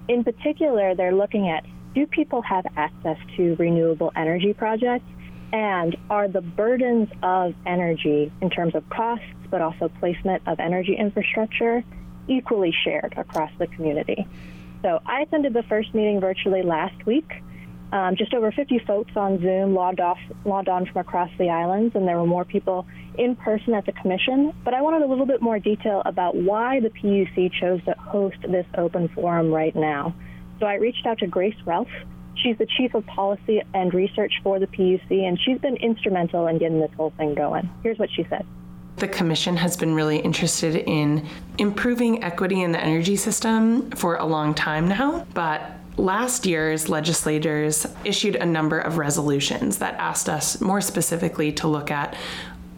in 0.07 0.23
particular, 0.23 0.95
they're 0.95 1.15
looking 1.15 1.49
at 1.49 1.65
do 1.95 2.07
people 2.07 2.43
have 2.43 2.67
access 2.77 3.17
to 3.39 3.57
renewable 3.59 4.13
energy 4.15 4.53
projects? 4.53 5.07
And 5.51 5.97
are 6.11 6.29
the 6.29 6.43
burdens 6.43 7.09
of 7.23 7.55
energy 7.65 8.31
in 8.43 8.51
terms 8.51 8.75
of 8.75 8.87
costs, 8.91 9.25
but 9.51 9.63
also 9.63 9.89
placement 9.99 10.43
of 10.47 10.61
energy 10.61 10.95
infrastructure, 10.95 11.83
equally 12.29 12.75
shared 12.85 13.15
across 13.17 13.51
the 13.59 13.67
community? 13.69 14.29
So 14.83 15.01
I 15.07 15.23
attended 15.23 15.55
the 15.55 15.63
first 15.63 15.95
meeting 15.95 16.21
virtually 16.21 16.61
last 16.61 17.07
week. 17.07 17.43
Um, 17.93 18.15
just 18.15 18.33
over 18.35 18.53
50 18.53 18.79
folks 18.81 19.11
on 19.17 19.41
Zoom 19.41 19.75
logged 19.75 20.01
off, 20.01 20.19
logged 20.45 20.69
on 20.69 20.87
from 20.87 21.01
across 21.01 21.31
the 21.39 21.51
islands, 21.51 21.97
and 21.97 22.07
there 22.07 22.19
were 22.19 22.27
more 22.27 22.45
people 22.45 22.87
in 23.19 23.35
person 23.35 23.75
at 23.75 23.85
the 23.85 23.93
commission. 23.93 24.55
But 24.65 24.75
I 24.75 24.81
wanted 24.83 25.03
a 25.03 25.07
little 25.07 25.27
bit 25.27 25.43
more 25.43 25.59
detail 25.59 26.03
about 26.05 26.37
why 26.37 26.79
the 26.81 26.91
PUC 26.91 27.53
chose 27.53 27.83
to 27.85 27.95
host 27.99 28.37
this 28.43 28.67
open 28.79 29.09
forum 29.09 29.51
right 29.51 29.75
now. 29.75 30.15
So 30.61 30.67
I 30.67 30.75
reached 30.75 31.05
out 31.05 31.19
to 31.19 31.27
Grace 31.27 31.57
Relf. 31.67 31.89
She's 32.37 32.57
the 32.59 32.67
chief 32.67 32.95
of 32.95 33.05
policy 33.07 33.61
and 33.75 33.93
research 33.93 34.35
for 34.43 34.61
the 34.61 34.69
PUC, 34.69 35.11
and 35.11 35.39
she's 35.41 35.59
been 35.59 35.77
instrumental 35.77 36.47
in 36.47 36.59
getting 36.59 36.81
this 36.81 36.93
whole 36.97 37.13
thing 37.17 37.35
going. 37.35 37.69
Here's 37.83 37.99
what 37.99 38.11
she 38.15 38.25
said. 38.31 38.47
The 38.97 39.09
Commission 39.09 39.57
has 39.57 39.77
been 39.77 39.95
really 39.95 40.19
interested 40.19 40.77
in 40.77 41.27
improving 41.59 42.23
equity 42.23 42.63
in 42.63 42.73
the 42.73 42.81
energy 42.81 43.17
system 43.17 43.91
for 43.93 44.17
a 44.17 44.27
long 44.27 44.55
time 44.55 44.89
now, 44.89 45.27
but 45.35 45.80
Last 46.01 46.47
year's 46.47 46.89
legislators 46.89 47.87
issued 48.07 48.35
a 48.37 48.47
number 48.47 48.79
of 48.79 48.97
resolutions 48.97 49.77
that 49.79 49.97
asked 49.97 50.31
us 50.31 50.59
more 50.59 50.81
specifically 50.81 51.53
to 51.53 51.69
look 51.69 51.91
at 51.91 52.17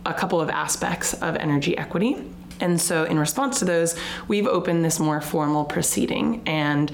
a 0.05 0.13
couple 0.13 0.41
of 0.41 0.51
aspects 0.51 1.15
of 1.15 1.37
energy 1.37 1.79
equity. 1.79 2.17
And 2.59 2.81
so, 2.81 3.05
in 3.05 3.21
response 3.21 3.61
to 3.61 3.65
those, 3.65 3.95
we've 4.27 4.49
opened 4.49 4.85
this 4.85 4.99
more 4.99 5.21
formal 5.21 5.65
proceeding, 5.65 6.43
and 6.47 6.91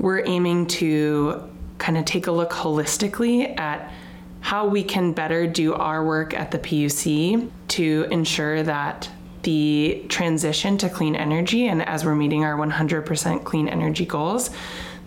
we're 0.00 0.26
aiming 0.26 0.66
to 0.66 1.48
kind 1.78 1.96
of 1.96 2.06
take 2.06 2.26
a 2.26 2.32
look 2.32 2.50
holistically 2.50 3.56
at 3.56 3.92
how 4.40 4.66
we 4.66 4.82
can 4.82 5.12
better 5.12 5.46
do 5.46 5.74
our 5.74 6.04
work 6.04 6.34
at 6.34 6.50
the 6.50 6.58
PUC 6.58 7.48
to 7.68 8.08
ensure 8.10 8.64
that 8.64 9.08
the 9.44 10.04
transition 10.08 10.76
to 10.78 10.88
clean 10.88 11.14
energy, 11.14 11.68
and 11.68 11.86
as 11.88 12.04
we're 12.04 12.16
meeting 12.16 12.42
our 12.42 12.56
100% 12.56 13.44
clean 13.44 13.68
energy 13.68 14.06
goals, 14.06 14.50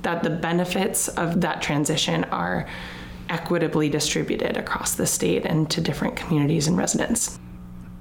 that 0.06 0.22
the 0.22 0.30
benefits 0.30 1.08
of 1.08 1.42
that 1.42 1.64
transition 1.64 2.24
are 2.26 2.68
equitably 3.30 3.90
distributed 3.90 4.56
across 4.56 4.94
the 4.94 5.08
state 5.08 5.46
and 5.46 5.68
to 5.72 5.82
different 5.82 6.16
communities 6.16 6.68
and 6.68 6.78
residents. 6.78 7.40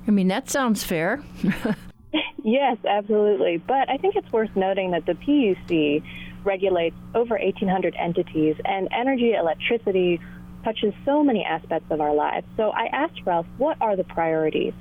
I 0.06 0.10
mean, 0.10 0.28
that 0.28 0.50
sounds 0.50 0.84
fair. 0.84 1.22
yes, 2.44 2.76
absolutely. 2.86 3.56
But 3.56 3.88
I 3.88 3.96
think 3.96 4.16
it's 4.16 4.30
worth 4.30 4.54
noting 4.54 4.90
that 4.90 5.06
the 5.06 5.14
PUC 5.14 6.02
regulates 6.44 6.94
over 7.14 7.38
1,800 7.38 7.96
entities, 7.98 8.56
and 8.66 8.86
energy, 8.92 9.32
electricity 9.32 10.20
touches 10.62 10.92
so 11.06 11.24
many 11.24 11.42
aspects 11.42 11.90
of 11.90 12.02
our 12.02 12.12
lives. 12.12 12.46
So 12.58 12.68
I 12.70 12.84
asked 12.92 13.24
Relf, 13.24 13.46
what 13.56 13.78
are 13.80 13.96
the 13.96 14.04
priorities? 14.04 14.74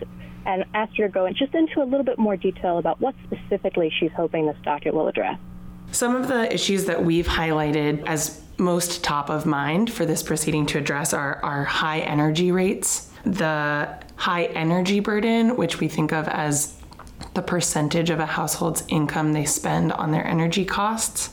And 0.46 0.66
asked 0.74 0.98
her 0.98 1.08
to 1.08 1.14
go 1.14 1.30
just 1.30 1.56
into 1.56 1.82
a 1.82 1.86
little 1.86 2.04
bit 2.04 2.20
more 2.20 2.36
detail 2.36 2.80
about 2.80 3.00
what 3.00 3.16
specifically 3.24 3.90
she's 3.98 4.12
hoping 4.14 4.46
this 4.46 4.58
docket 4.66 4.94
will 4.94 5.08
address. 5.08 5.40
Some 5.94 6.16
of 6.16 6.28
the 6.28 6.52
issues 6.52 6.86
that 6.86 7.06
we've 7.06 7.28
highlighted 7.28 8.04
as 8.08 8.42
most 8.58 9.04
top 9.04 9.30
of 9.30 9.46
mind 9.46 9.94
for 9.94 10.08
this 10.08 10.24
proceeding 10.24 10.66
to 10.66 10.80
address 10.80 11.14
are, 11.14 11.40
are 11.44 11.64
high 11.64 12.00
energy 12.00 12.52
rates, 12.52 13.12
the 13.26 13.88
high 14.16 14.46
energy 14.46 15.02
burden, 15.02 15.56
which 15.56 15.80
we 15.80 15.88
think 15.88 16.12
of 16.12 16.28
as 16.28 16.76
the 17.36 17.44
percentage 17.44 18.10
of 18.10 18.20
a 18.20 18.26
household's 18.26 18.84
income 18.88 19.34
they 19.34 19.46
spend 19.46 19.92
on 19.92 20.10
their 20.10 20.26
energy 20.26 20.66
costs, 20.66 21.30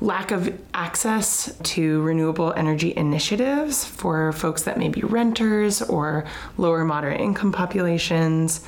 lack 0.00 0.30
of 0.30 0.56
access 0.72 1.58
to 1.64 2.00
renewable 2.02 2.52
energy 2.52 2.94
initiatives 2.96 3.84
for 3.84 4.30
folks 4.30 4.62
that 4.62 4.78
may 4.78 4.88
be 4.88 5.00
renters 5.00 5.82
or 5.82 6.24
lower 6.58 6.84
moderate 6.84 7.20
income 7.20 7.50
populations 7.50 8.64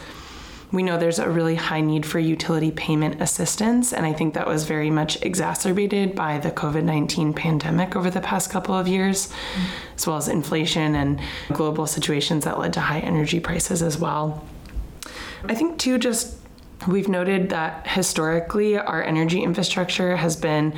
we 0.72 0.82
know 0.82 0.98
there's 0.98 1.18
a 1.18 1.30
really 1.30 1.54
high 1.54 1.80
need 1.80 2.04
for 2.04 2.18
utility 2.18 2.70
payment 2.70 3.22
assistance, 3.22 3.92
and 3.92 4.04
I 4.04 4.12
think 4.12 4.34
that 4.34 4.46
was 4.46 4.64
very 4.64 4.90
much 4.90 5.20
exacerbated 5.22 6.14
by 6.14 6.38
the 6.38 6.50
COVID 6.50 6.82
19 6.82 7.32
pandemic 7.34 7.94
over 7.94 8.10
the 8.10 8.20
past 8.20 8.50
couple 8.50 8.74
of 8.74 8.88
years, 8.88 9.28
mm-hmm. 9.28 9.94
as 9.94 10.06
well 10.06 10.16
as 10.16 10.28
inflation 10.28 10.94
and 10.94 11.20
global 11.52 11.86
situations 11.86 12.44
that 12.44 12.58
led 12.58 12.72
to 12.72 12.80
high 12.80 13.00
energy 13.00 13.38
prices 13.38 13.82
as 13.82 13.98
well. 13.98 14.44
I 15.44 15.54
think, 15.54 15.78
too, 15.78 15.98
just 15.98 16.36
we've 16.88 17.08
noted 17.08 17.50
that 17.50 17.86
historically 17.86 18.76
our 18.76 19.02
energy 19.02 19.42
infrastructure 19.42 20.16
has 20.16 20.36
been 20.36 20.74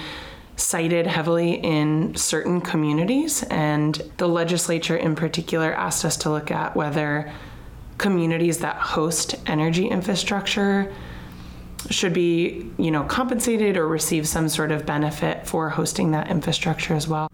sited 0.57 1.07
heavily 1.07 1.53
in 1.55 2.15
certain 2.15 2.61
communities, 2.61 3.43
and 3.45 4.03
the 4.19 4.29
legislature 4.29 4.97
in 4.97 5.15
particular 5.15 5.73
asked 5.73 6.05
us 6.05 6.17
to 6.19 6.31
look 6.31 6.51
at 6.51 6.77
whether 6.77 7.33
communities 7.99 8.59
that 8.59 8.77
host 8.77 9.35
energy 9.47 9.89
infrastructure 9.89 10.93
should 11.91 12.13
be, 12.13 12.71
you 12.79 12.91
know, 12.91 13.05
compensated 13.05 13.77
or 13.77 13.87
receive 13.87 14.27
some 14.27 14.49
sort 14.49 14.73
of 14.73 14.87
benefit 14.87 15.47
for 15.47 15.71
hosting 15.71 16.13
that 16.13 16.31
infrastructure 16.31 16.95
as 16.95 17.07
well. 17.07 17.29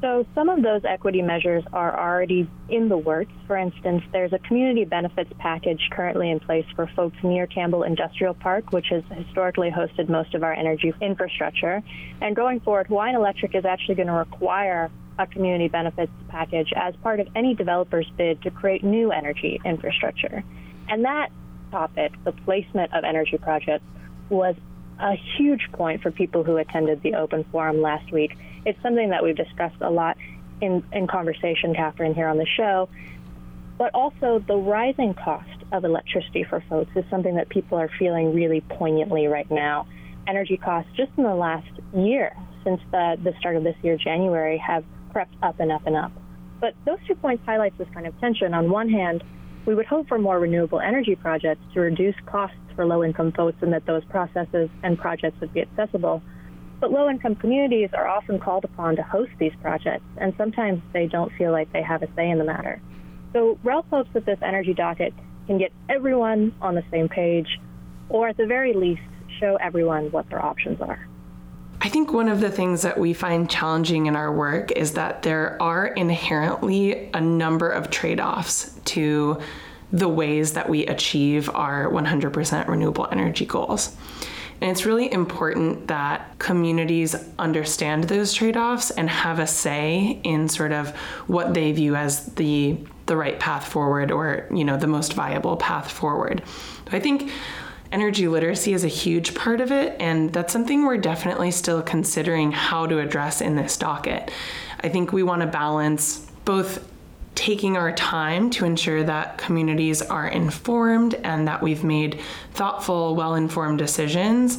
So 0.00 0.24
some 0.32 0.48
of 0.48 0.62
those 0.62 0.82
equity 0.84 1.22
measures 1.22 1.64
are 1.72 1.98
already 1.98 2.48
in 2.68 2.88
the 2.88 2.96
works. 2.96 3.32
For 3.48 3.56
instance, 3.56 4.04
there's 4.12 4.32
a 4.32 4.38
community 4.38 4.84
benefits 4.84 5.30
package 5.38 5.80
currently 5.90 6.30
in 6.30 6.38
place 6.38 6.66
for 6.76 6.86
folks 6.94 7.16
near 7.24 7.48
Campbell 7.48 7.82
Industrial 7.82 8.32
Park, 8.34 8.72
which 8.72 8.86
has 8.90 9.02
historically 9.12 9.70
hosted 9.70 10.08
most 10.08 10.34
of 10.34 10.44
our 10.44 10.52
energy 10.52 10.94
infrastructure. 11.00 11.82
And 12.20 12.36
going 12.36 12.60
forward, 12.60 12.86
Hawaiian 12.86 13.16
Electric 13.16 13.56
is 13.56 13.64
actually 13.64 13.96
going 13.96 14.06
to 14.06 14.12
require 14.12 14.88
a 15.18 15.26
community 15.26 15.66
benefits 15.66 16.12
package 16.28 16.72
as 16.76 16.94
part 17.02 17.18
of 17.18 17.26
any 17.34 17.54
developer's 17.54 18.08
bid 18.16 18.40
to 18.42 18.52
create 18.52 18.84
new 18.84 19.10
energy 19.10 19.60
infrastructure. 19.64 20.44
And 20.88 21.04
that 21.04 21.30
topic, 21.72 22.12
the 22.22 22.30
placement 22.32 22.94
of 22.94 23.02
energy 23.02 23.36
projects, 23.36 23.84
was 24.30 24.54
a 25.00 25.14
huge 25.36 25.70
point 25.72 26.02
for 26.02 26.10
people 26.10 26.44
who 26.44 26.56
attended 26.56 27.02
the 27.02 27.14
open 27.14 27.44
forum 27.50 27.80
last 27.80 28.10
week. 28.12 28.36
It's 28.68 28.80
something 28.82 29.08
that 29.08 29.24
we've 29.24 29.34
discussed 29.34 29.80
a 29.80 29.88
lot 29.88 30.18
in, 30.60 30.84
in 30.92 31.06
conversation, 31.06 31.74
Catherine, 31.74 32.14
here 32.14 32.28
on 32.28 32.36
the 32.36 32.44
show. 32.44 32.90
But 33.78 33.94
also, 33.94 34.44
the 34.46 34.56
rising 34.56 35.14
cost 35.14 35.48
of 35.72 35.86
electricity 35.86 36.44
for 36.44 36.62
folks 36.68 36.90
is 36.94 37.02
something 37.08 37.36
that 37.36 37.48
people 37.48 37.78
are 37.78 37.88
feeling 37.98 38.34
really 38.34 38.60
poignantly 38.60 39.26
right 39.26 39.50
now. 39.50 39.86
Energy 40.26 40.58
costs, 40.58 40.90
just 40.94 41.10
in 41.16 41.24
the 41.24 41.34
last 41.34 41.70
year, 41.96 42.36
since 42.62 42.78
the, 42.90 43.16
the 43.24 43.32
start 43.38 43.56
of 43.56 43.64
this 43.64 43.76
year, 43.82 43.96
January, 43.96 44.58
have 44.58 44.84
crept 45.12 45.32
up 45.42 45.58
and 45.60 45.72
up 45.72 45.86
and 45.86 45.96
up. 45.96 46.12
But 46.60 46.74
those 46.84 46.98
two 47.06 47.14
points 47.14 47.46
highlight 47.46 47.78
this 47.78 47.88
kind 47.94 48.06
of 48.06 48.20
tension. 48.20 48.52
On 48.52 48.68
one 48.68 48.90
hand, 48.90 49.24
we 49.64 49.74
would 49.74 49.86
hope 49.86 50.08
for 50.08 50.18
more 50.18 50.38
renewable 50.38 50.80
energy 50.80 51.16
projects 51.16 51.62
to 51.72 51.80
reduce 51.80 52.16
costs 52.26 52.58
for 52.76 52.84
low 52.84 53.02
income 53.02 53.32
folks 53.32 53.56
and 53.62 53.72
that 53.72 53.86
those 53.86 54.04
processes 54.10 54.68
and 54.82 54.98
projects 54.98 55.40
would 55.40 55.54
be 55.54 55.62
accessible. 55.62 56.22
But 56.80 56.92
low 56.92 57.08
income 57.08 57.34
communities 57.34 57.90
are 57.92 58.06
often 58.06 58.38
called 58.38 58.64
upon 58.64 58.96
to 58.96 59.02
host 59.02 59.32
these 59.38 59.52
projects, 59.60 60.04
and 60.16 60.32
sometimes 60.36 60.80
they 60.92 61.06
don't 61.06 61.32
feel 61.32 61.50
like 61.50 61.72
they 61.72 61.82
have 61.82 62.02
a 62.02 62.08
say 62.14 62.30
in 62.30 62.38
the 62.38 62.44
matter. 62.44 62.80
So 63.32 63.58
Relf 63.64 63.84
hopes 63.90 64.10
that 64.14 64.24
this 64.24 64.38
energy 64.42 64.74
docket 64.74 65.12
can 65.46 65.58
get 65.58 65.72
everyone 65.88 66.54
on 66.60 66.74
the 66.74 66.84
same 66.90 67.08
page, 67.08 67.58
or 68.08 68.28
at 68.28 68.36
the 68.36 68.46
very 68.46 68.74
least, 68.74 69.02
show 69.40 69.56
everyone 69.56 70.10
what 70.10 70.28
their 70.30 70.44
options 70.44 70.80
are. 70.80 71.08
I 71.80 71.88
think 71.88 72.12
one 72.12 72.28
of 72.28 72.40
the 72.40 72.50
things 72.50 72.82
that 72.82 72.98
we 72.98 73.12
find 73.12 73.48
challenging 73.48 74.06
in 74.06 74.16
our 74.16 74.32
work 74.32 74.72
is 74.72 74.92
that 74.94 75.22
there 75.22 75.60
are 75.62 75.86
inherently 75.86 77.10
a 77.12 77.20
number 77.20 77.70
of 77.70 77.90
trade 77.90 78.20
offs 78.20 78.78
to 78.86 79.38
the 79.92 80.08
ways 80.08 80.54
that 80.54 80.68
we 80.68 80.86
achieve 80.86 81.48
our 81.54 81.88
100% 81.90 82.66
renewable 82.66 83.08
energy 83.10 83.46
goals. 83.46 83.96
And 84.60 84.70
it's 84.70 84.84
really 84.84 85.12
important 85.12 85.86
that 85.88 86.38
communities 86.38 87.14
understand 87.38 88.04
those 88.04 88.32
trade 88.32 88.56
offs 88.56 88.90
and 88.90 89.08
have 89.08 89.38
a 89.38 89.46
say 89.46 90.20
in 90.24 90.48
sort 90.48 90.72
of 90.72 90.90
what 91.26 91.54
they 91.54 91.72
view 91.72 91.94
as 91.94 92.26
the 92.34 92.78
the 93.06 93.16
right 93.16 93.40
path 93.40 93.66
forward 93.66 94.12
or 94.12 94.46
you 94.52 94.64
know 94.64 94.76
the 94.76 94.86
most 94.86 95.14
viable 95.14 95.56
path 95.56 95.90
forward. 95.90 96.42
I 96.92 97.00
think 97.00 97.30
energy 97.90 98.28
literacy 98.28 98.74
is 98.74 98.84
a 98.84 98.88
huge 98.88 99.34
part 99.34 99.60
of 99.62 99.72
it 99.72 99.96
and 99.98 100.30
that's 100.32 100.52
something 100.52 100.84
we're 100.84 100.98
definitely 100.98 101.50
still 101.50 101.82
considering 101.82 102.52
how 102.52 102.86
to 102.86 102.98
address 102.98 103.40
in 103.40 103.56
this 103.56 103.76
docket. 103.76 104.30
I 104.80 104.88
think 104.88 105.12
we 105.12 105.22
want 105.22 105.40
to 105.40 105.48
balance 105.48 106.26
both 106.44 106.86
taking 107.34 107.76
our 107.76 107.92
time 107.92 108.50
to 108.50 108.64
ensure 108.64 109.02
that 109.04 109.38
communities 109.38 110.02
are 110.02 110.26
informed 110.26 111.14
and 111.14 111.46
that 111.48 111.62
we've 111.62 111.84
made 111.84 112.20
thoughtful, 112.52 113.14
well 113.14 113.34
informed 113.34 113.78
decisions, 113.78 114.58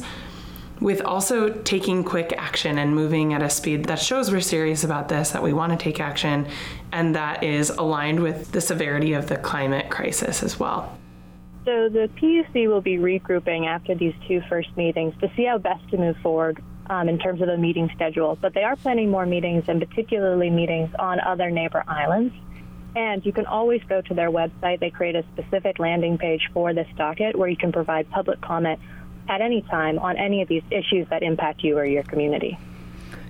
with 0.80 1.02
also 1.02 1.50
taking 1.50 2.02
quick 2.02 2.32
action 2.38 2.78
and 2.78 2.94
moving 2.94 3.34
at 3.34 3.42
a 3.42 3.50
speed 3.50 3.84
that 3.84 3.98
shows 3.98 4.30
we're 4.32 4.40
serious 4.40 4.82
about 4.82 5.08
this, 5.08 5.30
that 5.30 5.42
we 5.42 5.52
want 5.52 5.72
to 5.72 5.78
take 5.78 6.00
action, 6.00 6.46
and 6.92 7.14
that 7.14 7.42
is 7.42 7.70
aligned 7.70 8.20
with 8.20 8.50
the 8.52 8.60
severity 8.60 9.12
of 9.12 9.28
the 9.28 9.36
climate 9.36 9.90
crisis 9.90 10.42
as 10.42 10.58
well. 10.58 10.96
So 11.66 11.90
the 11.90 12.08
PUC 12.16 12.68
will 12.68 12.80
be 12.80 12.96
regrouping 12.96 13.66
after 13.66 13.94
these 13.94 14.14
two 14.26 14.40
first 14.48 14.74
meetings 14.76 15.14
to 15.20 15.30
see 15.36 15.44
how 15.44 15.58
best 15.58 15.86
to 15.90 15.98
move 15.98 16.16
forward 16.22 16.62
um, 16.88 17.08
in 17.08 17.18
terms 17.18 17.42
of 17.42 17.48
the 17.48 17.58
meeting 17.58 17.90
schedule. 17.94 18.38
But 18.40 18.54
they 18.54 18.62
are 18.62 18.76
planning 18.76 19.10
more 19.10 19.26
meetings, 19.26 19.64
and 19.68 19.86
particularly 19.86 20.48
meetings 20.48 20.90
on 20.98 21.20
other 21.20 21.50
neighbor 21.50 21.84
islands. 21.86 22.34
And 22.96 23.24
you 23.24 23.32
can 23.32 23.46
always 23.46 23.82
go 23.88 24.00
to 24.00 24.14
their 24.14 24.30
website. 24.30 24.80
They 24.80 24.90
create 24.90 25.14
a 25.14 25.24
specific 25.32 25.78
landing 25.78 26.18
page 26.18 26.48
for 26.52 26.74
this 26.74 26.88
docket 26.96 27.36
where 27.36 27.48
you 27.48 27.56
can 27.56 27.72
provide 27.72 28.10
public 28.10 28.40
comment 28.40 28.80
at 29.28 29.40
any 29.40 29.62
time 29.62 29.98
on 29.98 30.16
any 30.16 30.42
of 30.42 30.48
these 30.48 30.64
issues 30.70 31.08
that 31.08 31.22
impact 31.22 31.62
you 31.62 31.78
or 31.78 31.84
your 31.84 32.02
community. 32.02 32.58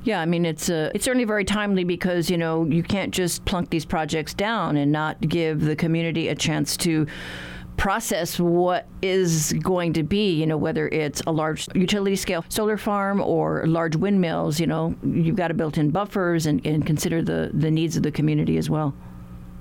Yeah, 0.03 0.21
I 0.21 0.25
mean 0.25 0.47
it's 0.47 0.71
uh, 0.71 0.91
it's 0.95 1.05
certainly 1.05 1.27
very 1.27 1.45
timely 1.45 1.85
because 1.85 2.31
you 2.31 2.39
know 2.39 2.65
you 2.65 2.83
can't 2.83 3.13
just 3.13 3.45
plunk 3.45 3.69
these 3.69 3.85
projects 3.85 4.33
down 4.33 4.79
and 4.79 4.91
not 4.91 5.21
give 5.21 5.61
the 5.61 5.77
community 5.77 6.29
a 6.29 6.35
chance 6.35 6.77
to 6.79 7.07
process 7.77 8.39
what 8.39 8.87
is 9.01 9.55
going 9.63 9.95
to 9.95 10.03
be, 10.03 10.33
you 10.33 10.47
know, 10.47 10.57
whether 10.57 10.89
it's 10.89 11.23
a 11.27 11.33
large 11.33 11.67
utility 11.75 12.15
scale 12.15 12.45
solar 12.51 12.77
farm 12.77 13.23
or 13.23 13.67
large 13.67 13.97
windmills, 13.97 14.61
you 14.61 14.67
know, 14.67 14.95
you've 15.03 15.37
got 15.37 15.49
to 15.49 15.55
build 15.55 15.79
in 15.79 15.91
buffers 15.91 16.45
and, 16.45 16.65
and 16.67 16.87
consider 16.87 17.23
the, 17.23 17.51
the 17.55 17.71
needs 17.71 17.97
of 17.97 18.03
the 18.03 18.13
community 18.13 18.59
as 18.59 18.69
well. 18.69 18.95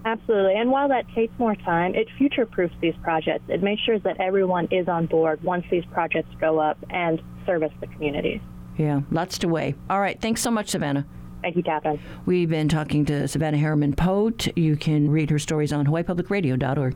Absolutely. 0.06 0.56
And 0.56 0.72
while 0.72 0.88
that 0.90 1.06
takes 1.14 1.38
more 1.38 1.56
time, 1.56 1.94
it 1.94 2.08
future 2.18 2.46
proofs 2.46 2.74
these 2.82 2.96
projects. 3.04 3.44
It 3.50 3.62
makes 3.62 3.82
sure 3.82 4.00
that 4.00 4.20
everyone 4.20 4.68
is 4.72 4.88
on 4.88 5.08
board 5.08 5.44
once 5.44 5.66
these 5.70 5.86
projects 5.92 6.34
go 6.40 6.60
up 6.60 6.78
and 6.90 7.22
service 7.46 7.74
the 7.82 7.88
community. 7.88 8.42
Yeah, 8.78 9.02
lots 9.12 9.38
to 9.40 9.48
weigh. 9.48 9.76
All 9.90 10.00
right. 10.00 10.20
Thanks 10.20 10.42
so 10.42 10.52
much, 10.52 10.70
Savannah. 10.70 11.06
Thank 11.42 11.56
you, 11.56 11.64
Catherine. 11.64 12.00
We've 12.26 12.50
been 12.50 12.70
talking 12.70 13.06
to 13.06 13.28
Savannah 13.28 13.58
Harriman 13.58 13.94
Pote. 13.94 14.48
You 14.58 14.76
can 14.76 15.10
read 15.10 15.30
her 15.30 15.40
stories 15.40 15.72
on 15.74 15.86
HawaiiPublicRadio.org. 15.86 16.96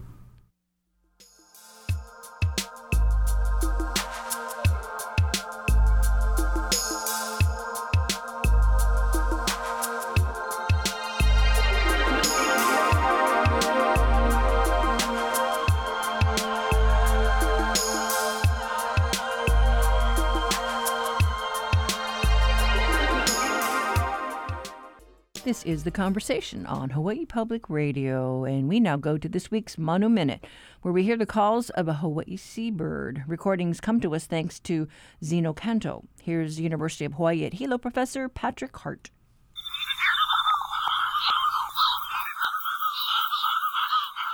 This 25.54 25.66
is 25.66 25.84
The 25.84 25.92
Conversation 25.92 26.66
on 26.66 26.90
Hawaii 26.90 27.28
Public 27.28 27.70
Radio, 27.70 28.44
and 28.44 28.68
we 28.68 28.80
now 28.80 28.98
go 28.98 29.20
to 29.20 29.30
this 29.30 29.52
week's 29.52 29.78
Manu 29.78 30.10
Minute, 30.10 30.44
where 30.82 30.92
we 30.92 31.04
hear 31.04 31.16
the 31.16 31.28
calls 31.28 31.70
of 31.70 31.88
a 31.88 31.94
Hawaii 31.94 32.38
seabird. 32.38 33.24
Recordings 33.28 33.80
come 33.80 34.00
to 34.00 34.16
us 34.16 34.26
thanks 34.26 34.60
to 34.62 34.88
Xeno-canto. 35.22 36.06
Here's 36.24 36.60
University 36.60 37.06
of 37.06 37.14
Hawaii 37.14 37.46
at 37.46 37.54
Hilo 37.54 37.78
professor 37.78 38.28
Patrick 38.28 38.76
Hart. 38.78 39.12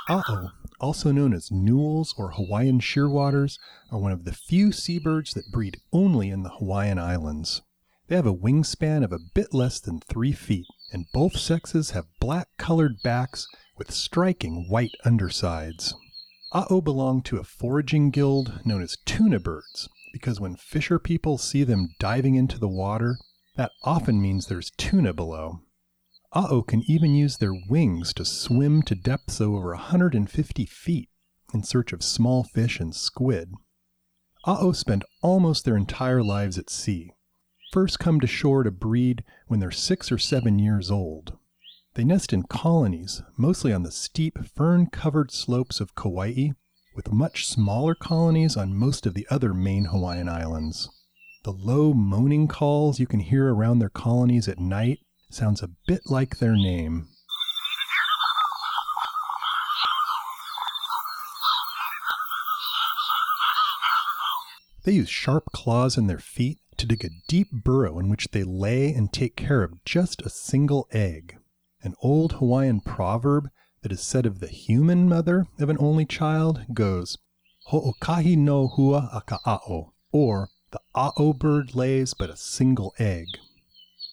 A'o, 0.07 0.51
also 0.79 1.11
known 1.11 1.33
as 1.33 1.51
Newell's 1.51 2.15
or 2.17 2.31
Hawaiian 2.31 2.79
shearwaters, 2.79 3.59
are 3.91 3.99
one 3.99 4.13
of 4.13 4.23
the 4.23 4.31
few 4.31 4.71
seabirds 4.71 5.33
that 5.33 5.51
breed 5.51 5.81
only 5.91 6.29
in 6.29 6.43
the 6.43 6.51
Hawaiian 6.59 6.97
Islands. 6.97 7.61
They 8.07 8.15
have 8.15 8.25
a 8.25 8.33
wingspan 8.33 9.03
of 9.03 9.11
a 9.11 9.19
bit 9.33 9.53
less 9.53 9.81
than 9.81 9.99
three 9.99 10.31
feet 10.31 10.65
and 10.91 11.05
both 11.13 11.37
sexes 11.37 11.91
have 11.91 12.05
black 12.19 12.47
colored 12.57 13.01
backs 13.03 13.47
with 13.77 13.91
striking 13.91 14.67
white 14.69 14.95
undersides. 15.05 15.93
A'o 16.53 16.81
belong 16.81 17.21
to 17.23 17.37
a 17.37 17.43
foraging 17.43 18.09
guild 18.09 18.61
known 18.65 18.81
as 18.81 18.97
tuna 19.05 19.39
birds 19.39 19.87
because 20.11 20.39
when 20.39 20.55
fisher 20.55 20.99
people 20.99 21.37
see 21.37 21.63
them 21.63 21.95
diving 21.99 22.35
into 22.35 22.57
the 22.57 22.67
water, 22.67 23.17
that 23.55 23.71
often 23.83 24.21
means 24.21 24.47
there's 24.47 24.71
tuna 24.71 25.13
below. 25.13 25.61
A'o 26.33 26.61
can 26.61 26.83
even 26.87 27.15
use 27.15 27.37
their 27.37 27.53
wings 27.69 28.13
to 28.13 28.25
swim 28.25 28.81
to 28.83 28.95
depths 28.95 29.39
of 29.39 29.49
over 29.49 29.69
150 29.69 30.65
feet 30.65 31.09
in 31.53 31.63
search 31.63 31.91
of 31.91 32.03
small 32.03 32.43
fish 32.43 32.79
and 32.79 32.95
squid. 32.95 33.53
A'o 34.45 34.71
spend 34.71 35.03
almost 35.21 35.65
their 35.65 35.75
entire 35.75 36.23
lives 36.23 36.57
at 36.57 36.69
sea, 36.69 37.11
first 37.71 37.99
come 37.99 38.19
to 38.19 38.27
shore 38.27 38.63
to 38.63 38.71
breed 38.71 39.23
when 39.47 39.59
they're 39.59 39.71
six 39.71 40.11
or 40.11 40.17
seven 40.17 40.57
years 40.57 40.89
old. 40.89 41.37
They 41.93 42.03
nest 42.03 42.33
in 42.33 42.43
colonies, 42.43 43.21
mostly 43.37 43.73
on 43.73 43.83
the 43.83 43.91
steep, 43.91 44.37
fern 44.55 44.87
covered 44.87 45.31
slopes 45.31 45.79
of 45.79 45.95
Kauai, 45.95 46.49
with 46.95 47.11
much 47.11 47.47
smaller 47.47 47.95
colonies 47.95 48.57
on 48.57 48.75
most 48.75 49.05
of 49.05 49.13
the 49.13 49.27
other 49.29 49.53
main 49.53 49.85
Hawaiian 49.85 50.29
islands. 50.29 50.89
The 51.43 51.51
low 51.51 51.93
moaning 51.93 52.47
calls 52.47 52.99
you 52.99 53.07
can 53.07 53.19
hear 53.19 53.53
around 53.53 53.79
their 53.79 53.89
colonies 53.89 54.47
at 54.47 54.59
night 54.59 54.99
sounds 55.29 55.61
a 55.61 55.69
bit 55.87 56.01
like 56.07 56.37
their 56.37 56.55
name. 56.55 57.07
They 64.83 64.93
use 64.93 65.09
sharp 65.09 65.45
claws 65.53 65.97
in 65.97 66.07
their 66.07 66.19
feet 66.19 66.59
to 66.79 66.87
dig 66.87 67.03
a 67.03 67.09
deep 67.27 67.49
burrow 67.51 67.99
in 67.99 68.09
which 68.09 68.29
they 68.31 68.43
lay 68.43 68.93
and 68.93 69.11
take 69.11 69.35
care 69.35 69.63
of 69.63 69.83
just 69.83 70.21
a 70.21 70.29
single 70.29 70.87
egg. 70.91 71.37
An 71.81 71.93
old 72.01 72.33
Hawaiian 72.33 72.79
proverb 72.81 73.49
that 73.81 73.91
is 73.91 74.01
said 74.01 74.25
of 74.25 74.39
the 74.39 74.47
human 74.47 75.07
mother 75.07 75.45
of 75.59 75.69
an 75.69 75.77
only 75.79 76.05
child 76.05 76.65
goes, 76.73 77.17
Ho'okahi 77.67 78.37
no 78.37 78.67
hua 78.67 79.09
aka'ao, 79.13 79.91
or 80.11 80.49
the 80.71 80.79
a'o 80.95 81.33
bird 81.33 81.75
lays 81.75 82.13
but 82.13 82.29
a 82.29 82.37
single 82.37 82.93
egg. 82.97 83.27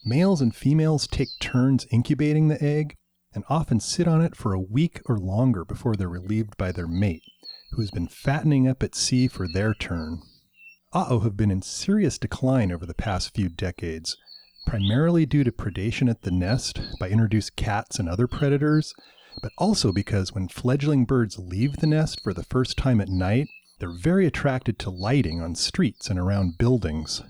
Males 0.05 0.41
and 0.41 0.55
females 0.55 1.07
take 1.07 1.29
turns 1.39 1.87
incubating 1.89 2.47
the 2.47 2.63
egg 2.63 2.95
and 3.33 3.43
often 3.49 3.79
sit 3.79 4.07
on 4.07 4.21
it 4.21 4.35
for 4.35 4.53
a 4.53 4.59
week 4.59 5.01
or 5.05 5.17
longer 5.17 5.63
before 5.63 5.95
they're 5.95 6.09
relieved 6.09 6.57
by 6.57 6.71
their 6.71 6.87
mate, 6.87 7.23
who 7.71 7.81
has 7.81 7.91
been 7.91 8.07
fattening 8.07 8.67
up 8.67 8.83
at 8.83 8.95
sea 8.95 9.27
for 9.27 9.47
their 9.47 9.73
turn. 9.73 10.21
A'o 10.97 11.19
have 11.19 11.37
been 11.37 11.51
in 11.51 11.61
serious 11.61 12.17
decline 12.17 12.71
over 12.71 12.83
the 12.83 12.95
past 12.95 13.35
few 13.35 13.49
decades, 13.49 14.17
primarily 14.65 15.27
due 15.27 15.43
to 15.43 15.51
predation 15.51 16.09
at 16.09 16.23
the 16.23 16.31
nest 16.31 16.81
by 16.99 17.07
introduced 17.07 17.55
cats 17.55 17.99
and 17.99 18.09
other 18.09 18.25
predators, 18.25 18.95
but 19.39 19.51
also 19.59 19.91
because 19.91 20.33
when 20.33 20.47
fledgling 20.47 21.05
birds 21.05 21.37
leave 21.37 21.77
the 21.77 21.85
nest 21.85 22.23
for 22.23 22.33
the 22.33 22.41
first 22.45 22.77
time 22.77 22.99
at 22.99 23.09
night, 23.09 23.47
they're 23.77 23.91
very 23.91 24.25
attracted 24.25 24.79
to 24.79 24.89
lighting 24.89 25.39
on 25.39 25.53
streets 25.53 26.09
and 26.09 26.17
around 26.17 26.57
buildings. 26.57 27.21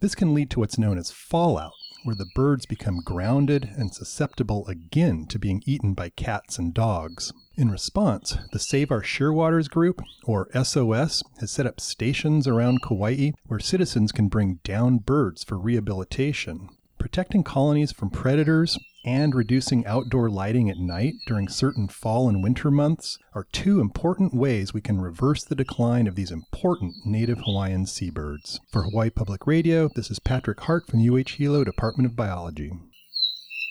This 0.00 0.16
can 0.16 0.34
lead 0.34 0.50
to 0.50 0.58
what's 0.58 0.76
known 0.76 0.98
as 0.98 1.12
fallout, 1.12 1.74
where 2.02 2.16
the 2.16 2.30
birds 2.34 2.66
become 2.66 2.98
grounded 3.04 3.70
and 3.76 3.94
susceptible 3.94 4.66
again 4.66 5.26
to 5.28 5.38
being 5.38 5.62
eaten 5.64 5.94
by 5.94 6.08
cats 6.08 6.58
and 6.58 6.74
dogs. 6.74 7.32
In 7.54 7.70
response, 7.70 8.38
the 8.52 8.58
Save 8.58 8.90
Our 8.90 9.02
Shearwaters 9.02 9.68
group, 9.68 10.00
or 10.24 10.48
SOS, 10.54 11.22
has 11.38 11.50
set 11.50 11.66
up 11.66 11.80
stations 11.80 12.48
around 12.48 12.80
Kauai 12.82 13.32
where 13.46 13.60
citizens 13.60 14.10
can 14.10 14.28
bring 14.28 14.60
down 14.64 14.98
birds 14.98 15.44
for 15.44 15.58
rehabilitation. 15.58 16.70
Protecting 16.98 17.44
colonies 17.44 17.92
from 17.92 18.08
predators 18.08 18.78
and 19.04 19.34
reducing 19.34 19.84
outdoor 19.84 20.30
lighting 20.30 20.70
at 20.70 20.78
night 20.78 21.14
during 21.26 21.46
certain 21.46 21.88
fall 21.88 22.26
and 22.26 22.42
winter 22.42 22.70
months 22.70 23.18
are 23.34 23.46
two 23.52 23.80
important 23.80 24.32
ways 24.32 24.72
we 24.72 24.80
can 24.80 25.02
reverse 25.02 25.44
the 25.44 25.54
decline 25.54 26.06
of 26.06 26.14
these 26.14 26.30
important 26.30 26.94
native 27.04 27.40
Hawaiian 27.44 27.84
seabirds. 27.84 28.60
For 28.70 28.84
Hawaii 28.84 29.10
Public 29.10 29.46
Radio, 29.46 29.90
this 29.94 30.10
is 30.10 30.20
Patrick 30.20 30.60
Hart 30.60 30.86
from 30.86 31.06
UH 31.06 31.36
Hilo 31.36 31.64
Department 31.64 32.06
of 32.08 32.16
Biology. 32.16 32.72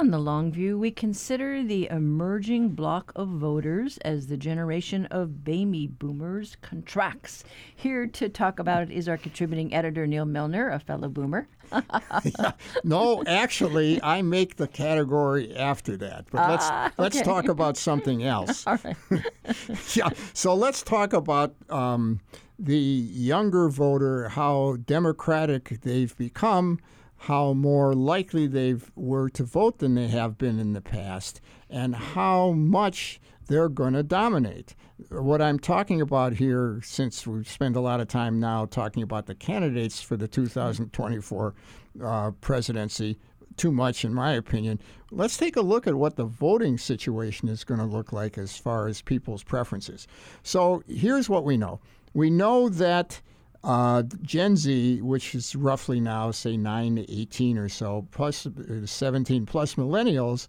On 0.00 0.10
the 0.10 0.18
long 0.18 0.50
view, 0.50 0.78
we 0.78 0.90
consider 0.90 1.62
the 1.62 1.86
emerging 1.90 2.70
bloc 2.70 3.12
of 3.14 3.28
voters 3.28 3.98
as 3.98 4.28
the 4.28 4.36
generation 4.38 5.04
of 5.10 5.44
baby 5.44 5.88
boomers 5.88 6.56
contracts. 6.62 7.44
Here 7.76 8.06
to 8.06 8.30
talk 8.30 8.58
about 8.58 8.84
it 8.84 8.90
is 8.90 9.10
our 9.10 9.18
contributing 9.18 9.74
editor, 9.74 10.06
Neal 10.06 10.24
Milner, 10.24 10.70
a 10.70 10.80
fellow 10.80 11.10
boomer. 11.10 11.48
no, 12.82 13.22
actually, 13.26 14.02
I 14.02 14.22
make 14.22 14.56
the 14.56 14.68
category 14.68 15.54
after 15.54 15.98
that. 15.98 16.24
But 16.30 16.48
let's 16.48 16.66
Ah, 16.70 16.90
let's 16.96 17.20
talk 17.20 17.48
about 17.48 17.76
something 17.76 18.22
else. 18.36 18.66
All 18.66 18.78
right. 18.82 18.96
yeah. 19.94 20.08
So 20.32 20.54
let's 20.54 20.82
talk 20.82 21.12
about 21.12 21.54
um, 21.68 22.20
the 22.58 22.78
younger 22.78 23.68
voter, 23.68 24.30
how 24.30 24.78
democratic 24.82 25.82
they've 25.82 26.16
become, 26.16 26.80
how 27.24 27.52
more 27.52 27.92
likely 27.92 28.46
they 28.46 28.74
were 28.96 29.28
to 29.28 29.44
vote 29.44 29.78
than 29.78 29.94
they 29.94 30.08
have 30.08 30.38
been 30.38 30.58
in 30.58 30.72
the 30.72 30.80
past, 30.80 31.38
and 31.68 31.94
how 31.94 32.52
much 32.52 33.20
they're 33.46 33.68
going 33.68 33.92
to 33.92 34.02
dominate. 34.02 34.74
What 35.10 35.42
I'm 35.42 35.58
talking 35.58 36.00
about 36.00 36.32
here, 36.32 36.80
since 36.82 37.26
we 37.26 37.44
spend 37.44 37.76
a 37.76 37.80
lot 37.80 38.00
of 38.00 38.08
time 38.08 38.40
now 38.40 38.64
talking 38.64 39.02
about 39.02 39.26
the 39.26 39.34
candidates 39.34 40.00
for 40.00 40.16
the 40.16 40.28
2024 40.28 41.54
uh, 42.02 42.30
presidency, 42.40 43.18
too 43.58 43.70
much, 43.70 44.02
in 44.02 44.14
my 44.14 44.32
opinion. 44.32 44.80
Let's 45.10 45.36
take 45.36 45.56
a 45.56 45.60
look 45.60 45.86
at 45.86 45.96
what 45.96 46.16
the 46.16 46.24
voting 46.24 46.78
situation 46.78 47.50
is 47.50 47.64
going 47.64 47.80
to 47.80 47.86
look 47.86 48.14
like 48.14 48.38
as 48.38 48.56
far 48.56 48.88
as 48.88 49.02
people's 49.02 49.42
preferences. 49.42 50.08
So 50.42 50.82
here's 50.88 51.28
what 51.28 51.44
we 51.44 51.58
know 51.58 51.80
we 52.14 52.30
know 52.30 52.70
that 52.70 53.20
uh, 53.62 54.02
Gen 54.22 54.56
Z, 54.56 55.02
which 55.02 55.34
is 55.34 55.54
roughly 55.54 56.00
now, 56.00 56.30
say, 56.30 56.56
9 56.56 56.96
to 56.96 57.12
18 57.12 57.58
or 57.58 57.68
so, 57.68 58.06
uh, 58.18 58.32
17 58.32 59.46
plus 59.46 59.74
millennials, 59.74 60.46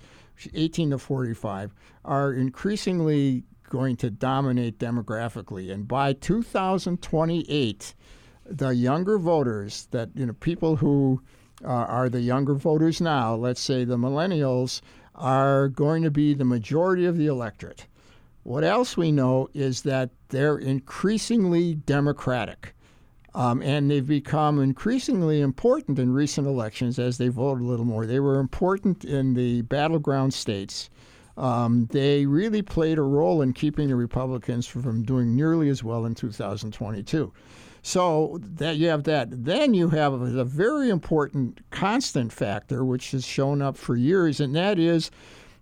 18 0.53 0.91
to 0.91 0.97
45, 0.97 1.74
are 2.05 2.34
increasingly 2.34 3.43
going 3.70 3.95
to 3.97 4.09
dominate 4.09 4.80
demographically. 4.80 5.72
And 5.72 5.88
by 5.88 6.14
2028, 6.14 7.95
the 8.45 8.70
younger 8.70 9.18
voters, 9.18 9.88
that, 9.91 10.09
you 10.16 10.26
know, 10.26 10.34
people 10.34 10.78
who 10.78 11.22
uh, 11.64 11.68
are 11.68 12.09
the 12.09 12.22
younger 12.22 12.53
voters 12.53 13.01
now, 13.01 13.36
let's 13.36 13.62
say 13.62 13.84
the 13.84 13.97
millennials, 13.97 14.82
are 15.16 15.68
going 15.68 16.03
to 16.03 16.12
be 16.12 16.34
the 16.34 16.45
majority 16.45 17.05
of 17.05 17.18
the 17.18 17.28
electorate. 17.28 17.88
What 18.43 18.64
else 18.64 18.97
we 18.97 19.12
know 19.12 19.49
is 19.53 19.84
that 19.84 20.09
they're 20.30 20.57
increasingly 20.57 21.76
democratic. 21.76 22.74
Um, 23.34 23.61
and 23.61 23.89
they've 23.89 24.05
become 24.05 24.59
increasingly 24.59 25.39
important 25.39 25.97
in 25.99 26.11
recent 26.11 26.47
elections 26.47 26.99
as 26.99 27.17
they 27.17 27.29
vote 27.29 27.61
a 27.61 27.63
little 27.63 27.86
more. 27.86 28.05
They 28.05 28.19
were 28.19 28.39
important 28.39 29.05
in 29.05 29.34
the 29.36 29.61
battleground 29.61 30.34
states. 30.34 30.89
Um, 31.38 31.88
they 31.91 32.25
really 32.25 32.61
played 32.61 32.97
a 32.97 33.03
role 33.03 33.41
in 33.41 33.53
keeping 33.53 33.88
the 33.88 33.95
Republicans 33.95 34.67
from 34.67 35.03
doing 35.03 35.36
nearly 35.36 35.69
as 35.69 35.84
well 35.84 36.05
in 36.05 36.13
2022. 36.13 37.32
So 37.84 38.39
that 38.41 38.77
you 38.77 38.89
have 38.89 39.05
that. 39.05 39.29
Then 39.32 39.73
you 39.73 39.89
have 39.89 40.13
a 40.13 40.43
very 40.43 40.89
important 40.89 41.61
constant 41.71 42.32
factor, 42.32 42.86
which 42.86 43.11
has 43.11 43.25
shown 43.25 43.61
up 43.61 43.75
for 43.75 43.95
years, 43.95 44.39
and 44.39 44.55
that 44.55 44.77
is 44.77 45.09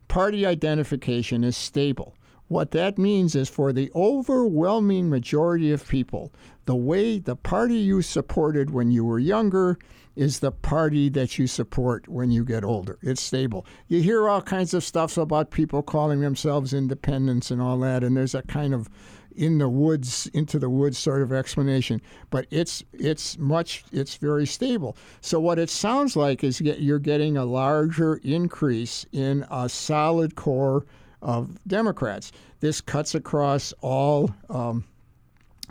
party 0.10 0.46
identification 0.46 1.44
is 1.44 1.56
stable. 1.56 2.16
What 2.50 2.72
that 2.72 2.98
means 2.98 3.36
is 3.36 3.48
for 3.48 3.72
the 3.72 3.92
overwhelming 3.96 5.08
majority 5.08 5.72
of 5.72 5.88
people, 5.88 6.34
the 6.66 6.76
way 6.76 7.20
the 7.20 7.36
party 7.36 7.76
you 7.76 8.02
supported 8.02 8.72
when 8.72 8.90
you 8.90 9.06
were 9.06 9.20
younger 9.20 9.78
is 10.16 10.40
the 10.40 10.52
party 10.52 11.10
that 11.10 11.38
you 11.38 11.46
support 11.46 12.08
when 12.08 12.32
you 12.32 12.44
get 12.44 12.64
older. 12.64 12.98
It's 13.04 13.22
stable. 13.22 13.68
You 13.88 14.02
hear 14.02 14.28
all 14.28 14.42
kinds 14.42 14.74
of 14.74 14.84
stuff 14.84 15.16
about 15.18 15.52
people 15.52 15.84
calling 15.84 16.22
themselves 16.22 16.74
independents 16.74 17.52
and 17.52 17.62
all 17.62 17.78
that, 17.82 18.04
and 18.04 18.18
there's 18.18 18.34
a 18.34 18.42
kind 18.42 18.74
of 18.74 18.90
in 19.36 19.60
the 19.60 19.70
woods, 19.70 20.26
into 20.34 20.58
the 20.58 20.72
woods 20.72 20.98
sort 20.98 21.22
of 21.22 21.32
explanation. 21.32 22.02
But 22.32 22.48
it's 22.50 22.84
it's 22.94 23.38
much 23.38 23.84
it's 23.92 24.16
very 24.16 24.48
stable. 24.48 24.98
So 25.22 25.40
what 25.40 25.60
it 25.60 25.70
sounds 25.70 26.16
like 26.16 26.44
is 26.44 26.60
you're 26.60 26.98
getting 26.98 27.38
a 27.38 27.46
larger 27.46 28.16
increase 28.24 29.06
in 29.12 29.46
a 29.52 29.70
solid 29.70 30.36
core 30.36 30.88
of 31.22 31.58
Democrats. 31.68 32.32
This 32.60 32.82
cuts 32.82 33.16
across 33.16 33.74
all. 33.82 34.34
Um, 34.50 34.86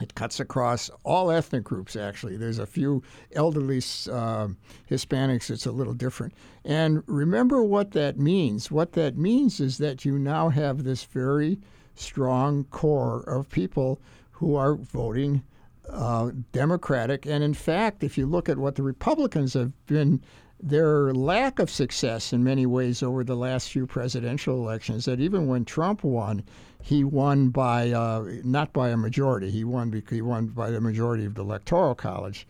it 0.00 0.14
cuts 0.14 0.38
across 0.38 0.90
all 1.02 1.30
ethnic 1.30 1.64
groups, 1.64 1.96
actually. 1.96 2.36
There's 2.36 2.60
a 2.60 2.66
few 2.66 3.02
elderly 3.32 3.78
uh, 3.78 4.48
Hispanics, 4.88 5.50
it's 5.50 5.66
a 5.66 5.72
little 5.72 5.94
different. 5.94 6.34
And 6.64 7.02
remember 7.06 7.64
what 7.64 7.90
that 7.92 8.16
means. 8.16 8.70
What 8.70 8.92
that 8.92 9.16
means 9.16 9.58
is 9.58 9.78
that 9.78 10.04
you 10.04 10.16
now 10.16 10.50
have 10.50 10.84
this 10.84 11.02
very 11.02 11.58
strong 11.96 12.62
core 12.64 13.22
of 13.28 13.50
people 13.50 14.00
who 14.30 14.54
are 14.54 14.76
voting 14.76 15.42
uh, 15.90 16.30
Democratic. 16.52 17.26
And 17.26 17.42
in 17.42 17.54
fact, 17.54 18.04
if 18.04 18.16
you 18.16 18.26
look 18.26 18.48
at 18.48 18.58
what 18.58 18.76
the 18.76 18.82
Republicans 18.82 19.54
have 19.54 19.72
been 19.86 20.22
their 20.60 21.12
lack 21.12 21.58
of 21.58 21.70
success 21.70 22.32
in 22.32 22.42
many 22.42 22.66
ways 22.66 23.02
over 23.02 23.22
the 23.22 23.36
last 23.36 23.70
few 23.70 23.86
presidential 23.86 24.56
elections 24.56 25.04
that 25.04 25.20
even 25.20 25.46
when 25.46 25.64
Trump 25.64 26.02
won, 26.02 26.42
he 26.82 27.04
won 27.04 27.50
by 27.50 27.90
uh, 27.90 28.24
not 28.44 28.72
by 28.72 28.88
a 28.88 28.96
majority. 28.96 29.50
He 29.50 29.64
won 29.64 29.90
because 29.90 30.16
he 30.16 30.22
won 30.22 30.46
by 30.46 30.70
the 30.70 30.80
majority 30.80 31.24
of 31.24 31.34
the 31.34 31.42
electoral 31.42 31.94
college. 31.94 32.46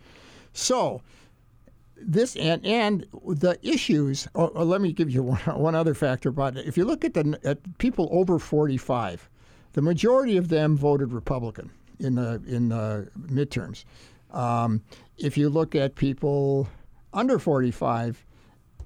So 0.53 1.03
this 2.01 2.37
and 2.37 2.65
and 2.65 3.07
the 3.27 3.59
issues. 3.63 4.29
Or, 4.35 4.49
or 4.51 4.65
let 4.65 4.81
me 4.81 4.93
give 4.93 5.11
you 5.11 5.23
one, 5.35 5.41
one 5.41 5.75
other 5.75 5.95
factor 5.95 6.29
about 6.29 6.57
it. 6.57 6.67
If 6.67 6.77
you 6.77 6.85
look 6.85 7.05
at 7.05 7.15
the 7.15 7.39
at 7.45 7.79
people 7.79 8.09
over 8.11 8.39
45, 8.39 9.29
the 9.73 9.83
majority 9.83 10.37
of 10.37 10.49
them 10.49 10.77
voted 10.77 11.13
Republican 11.13 11.71
in 11.99 12.15
the 12.15 12.43
in 12.47 12.69
the 12.71 13.11
midterms. 13.19 13.85
Um, 14.31 14.83
if 15.17 15.39
you 15.39 15.49
look 15.49 15.75
at 15.75 15.95
people 15.95 16.69
under 17.13 17.39
45, 17.39 18.25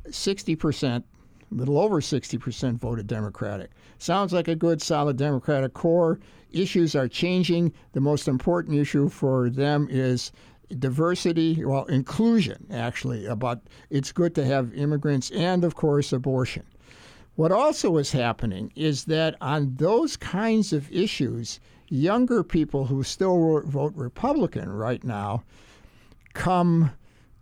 60%, 0.08 0.84
a 0.84 1.04
little 1.50 1.78
over 1.78 2.00
60% 2.00 2.78
voted 2.78 3.06
Democratic. 3.06 3.70
Sounds 3.98 4.32
like 4.32 4.48
a 4.48 4.54
good, 4.54 4.80
solid 4.80 5.16
Democratic 5.16 5.74
core. 5.74 6.18
Issues 6.50 6.94
are 6.94 7.08
changing. 7.08 7.72
The 7.92 8.00
most 8.00 8.28
important 8.28 8.78
issue 8.78 9.08
for 9.08 9.50
them 9.50 9.88
is 9.90 10.32
diversity, 10.78 11.62
well, 11.64 11.84
inclusion, 11.84 12.66
actually, 12.70 13.26
about 13.26 13.60
it's 13.90 14.12
good 14.12 14.34
to 14.34 14.44
have 14.44 14.74
immigrants 14.74 15.30
and, 15.30 15.64
of 15.64 15.74
course, 15.74 16.12
abortion. 16.12 16.64
What 17.34 17.52
also 17.52 17.96
is 17.96 18.12
happening 18.12 18.72
is 18.74 19.04
that 19.06 19.36
on 19.40 19.74
those 19.76 20.16
kinds 20.16 20.72
of 20.72 20.90
issues, 20.92 21.60
younger 21.88 22.42
people 22.42 22.86
who 22.86 23.02
still 23.02 23.62
vote 23.62 23.92
Republican 23.94 24.70
right 24.70 25.02
now 25.02 25.42
come 26.34 26.90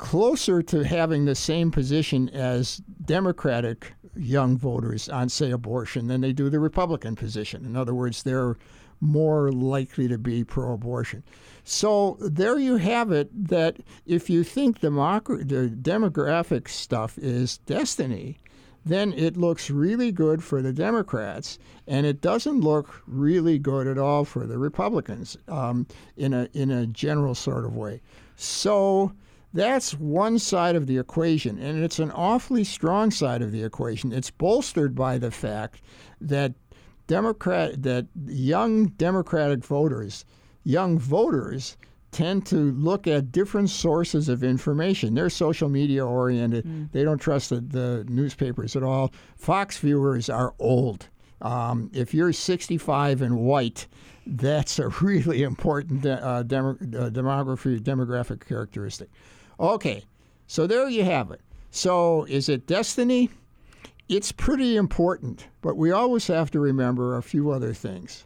closer 0.01 0.63
to 0.63 0.83
having 0.83 1.27
the 1.27 1.35
same 1.35 1.71
position 1.71 2.31
as 2.31 2.79
Democratic 3.05 3.93
young 4.17 4.57
voters 4.57 5.11
on, 5.11 5.29
say, 5.29 5.51
abortion 5.51 6.07
than 6.07 6.23
they 6.23 6.33
do 6.33 6.49
the 6.49 6.59
Republican 6.59 7.15
position. 7.15 7.67
In 7.67 7.77
other 7.77 7.95
words, 7.95 8.23
they're 8.23 8.57
more 9.03 9.53
likely 9.53 10.09
to 10.09 10.17
be 10.17 10.43
pro 10.43 10.73
abortion. 10.73 11.23
So 11.65 12.17
there 12.19 12.59
you 12.59 12.79
have 12.79 13.13
it 13.13 13.29
that 13.49 13.77
if 14.07 14.31
you 14.31 14.43
think 14.43 14.81
the 14.81 14.89
demographic 14.91 16.69
stuff 16.69 17.19
is 17.19 17.59
destiny, 17.59 18.39
then 18.87 19.13
it 19.13 19.37
looks 19.37 19.71
really 19.71 20.13
good 20.13 20.43
for 20.43 20.63
the 20.63 20.73
Democrats, 20.73 21.59
and 21.87 22.07
it 22.07 22.23
doesn't 22.23 22.63
look 22.63 23.03
really 23.07 23.59
good 23.59 23.87
at 23.87 23.99
all 23.99 24.25
for 24.25 24.47
the 24.47 24.57
Republicans 24.57 25.37
um, 25.49 25.87
in 26.17 26.33
a 26.33 26.49
in 26.55 26.71
a 26.71 26.87
general 26.87 27.35
sort 27.35 27.67
of 27.67 27.77
way. 27.77 28.01
So 28.37 29.13
that's 29.53 29.95
one 29.95 30.39
side 30.39 30.77
of 30.77 30.87
the 30.87 30.99
equation, 30.99 31.59
and 31.59 31.83
it's 31.83 31.99
an 31.99 32.11
awfully 32.13 32.65
strong 32.65 33.11
side 33.11 33.43
of 33.43 33.53
the 33.53 33.63
equation. 33.65 34.13
It's 34.13 34.31
bolstered 34.31 34.95
by 34.95 35.19
the 35.19 35.31
fact 35.31 35.83
that 36.21 36.55
Democrat 37.09 37.83
that 37.83 38.07
young 38.27 38.87
Democratic 38.87 39.65
voters, 39.65 40.25
young 40.63 40.99
voters 40.99 41.77
tend 42.13 42.47
to 42.47 42.73
look 42.73 43.07
at 43.07 43.33
different 43.33 43.71
sources 43.71 44.29
of 44.29 44.43
information. 44.45 45.15
They're 45.15 45.31
social 45.31 45.69
media 45.69 46.07
oriented. 46.07 46.65
Mm. 46.65 46.93
They 46.93 47.05
don't 47.05 47.19
trust 47.21 47.51
the, 47.51 47.61
the, 47.61 48.05
newspapers 48.09 48.75
at 48.77 48.83
all. 48.83 49.13
Fox 49.37 49.79
viewers 49.79 50.29
are 50.29 50.55
old. 50.59 51.09
Um, 51.41 51.91
if 51.95 52.13
you're 52.13 52.33
65 52.33 53.23
and 53.23 53.39
white, 53.39 53.87
that's 54.27 54.79
a 54.79 54.89
really 55.01 55.43
important 55.43 56.05
uh, 56.05 56.43
demo, 56.43 56.71
uh, 56.71 57.11
demography 57.11 57.79
demographic 57.81 58.47
characteristic. 58.47 59.09
Okay, 59.61 60.05
so 60.47 60.67
there 60.67 60.89
you 60.89 61.05
have 61.05 61.31
it. 61.31 61.43
So 61.71 62.25
is 62.25 62.49
it 62.49 62.67
destiny? 62.67 63.29
It's 64.09 64.33
pretty 64.33 64.75
important, 64.77 65.49
but 65.61 65.77
we 65.77 65.93
always 65.93 66.27
have 66.29 66.51
to 66.53 66.61
remember 66.61 67.15
a 67.15 67.23
few 67.23 67.51
other 67.51 67.75
things. 67.75 68.25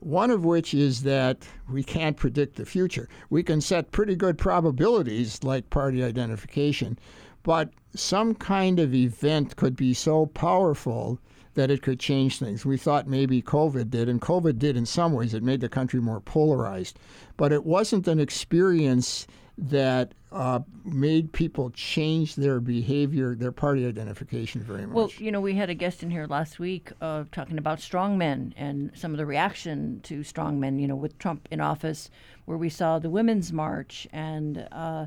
One 0.00 0.30
of 0.30 0.44
which 0.44 0.74
is 0.74 1.04
that 1.04 1.46
we 1.70 1.84
can't 1.84 2.16
predict 2.16 2.56
the 2.56 2.66
future. 2.66 3.08
We 3.30 3.44
can 3.44 3.60
set 3.60 3.92
pretty 3.92 4.16
good 4.16 4.38
probabilities, 4.38 5.44
like 5.44 5.70
party 5.70 6.02
identification, 6.02 6.98
but 7.44 7.70
some 7.94 8.34
kind 8.34 8.80
of 8.80 8.92
event 8.92 9.54
could 9.54 9.76
be 9.76 9.94
so 9.94 10.26
powerful 10.26 11.20
that 11.54 11.70
it 11.70 11.80
could 11.80 12.00
change 12.00 12.40
things. 12.40 12.66
We 12.66 12.76
thought 12.76 13.06
maybe 13.06 13.40
COVID 13.40 13.88
did, 13.88 14.08
and 14.08 14.20
COVID 14.20 14.58
did 14.58 14.76
in 14.76 14.84
some 14.84 15.12
ways. 15.12 15.32
It 15.32 15.44
made 15.44 15.60
the 15.60 15.68
country 15.68 16.00
more 16.00 16.20
polarized. 16.20 16.98
But 17.36 17.52
it 17.52 17.64
wasn't 17.64 18.08
an 18.08 18.18
experience 18.20 19.26
that 19.58 20.12
uh, 20.32 20.60
made 20.84 21.32
people 21.32 21.70
change 21.70 22.34
their 22.34 22.60
behavior, 22.60 23.34
their 23.34 23.52
party 23.52 23.86
identification 23.86 24.60
very 24.60 24.86
much. 24.86 24.94
Well, 24.94 25.10
you 25.18 25.32
know, 25.32 25.40
we 25.40 25.54
had 25.54 25.70
a 25.70 25.74
guest 25.74 26.02
in 26.02 26.10
here 26.10 26.26
last 26.26 26.58
week 26.58 26.92
uh, 27.00 27.24
talking 27.32 27.56
about 27.56 27.78
strongmen 27.78 28.52
and 28.56 28.90
some 28.94 29.12
of 29.12 29.18
the 29.18 29.24
reaction 29.24 30.00
to 30.04 30.20
strongmen, 30.20 30.78
you 30.80 30.86
know, 30.86 30.96
with 30.96 31.18
Trump 31.18 31.48
in 31.50 31.60
office, 31.60 32.10
where 32.44 32.58
we 32.58 32.68
saw 32.68 32.98
the 32.98 33.08
Women's 33.08 33.52
March 33.52 34.06
and, 34.12 34.68
uh, 34.72 35.06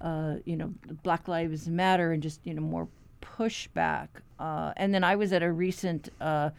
uh 0.00 0.34
you 0.44 0.56
know, 0.56 0.74
Black 1.02 1.26
Lives 1.26 1.68
Matter 1.68 2.12
and 2.12 2.22
just, 2.22 2.40
you 2.44 2.52
know, 2.52 2.62
more 2.62 2.88
pushback. 3.22 4.08
Uh, 4.38 4.72
and 4.76 4.92
then 4.92 5.04
I 5.04 5.16
was 5.16 5.32
at 5.32 5.42
a 5.42 5.50
recent 5.50 6.10
uh, 6.20 6.50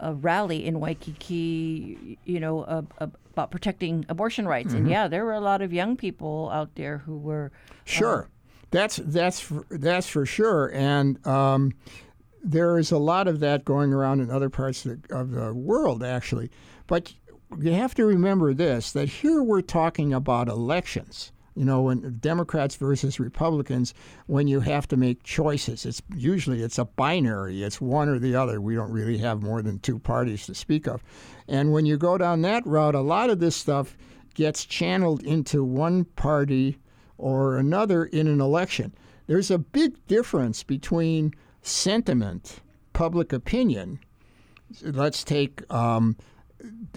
a 0.00 0.14
rally 0.14 0.64
in 0.64 0.80
Waikiki, 0.80 2.18
you 2.24 2.40
know, 2.40 2.62
uh, 2.62 2.82
about 2.98 3.50
protecting 3.50 4.04
abortion 4.08 4.46
rights. 4.46 4.68
Mm-hmm. 4.68 4.76
And 4.76 4.90
yeah, 4.90 5.08
there 5.08 5.24
were 5.24 5.34
a 5.34 5.40
lot 5.40 5.62
of 5.62 5.72
young 5.72 5.96
people 5.96 6.50
out 6.52 6.74
there 6.74 6.98
who 6.98 7.16
were 7.18 7.52
sure. 7.84 8.24
Uh, 8.24 8.26
that's 8.70 8.96
that's 8.96 9.40
for, 9.40 9.64
that's 9.70 10.06
for 10.06 10.26
sure, 10.26 10.70
and 10.74 11.26
um, 11.26 11.72
there 12.42 12.78
is 12.78 12.90
a 12.90 12.98
lot 12.98 13.26
of 13.26 13.40
that 13.40 13.64
going 13.64 13.94
around 13.94 14.20
in 14.20 14.30
other 14.30 14.50
parts 14.50 14.84
of 14.84 15.02
the, 15.02 15.16
of 15.16 15.30
the 15.30 15.54
world, 15.54 16.02
actually. 16.02 16.50
But 16.86 17.14
you 17.58 17.72
have 17.72 17.94
to 17.94 18.04
remember 18.04 18.52
this: 18.52 18.92
that 18.92 19.08
here 19.08 19.42
we're 19.42 19.62
talking 19.62 20.12
about 20.12 20.48
elections 20.48 21.32
you 21.58 21.64
know, 21.64 21.82
when 21.82 22.18
Democrats 22.20 22.76
versus 22.76 23.18
Republicans, 23.18 23.92
when 24.26 24.46
you 24.46 24.60
have 24.60 24.86
to 24.88 24.96
make 24.96 25.24
choices, 25.24 25.84
it's 25.84 26.00
usually 26.14 26.62
it's 26.62 26.78
a 26.78 26.84
binary. 26.84 27.64
It's 27.64 27.80
one 27.80 28.08
or 28.08 28.20
the 28.20 28.36
other. 28.36 28.60
We 28.60 28.76
don't 28.76 28.92
really 28.92 29.18
have 29.18 29.42
more 29.42 29.60
than 29.60 29.80
two 29.80 29.98
parties 29.98 30.46
to 30.46 30.54
speak 30.54 30.86
of. 30.86 31.02
And 31.48 31.72
when 31.72 31.84
you 31.84 31.96
go 31.96 32.16
down 32.16 32.42
that 32.42 32.64
route, 32.64 32.94
a 32.94 33.00
lot 33.00 33.28
of 33.28 33.40
this 33.40 33.56
stuff 33.56 33.96
gets 34.34 34.64
channeled 34.64 35.24
into 35.24 35.64
one 35.64 36.04
party 36.04 36.78
or 37.16 37.56
another 37.56 38.04
in 38.04 38.28
an 38.28 38.40
election. 38.40 38.94
There's 39.26 39.50
a 39.50 39.58
big 39.58 40.06
difference 40.06 40.62
between 40.62 41.34
sentiment, 41.60 42.60
public 42.92 43.32
opinion. 43.32 43.98
Let's 44.80 45.24
take 45.24 45.68
um, 45.72 46.16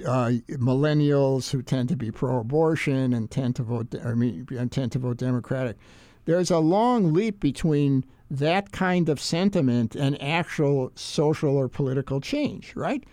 uh, 0.05 0.32
millennials 0.49 1.51
who 1.51 1.62
tend 1.62 1.89
to 1.89 1.95
be 1.95 2.12
pro-abortion 2.12 3.14
and 3.14 3.30
tend 3.30 3.55
to 3.55 3.64
vote 3.64 3.93
or 3.95 4.12
and 4.12 4.72
tend 4.72 4.91
to 4.91 4.99
vote 4.99 5.18
Democratic. 5.18 5.78
There's 6.26 6.51
a 6.51 6.59
long 6.59 7.14
leap 7.14 7.39
between 7.39 8.05
that 8.30 8.72
kind 8.72 9.09
of 9.09 9.20
sentiment 9.20 9.95
and 9.95 10.22
actual 10.22 10.91
social 10.95 11.57
or 11.57 11.68
political 11.68 12.22
change, 12.22 12.76
right? 12.76 13.03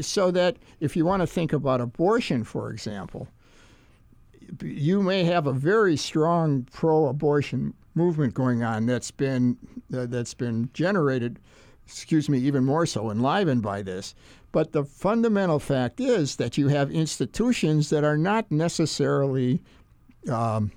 So 0.00 0.30
that 0.30 0.56
if 0.78 0.96
you 0.96 1.04
want 1.04 1.20
to 1.22 1.26
think 1.26 1.52
about 1.52 1.80
abortion, 1.80 2.44
for 2.44 2.70
example, 2.70 3.28
you 4.62 5.02
may 5.02 5.24
have 5.24 5.46
a 5.46 5.52
very 5.52 5.96
strong 5.96 6.68
pro-abortion 6.72 7.74
movement 7.94 8.34
going 8.34 8.62
on 8.62 8.86
that's 8.86 9.10
been 9.10 9.56
uh, 9.92 10.06
that's 10.06 10.34
been 10.34 10.70
generated 10.72 11.40
excuse 11.90 12.28
me, 12.28 12.38
even 12.38 12.64
more 12.64 12.86
so 12.86 13.10
enlivened 13.10 13.62
by 13.62 13.82
this. 13.82 14.14
But 14.52 14.72
the 14.72 14.84
fundamental 14.84 15.58
fact 15.58 16.00
is 16.00 16.36
that 16.36 16.58
you 16.58 16.68
have 16.68 16.90
institutions 16.90 17.90
that 17.90 18.04
are 18.04 18.16
not 18.16 18.50
necessarily, 18.50 19.62
um, 20.30 20.72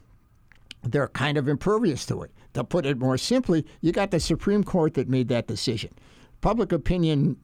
they're 0.84 1.08
kind 1.08 1.38
of 1.38 1.48
impervious 1.48 2.06
to 2.08 2.22
it. 2.24 2.32
To 2.54 2.64
put 2.64 2.86
it 2.86 3.00
more 3.00 3.18
simply, 3.18 3.66
you 3.82 3.92
got 3.92 4.12
the 4.12 4.20
Supreme 4.20 4.64
Court 4.64 4.94
that 4.94 5.10
made 5.10 5.28
that 5.30 5.48
decision. 5.48 5.92
Public 6.42 6.72
opinion 6.72 7.38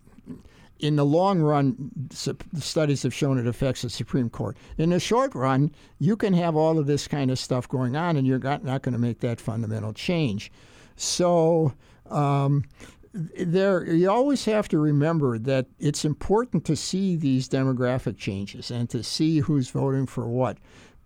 in 0.79 0.95
the 0.95 1.05
long 1.05 1.41
run, 1.41 1.91
studies 2.11 3.03
have 3.03 3.13
shown 3.13 3.37
it 3.37 3.47
affects 3.47 3.81
the 3.81 3.89
Supreme 3.89 4.29
Court. 4.29 4.55
In 4.77 4.91
the 4.91 4.99
short 4.99 5.35
run, 5.35 5.71
you 5.99 6.15
can 6.15 6.33
have 6.33 6.55
all 6.55 6.79
of 6.79 6.87
this 6.87 7.07
kind 7.07 7.31
of 7.31 7.37
stuff 7.37 7.67
going 7.67 7.95
on, 7.95 8.15
and 8.15 8.25
you're 8.25 8.39
not, 8.39 8.63
going 8.63 8.93
to 8.93 8.99
make 8.99 9.19
that 9.19 9.41
fundamental 9.41 9.93
change. 9.93 10.51
So, 10.95 11.73
um, 12.09 12.63
there 13.13 13.83
you 13.85 14.09
always 14.09 14.45
have 14.45 14.67
to 14.69 14.77
remember 14.77 15.37
that 15.39 15.65
it's 15.79 16.05
important 16.05 16.65
to 16.65 16.75
see 16.75 17.15
these 17.15 17.49
demographic 17.49 18.17
changes 18.17 18.69
and 18.69 18.89
to 18.89 19.03
see 19.03 19.39
who's 19.39 19.69
voting 19.69 20.05
for 20.05 20.27
what. 20.27 20.57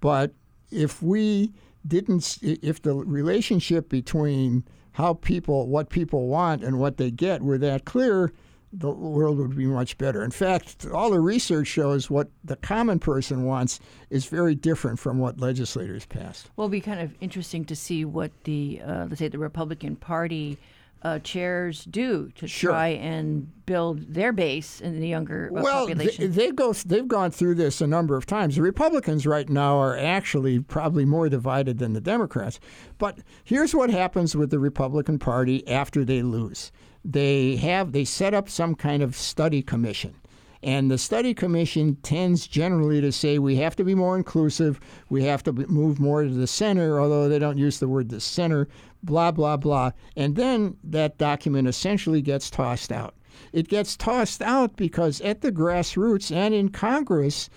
But 0.02 0.34
if 0.70 1.02
we 1.02 1.54
didn't, 1.88 2.40
if 2.42 2.82
the 2.82 2.96
relationship 2.96 3.90
between 3.90 4.66
how 4.94 5.16
people, 5.16 5.68
what 5.68 5.90
people 5.90 6.28
want 6.28 6.64
and 6.64 6.80
what 6.80 6.98
they 6.98 7.12
get 7.12 7.42
were 7.42 7.58
that 7.58 7.86
clear, 7.86 8.32
the 8.72 8.90
world 8.90 9.38
would 9.38 9.56
be 9.56 9.66
much 9.66 9.98
better. 9.98 10.24
In 10.24 10.32
fact, 10.32 10.86
all 10.92 11.12
the 11.12 11.20
research 11.20 11.68
shows 11.68 12.10
what 12.10 12.30
the 12.44 12.56
common 12.56 13.00
person 13.00 13.44
wants 13.44 13.80
is 14.10 14.26
very 14.26 14.56
different 14.56 15.00
from 15.00 15.20
what 15.20 15.40
legislators 15.40 16.06
passed. 16.06 16.50
Well, 16.56 16.66
it'll 16.66 16.72
be 16.72 16.82
kind 16.82 17.00
of 17.00 17.14
interesting 17.22 17.66
to 17.66 17.76
see 17.76 18.04
what 18.04 18.32
the, 18.46 18.82
uh, 18.84 19.06
let's 19.10 19.20
say, 19.20 19.28
the 19.28 19.38
Republican 19.38 19.96
Party 19.96 20.58
uh, 21.04 21.20
chairs 21.20 21.84
do 21.86 22.30
to 22.36 22.48
sure. 22.48 22.72
try 22.72 22.88
and 22.90 23.66
build 23.66 24.14
their 24.14 24.32
base 24.32 24.82
in 24.82 25.00
the 25.00 25.08
younger 25.08 25.50
uh, 25.52 25.62
well, 25.62 25.88
population? 25.88 26.32
They, 26.32 26.48
they 26.48 26.52
go, 26.52 26.74
they've 26.74 27.08
gone 27.08 27.32
through 27.32 27.56
this 27.56 27.82
a 27.82 27.88
number 27.88 28.16
of 28.16 28.26
times. 28.26 28.56
The 28.56 28.62
Republicans 28.62 29.28
right 29.28 29.50
now 29.50 29.78
are 29.78 29.98
actually 29.98 30.60
probably 30.60 31.06
more 31.06 31.30
divided 31.30 31.78
than 31.78 31.94
the 31.94 32.02
Democrats. 32.02 32.60
But 32.98 33.20
here's 33.44 33.76
what 33.76 33.90
happens 33.90 34.36
with 34.36 34.50
the 34.50 34.60
Republican 34.60 35.20
Party 35.20 35.68
after 35.68 36.06
they 36.06 36.22
lose. 36.22 36.72
They 37.06 37.58
have 37.58 37.92
they 37.92 38.06
set 38.06 38.34
up 38.34 38.48
some 38.48 38.76
kind 38.76 39.04
of 39.04 39.16
study 39.16 39.62
commission 39.62 40.16
and 40.64 40.90
the 40.90 40.98
study 40.98 41.34
commission 41.34 41.98
tends 42.04 42.48
generally 42.48 43.02
to 43.02 43.12
say 43.12 43.38
we 43.38 43.58
have 43.58 43.76
to 43.76 43.84
be 43.84 43.94
more 43.94 44.16
inclusive, 44.16 44.80
we 45.10 45.26
have 45.26 45.44
to 45.44 45.52
move 45.52 46.00
more 46.00 46.24
to 46.24 46.30
the 46.30 46.48
center, 46.48 47.02
although 47.02 47.28
they 47.28 47.38
don't 47.38 47.58
use 47.58 47.80
the 47.80 47.88
word 47.88 48.08
the 48.08 48.22
center, 48.22 48.70
blah, 49.04 49.32
blah, 49.32 49.58
blah. 49.58 49.92
And 50.16 50.36
then 50.36 50.78
that 50.84 51.18
document 51.18 51.68
essentially 51.68 52.22
gets 52.22 52.50
tossed 52.50 52.92
out. 52.92 53.16
It 53.52 53.68
gets 53.68 53.98
tossed 53.98 54.42
out 54.42 54.76
because 54.76 55.22
at 55.22 55.42
the 55.42 55.52
grassroots 55.52 56.36
and 56.36 56.54
in 56.54 56.70
Congress, 56.70 57.50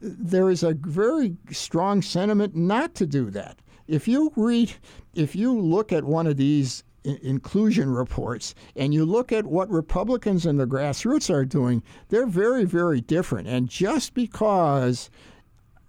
there 0.00 0.50
is 0.50 0.62
a 0.62 0.74
very 0.74 1.36
strong 1.50 2.02
sentiment 2.02 2.54
not 2.54 2.94
to 2.96 3.06
do 3.06 3.30
that. 3.30 3.58
If 3.86 4.08
you 4.08 4.32
read, 4.36 4.72
if 5.14 5.34
you 5.34 5.58
look 5.58 5.92
at 5.92 6.04
one 6.04 6.26
of 6.26 6.36
these 6.36 6.84
inclusion 7.04 7.90
reports 7.90 8.54
and 8.76 8.94
you 8.94 9.04
look 9.04 9.32
at 9.32 9.46
what 9.46 9.68
Republicans 9.70 10.46
and 10.46 10.58
the 10.58 10.66
grassroots 10.66 11.32
are 11.32 11.44
doing, 11.44 11.82
they're 12.08 12.26
very, 12.26 12.64
very 12.64 13.00
different. 13.00 13.48
And 13.48 13.68
just 13.68 14.14
because 14.14 15.10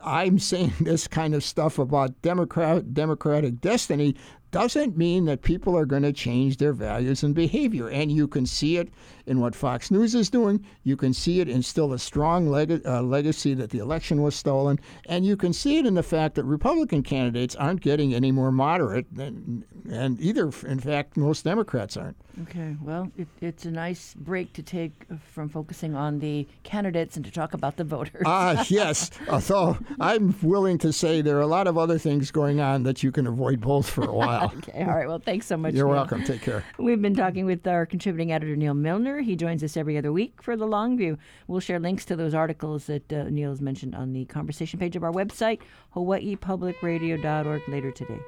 I'm 0.02 0.40
saying 0.40 0.74
this 0.82 1.08
kind 1.08 1.34
of 1.34 1.44
stuff 1.44 1.80
about 1.80 2.22
Democrat, 2.22 2.94
Democratic 2.94 3.62
destiny 3.62 4.16
doesn't 4.54 4.96
mean 4.96 5.26
that 5.26 5.42
people 5.42 5.76
are 5.76 5.86
going 5.86 6.04
to 6.04 6.14
change 6.14 6.58
their 6.58 6.72
values 6.72 7.24
and 7.24 7.36
behavior. 7.36 7.90
And 7.90 8.12
you 8.12 8.28
can 8.28 8.46
see 8.46 8.78
it 8.78 8.90
in 9.26 9.40
what 9.40 9.56
Fox 9.56 9.92
News 9.92 10.16
is 10.16 10.30
doing. 10.30 10.66
You 10.84 10.98
can 10.98 11.14
see 11.14 11.40
it 11.40 11.50
in 11.50 11.62
still 11.64 11.94
a 11.94 12.00
strong 12.00 12.48
leg- 12.48 12.82
uh, 12.86 13.02
legacy 13.02 13.54
that 13.56 13.70
the 13.70 13.80
election 13.80 14.22
was 14.22 14.36
stolen. 14.36 14.80
And 15.06 15.26
you 15.26 15.38
can 15.38 15.54
see 15.54 15.78
it 15.78 15.86
in 15.86 15.94
the 15.94 16.04
fact 16.04 16.36
that 16.36 16.44
Republican 16.44 17.04
candidates 17.04 17.56
aren't 17.56 17.82
getting 17.82 18.14
any 18.14 18.32
more 18.32 18.52
moderate, 18.52 19.06
than, 19.12 19.64
and 19.90 20.20
either, 20.20 20.52
in 20.66 20.80
fact, 20.80 21.18
most 21.18 21.44
Democrats 21.44 21.98
aren't. 21.98 22.18
Okay, 22.44 22.76
well, 22.82 23.12
it, 23.16 23.28
it's 23.42 23.66
a 23.66 23.72
nice 23.72 24.16
break 24.16 24.54
to 24.54 24.64
take 24.64 25.06
from 25.32 25.50
focusing 25.50 25.96
on 25.96 26.20
the 26.20 26.48
candidates 26.64 27.16
and 27.16 27.24
to 27.26 27.32
talk 27.32 27.54
about 27.54 27.78
the 27.78 27.84
voters. 27.84 28.24
Ah, 28.26 28.60
uh, 28.60 28.64
yes. 28.70 29.12
Although 29.30 29.78
I'm 30.00 30.36
willing 30.42 30.80
to 30.80 30.92
say 30.92 31.22
there 31.22 31.38
are 31.38 31.42
a 31.42 31.48
lot 31.48 31.68
of 31.68 31.78
other 31.78 32.00
things 32.00 32.32
going 32.32 32.60
on 32.60 32.84
that 32.84 33.04
you 33.04 33.12
can 33.12 33.28
avoid 33.28 33.62
both 33.62 33.88
for 33.88 34.04
a 34.04 34.14
while. 34.14 34.52
okay, 34.58 34.84
all 34.84 34.96
right. 34.96 35.08
Well, 35.08 35.22
thanks 35.24 35.46
so 35.46 35.58
much. 35.58 35.76
You're 35.76 35.86
Neal. 35.86 35.96
welcome. 35.96 36.24
Take 36.24 36.42
care. 36.42 36.64
We've 36.80 37.02
been 37.02 37.16
talking 37.16 37.46
with 37.46 37.68
our 37.68 37.86
contributing 37.86 38.32
editor, 38.32 38.56
Neal 38.56 38.74
Milner. 38.74 39.13
He 39.22 39.36
joins 39.36 39.64
us 39.64 39.78
every 39.78 39.98
other 39.98 40.12
week 40.12 40.42
for 40.42 40.56
The 40.56 40.66
Long 40.66 40.98
View. 40.98 41.18
We'll 41.48 41.60
share 41.60 41.80
links 41.80 42.06
to 42.06 42.16
those 42.16 42.34
articles 42.34 42.86
that 42.86 43.12
uh, 43.12 43.24
Neal 43.26 43.50
has 43.52 43.62
mentioned 43.62 43.96
on 43.96 44.14
the 44.14 44.26
conversation 44.26 44.80
page 44.80 44.96
of 44.96 45.04
our 45.04 45.12
website, 45.12 45.60
hawaiipublicradio.org, 45.96 47.62
later 47.68 47.92
today. 47.92 48.20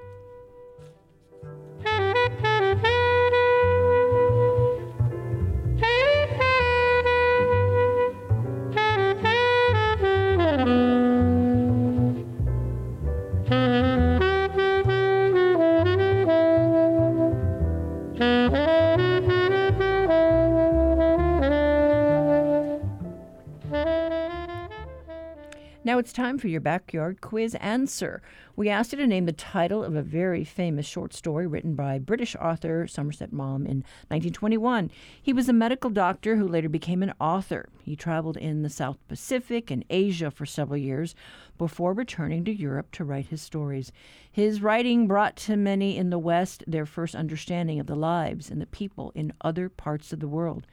Now 25.95 25.99
it's 25.99 26.11
time 26.11 26.37
for 26.37 26.49
your 26.49 26.59
backyard 26.59 27.21
quiz 27.21 27.55
answer. 27.55 28.21
We 28.57 28.67
asked 28.67 28.91
you 28.91 28.97
to 28.97 29.07
name 29.07 29.27
the 29.27 29.31
title 29.31 29.81
of 29.81 29.95
a 29.95 30.01
very 30.01 30.43
famous 30.43 30.85
short 30.85 31.13
story 31.13 31.47
written 31.47 31.73
by 31.73 31.99
British 31.99 32.35
author 32.35 32.85
Somerset 32.85 33.31
Maugham 33.31 33.65
in 33.65 33.77
1921. 34.09 34.91
He 35.21 35.31
was 35.31 35.47
a 35.47 35.53
medical 35.53 35.89
doctor 35.89 36.35
who 36.35 36.49
later 36.49 36.67
became 36.67 37.01
an 37.01 37.13
author. 37.17 37.69
He 37.81 37.95
traveled 37.95 38.35
in 38.35 38.61
the 38.61 38.69
South 38.69 38.97
Pacific 39.07 39.71
and 39.71 39.85
Asia 39.89 40.31
for 40.31 40.45
several 40.45 40.75
years 40.75 41.15
before 41.57 41.93
returning 41.93 42.43
to 42.43 42.53
Europe 42.53 42.91
to 42.91 43.05
write 43.05 43.27
his 43.27 43.41
stories. 43.41 43.93
His 44.29 44.61
writing 44.61 45.07
brought 45.07 45.37
to 45.37 45.55
many 45.55 45.95
in 45.95 46.09
the 46.09 46.19
West 46.19 46.65
their 46.67 46.85
first 46.85 47.15
understanding 47.15 47.79
of 47.79 47.87
the 47.87 47.95
lives 47.95 48.51
and 48.51 48.61
the 48.61 48.65
people 48.65 49.13
in 49.15 49.31
other 49.39 49.69
parts 49.69 50.11
of 50.11 50.19
the 50.19 50.27
world. 50.27 50.67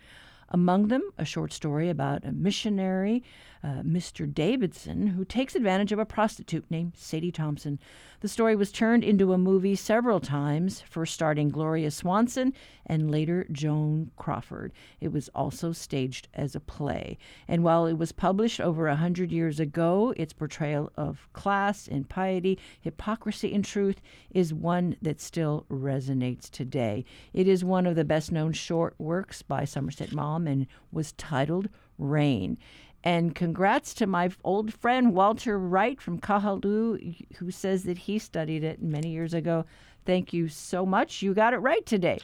Among 0.49 0.89
them, 0.89 1.03
a 1.17 1.25
short 1.25 1.51
story 1.51 1.89
about 1.89 2.27
a 2.27 2.33
missionary, 2.33 3.23
uh, 3.65 3.83
Mr. 3.83 4.33
Davidson, 4.33 5.09
who 5.09 5.25
takes 5.25 5.55
advantage 5.55 5.93
of 5.93 5.99
a 5.99 6.05
prostitute 6.05 6.65
named 6.69 6.95
Sadie 6.97 7.31
Thompson. 7.31 7.79
The 8.21 8.29
story 8.29 8.57
was 8.57 8.73
turned 8.73 9.05
into 9.05 9.33
a 9.33 9.39
movie 9.39 9.77
several 9.77 10.21
times, 10.21 10.81
first 10.81 11.15
starring 11.15 11.49
Gloria 11.49 11.91
Swanson 11.91 12.55
and 12.87 13.11
later 13.11 13.47
Joan 13.53 14.11
Crawford. 14.17 14.73
It 15.01 15.13
was 15.13 15.29
also 15.35 15.73
staged 15.73 16.29
as 16.35 16.55
a 16.55 16.61
play. 16.61 17.19
And 17.47 17.63
while 17.63 17.87
it 17.87 17.99
was 17.99 18.13
published 18.13 18.61
over 18.61 18.89
a 18.89 18.97
hundred 18.97 19.31
years 19.31 19.61
ago, 19.61 20.13
its 20.17 20.33
portrayal 20.33 20.91
of 20.97 21.29
class 21.33 21.87
and 21.87 22.09
piety, 22.09 22.59
hypocrisy 22.81 23.55
and 23.55 23.65
truth 23.65 24.01
is 24.31 24.53
one 24.53 24.97
that 25.03 25.21
still 25.21 25.67
resonates 25.71 26.51
today. 26.51 27.05
It 27.33 27.47
is 27.47 27.65
one 27.65 27.87
of 27.87 27.97
the 27.97 28.05
best 28.05 28.33
known 28.33 28.53
short 28.53 28.95
works 28.99 29.43
by 29.43 29.65
Somerset 29.65 30.13
Maugham 30.13 30.47
and 30.47 30.67
was 30.91 31.13
titled 31.13 31.69
Rain. 31.99 32.59
And 33.05 33.35
congrats 33.35 33.95
to 33.95 34.07
my 34.07 34.31
old 34.45 34.73
friend 34.73 35.13
Walter 35.13 35.59
Wright 35.59 36.01
from 36.01 36.21
Kahalu, 36.21 37.27
who 37.37 37.51
says 37.51 37.83
that 37.85 37.99
he 37.99 38.19
studied 38.19 38.63
it 38.63 38.81
many 38.81 39.11
years 39.11 39.35
ago. 39.35 39.65
Thank 40.07 40.33
you 40.33 40.49
so 40.49 40.87
much. 40.87 41.23
You 41.23 41.35
got 41.35 41.55
it 41.55 41.59
right 41.59 41.85
today. 41.85 42.21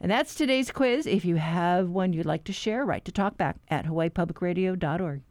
And 0.00 0.10
that's 0.10 0.34
today's 0.34 0.70
quiz. 0.70 1.06
If 1.06 1.24
you 1.24 1.36
have 1.36 1.88
one 1.90 2.12
you'd 2.12 2.26
like 2.26 2.44
to 2.44 2.52
share, 2.52 2.84
write 2.84 3.04
to 3.06 3.12
talkback 3.12 3.56
at 3.68 3.86
hawaiipublicradio.org. 3.86 5.22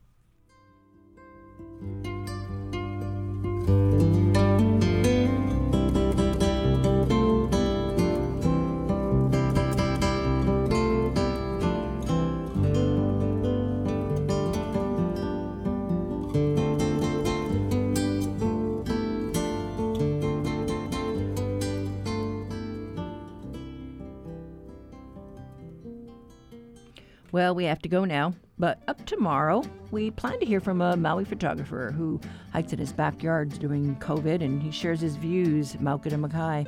Well, 27.31 27.53
we 27.53 27.65
have 27.65 27.81
to 27.83 27.89
go 27.89 28.05
now, 28.05 28.33
but 28.57 28.81
up 28.87 29.05
tomorrow, 29.05 29.63
we 29.91 30.09
plan 30.09 30.39
to 30.39 30.45
hear 30.45 30.59
from 30.59 30.81
a 30.81 30.97
Maui 30.97 31.25
photographer 31.25 31.93
who 31.95 32.19
hikes 32.51 32.73
in 32.73 32.79
his 32.79 32.91
backyard 32.91 33.49
during 33.59 33.95
COVID 33.97 34.43
and 34.43 34.61
he 34.61 34.71
shares 34.71 34.99
his 34.99 35.15
views, 35.15 35.75
Mauka 35.75 36.09
to 36.09 36.17
Makai. 36.17 36.67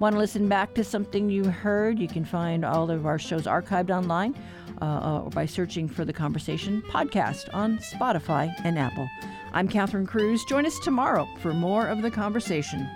Want 0.00 0.14
to 0.14 0.18
listen 0.18 0.48
back 0.48 0.74
to 0.74 0.84
something 0.84 1.30
you 1.30 1.44
heard? 1.44 1.98
You 1.98 2.08
can 2.08 2.24
find 2.24 2.64
all 2.64 2.90
of 2.90 3.06
our 3.06 3.18
shows 3.18 3.44
archived 3.44 3.90
online 3.90 4.34
uh, 4.82 5.22
or 5.24 5.30
by 5.30 5.46
searching 5.46 5.88
for 5.88 6.04
the 6.04 6.12
Conversation 6.12 6.82
podcast 6.82 7.48
on 7.54 7.78
Spotify 7.78 8.54
and 8.64 8.78
Apple. 8.78 9.08
I'm 9.54 9.68
Catherine 9.68 10.06
Cruz. 10.06 10.44
Join 10.44 10.66
us 10.66 10.78
tomorrow 10.80 11.26
for 11.40 11.54
more 11.54 11.86
of 11.86 12.02
the 12.02 12.10
conversation. 12.10 12.86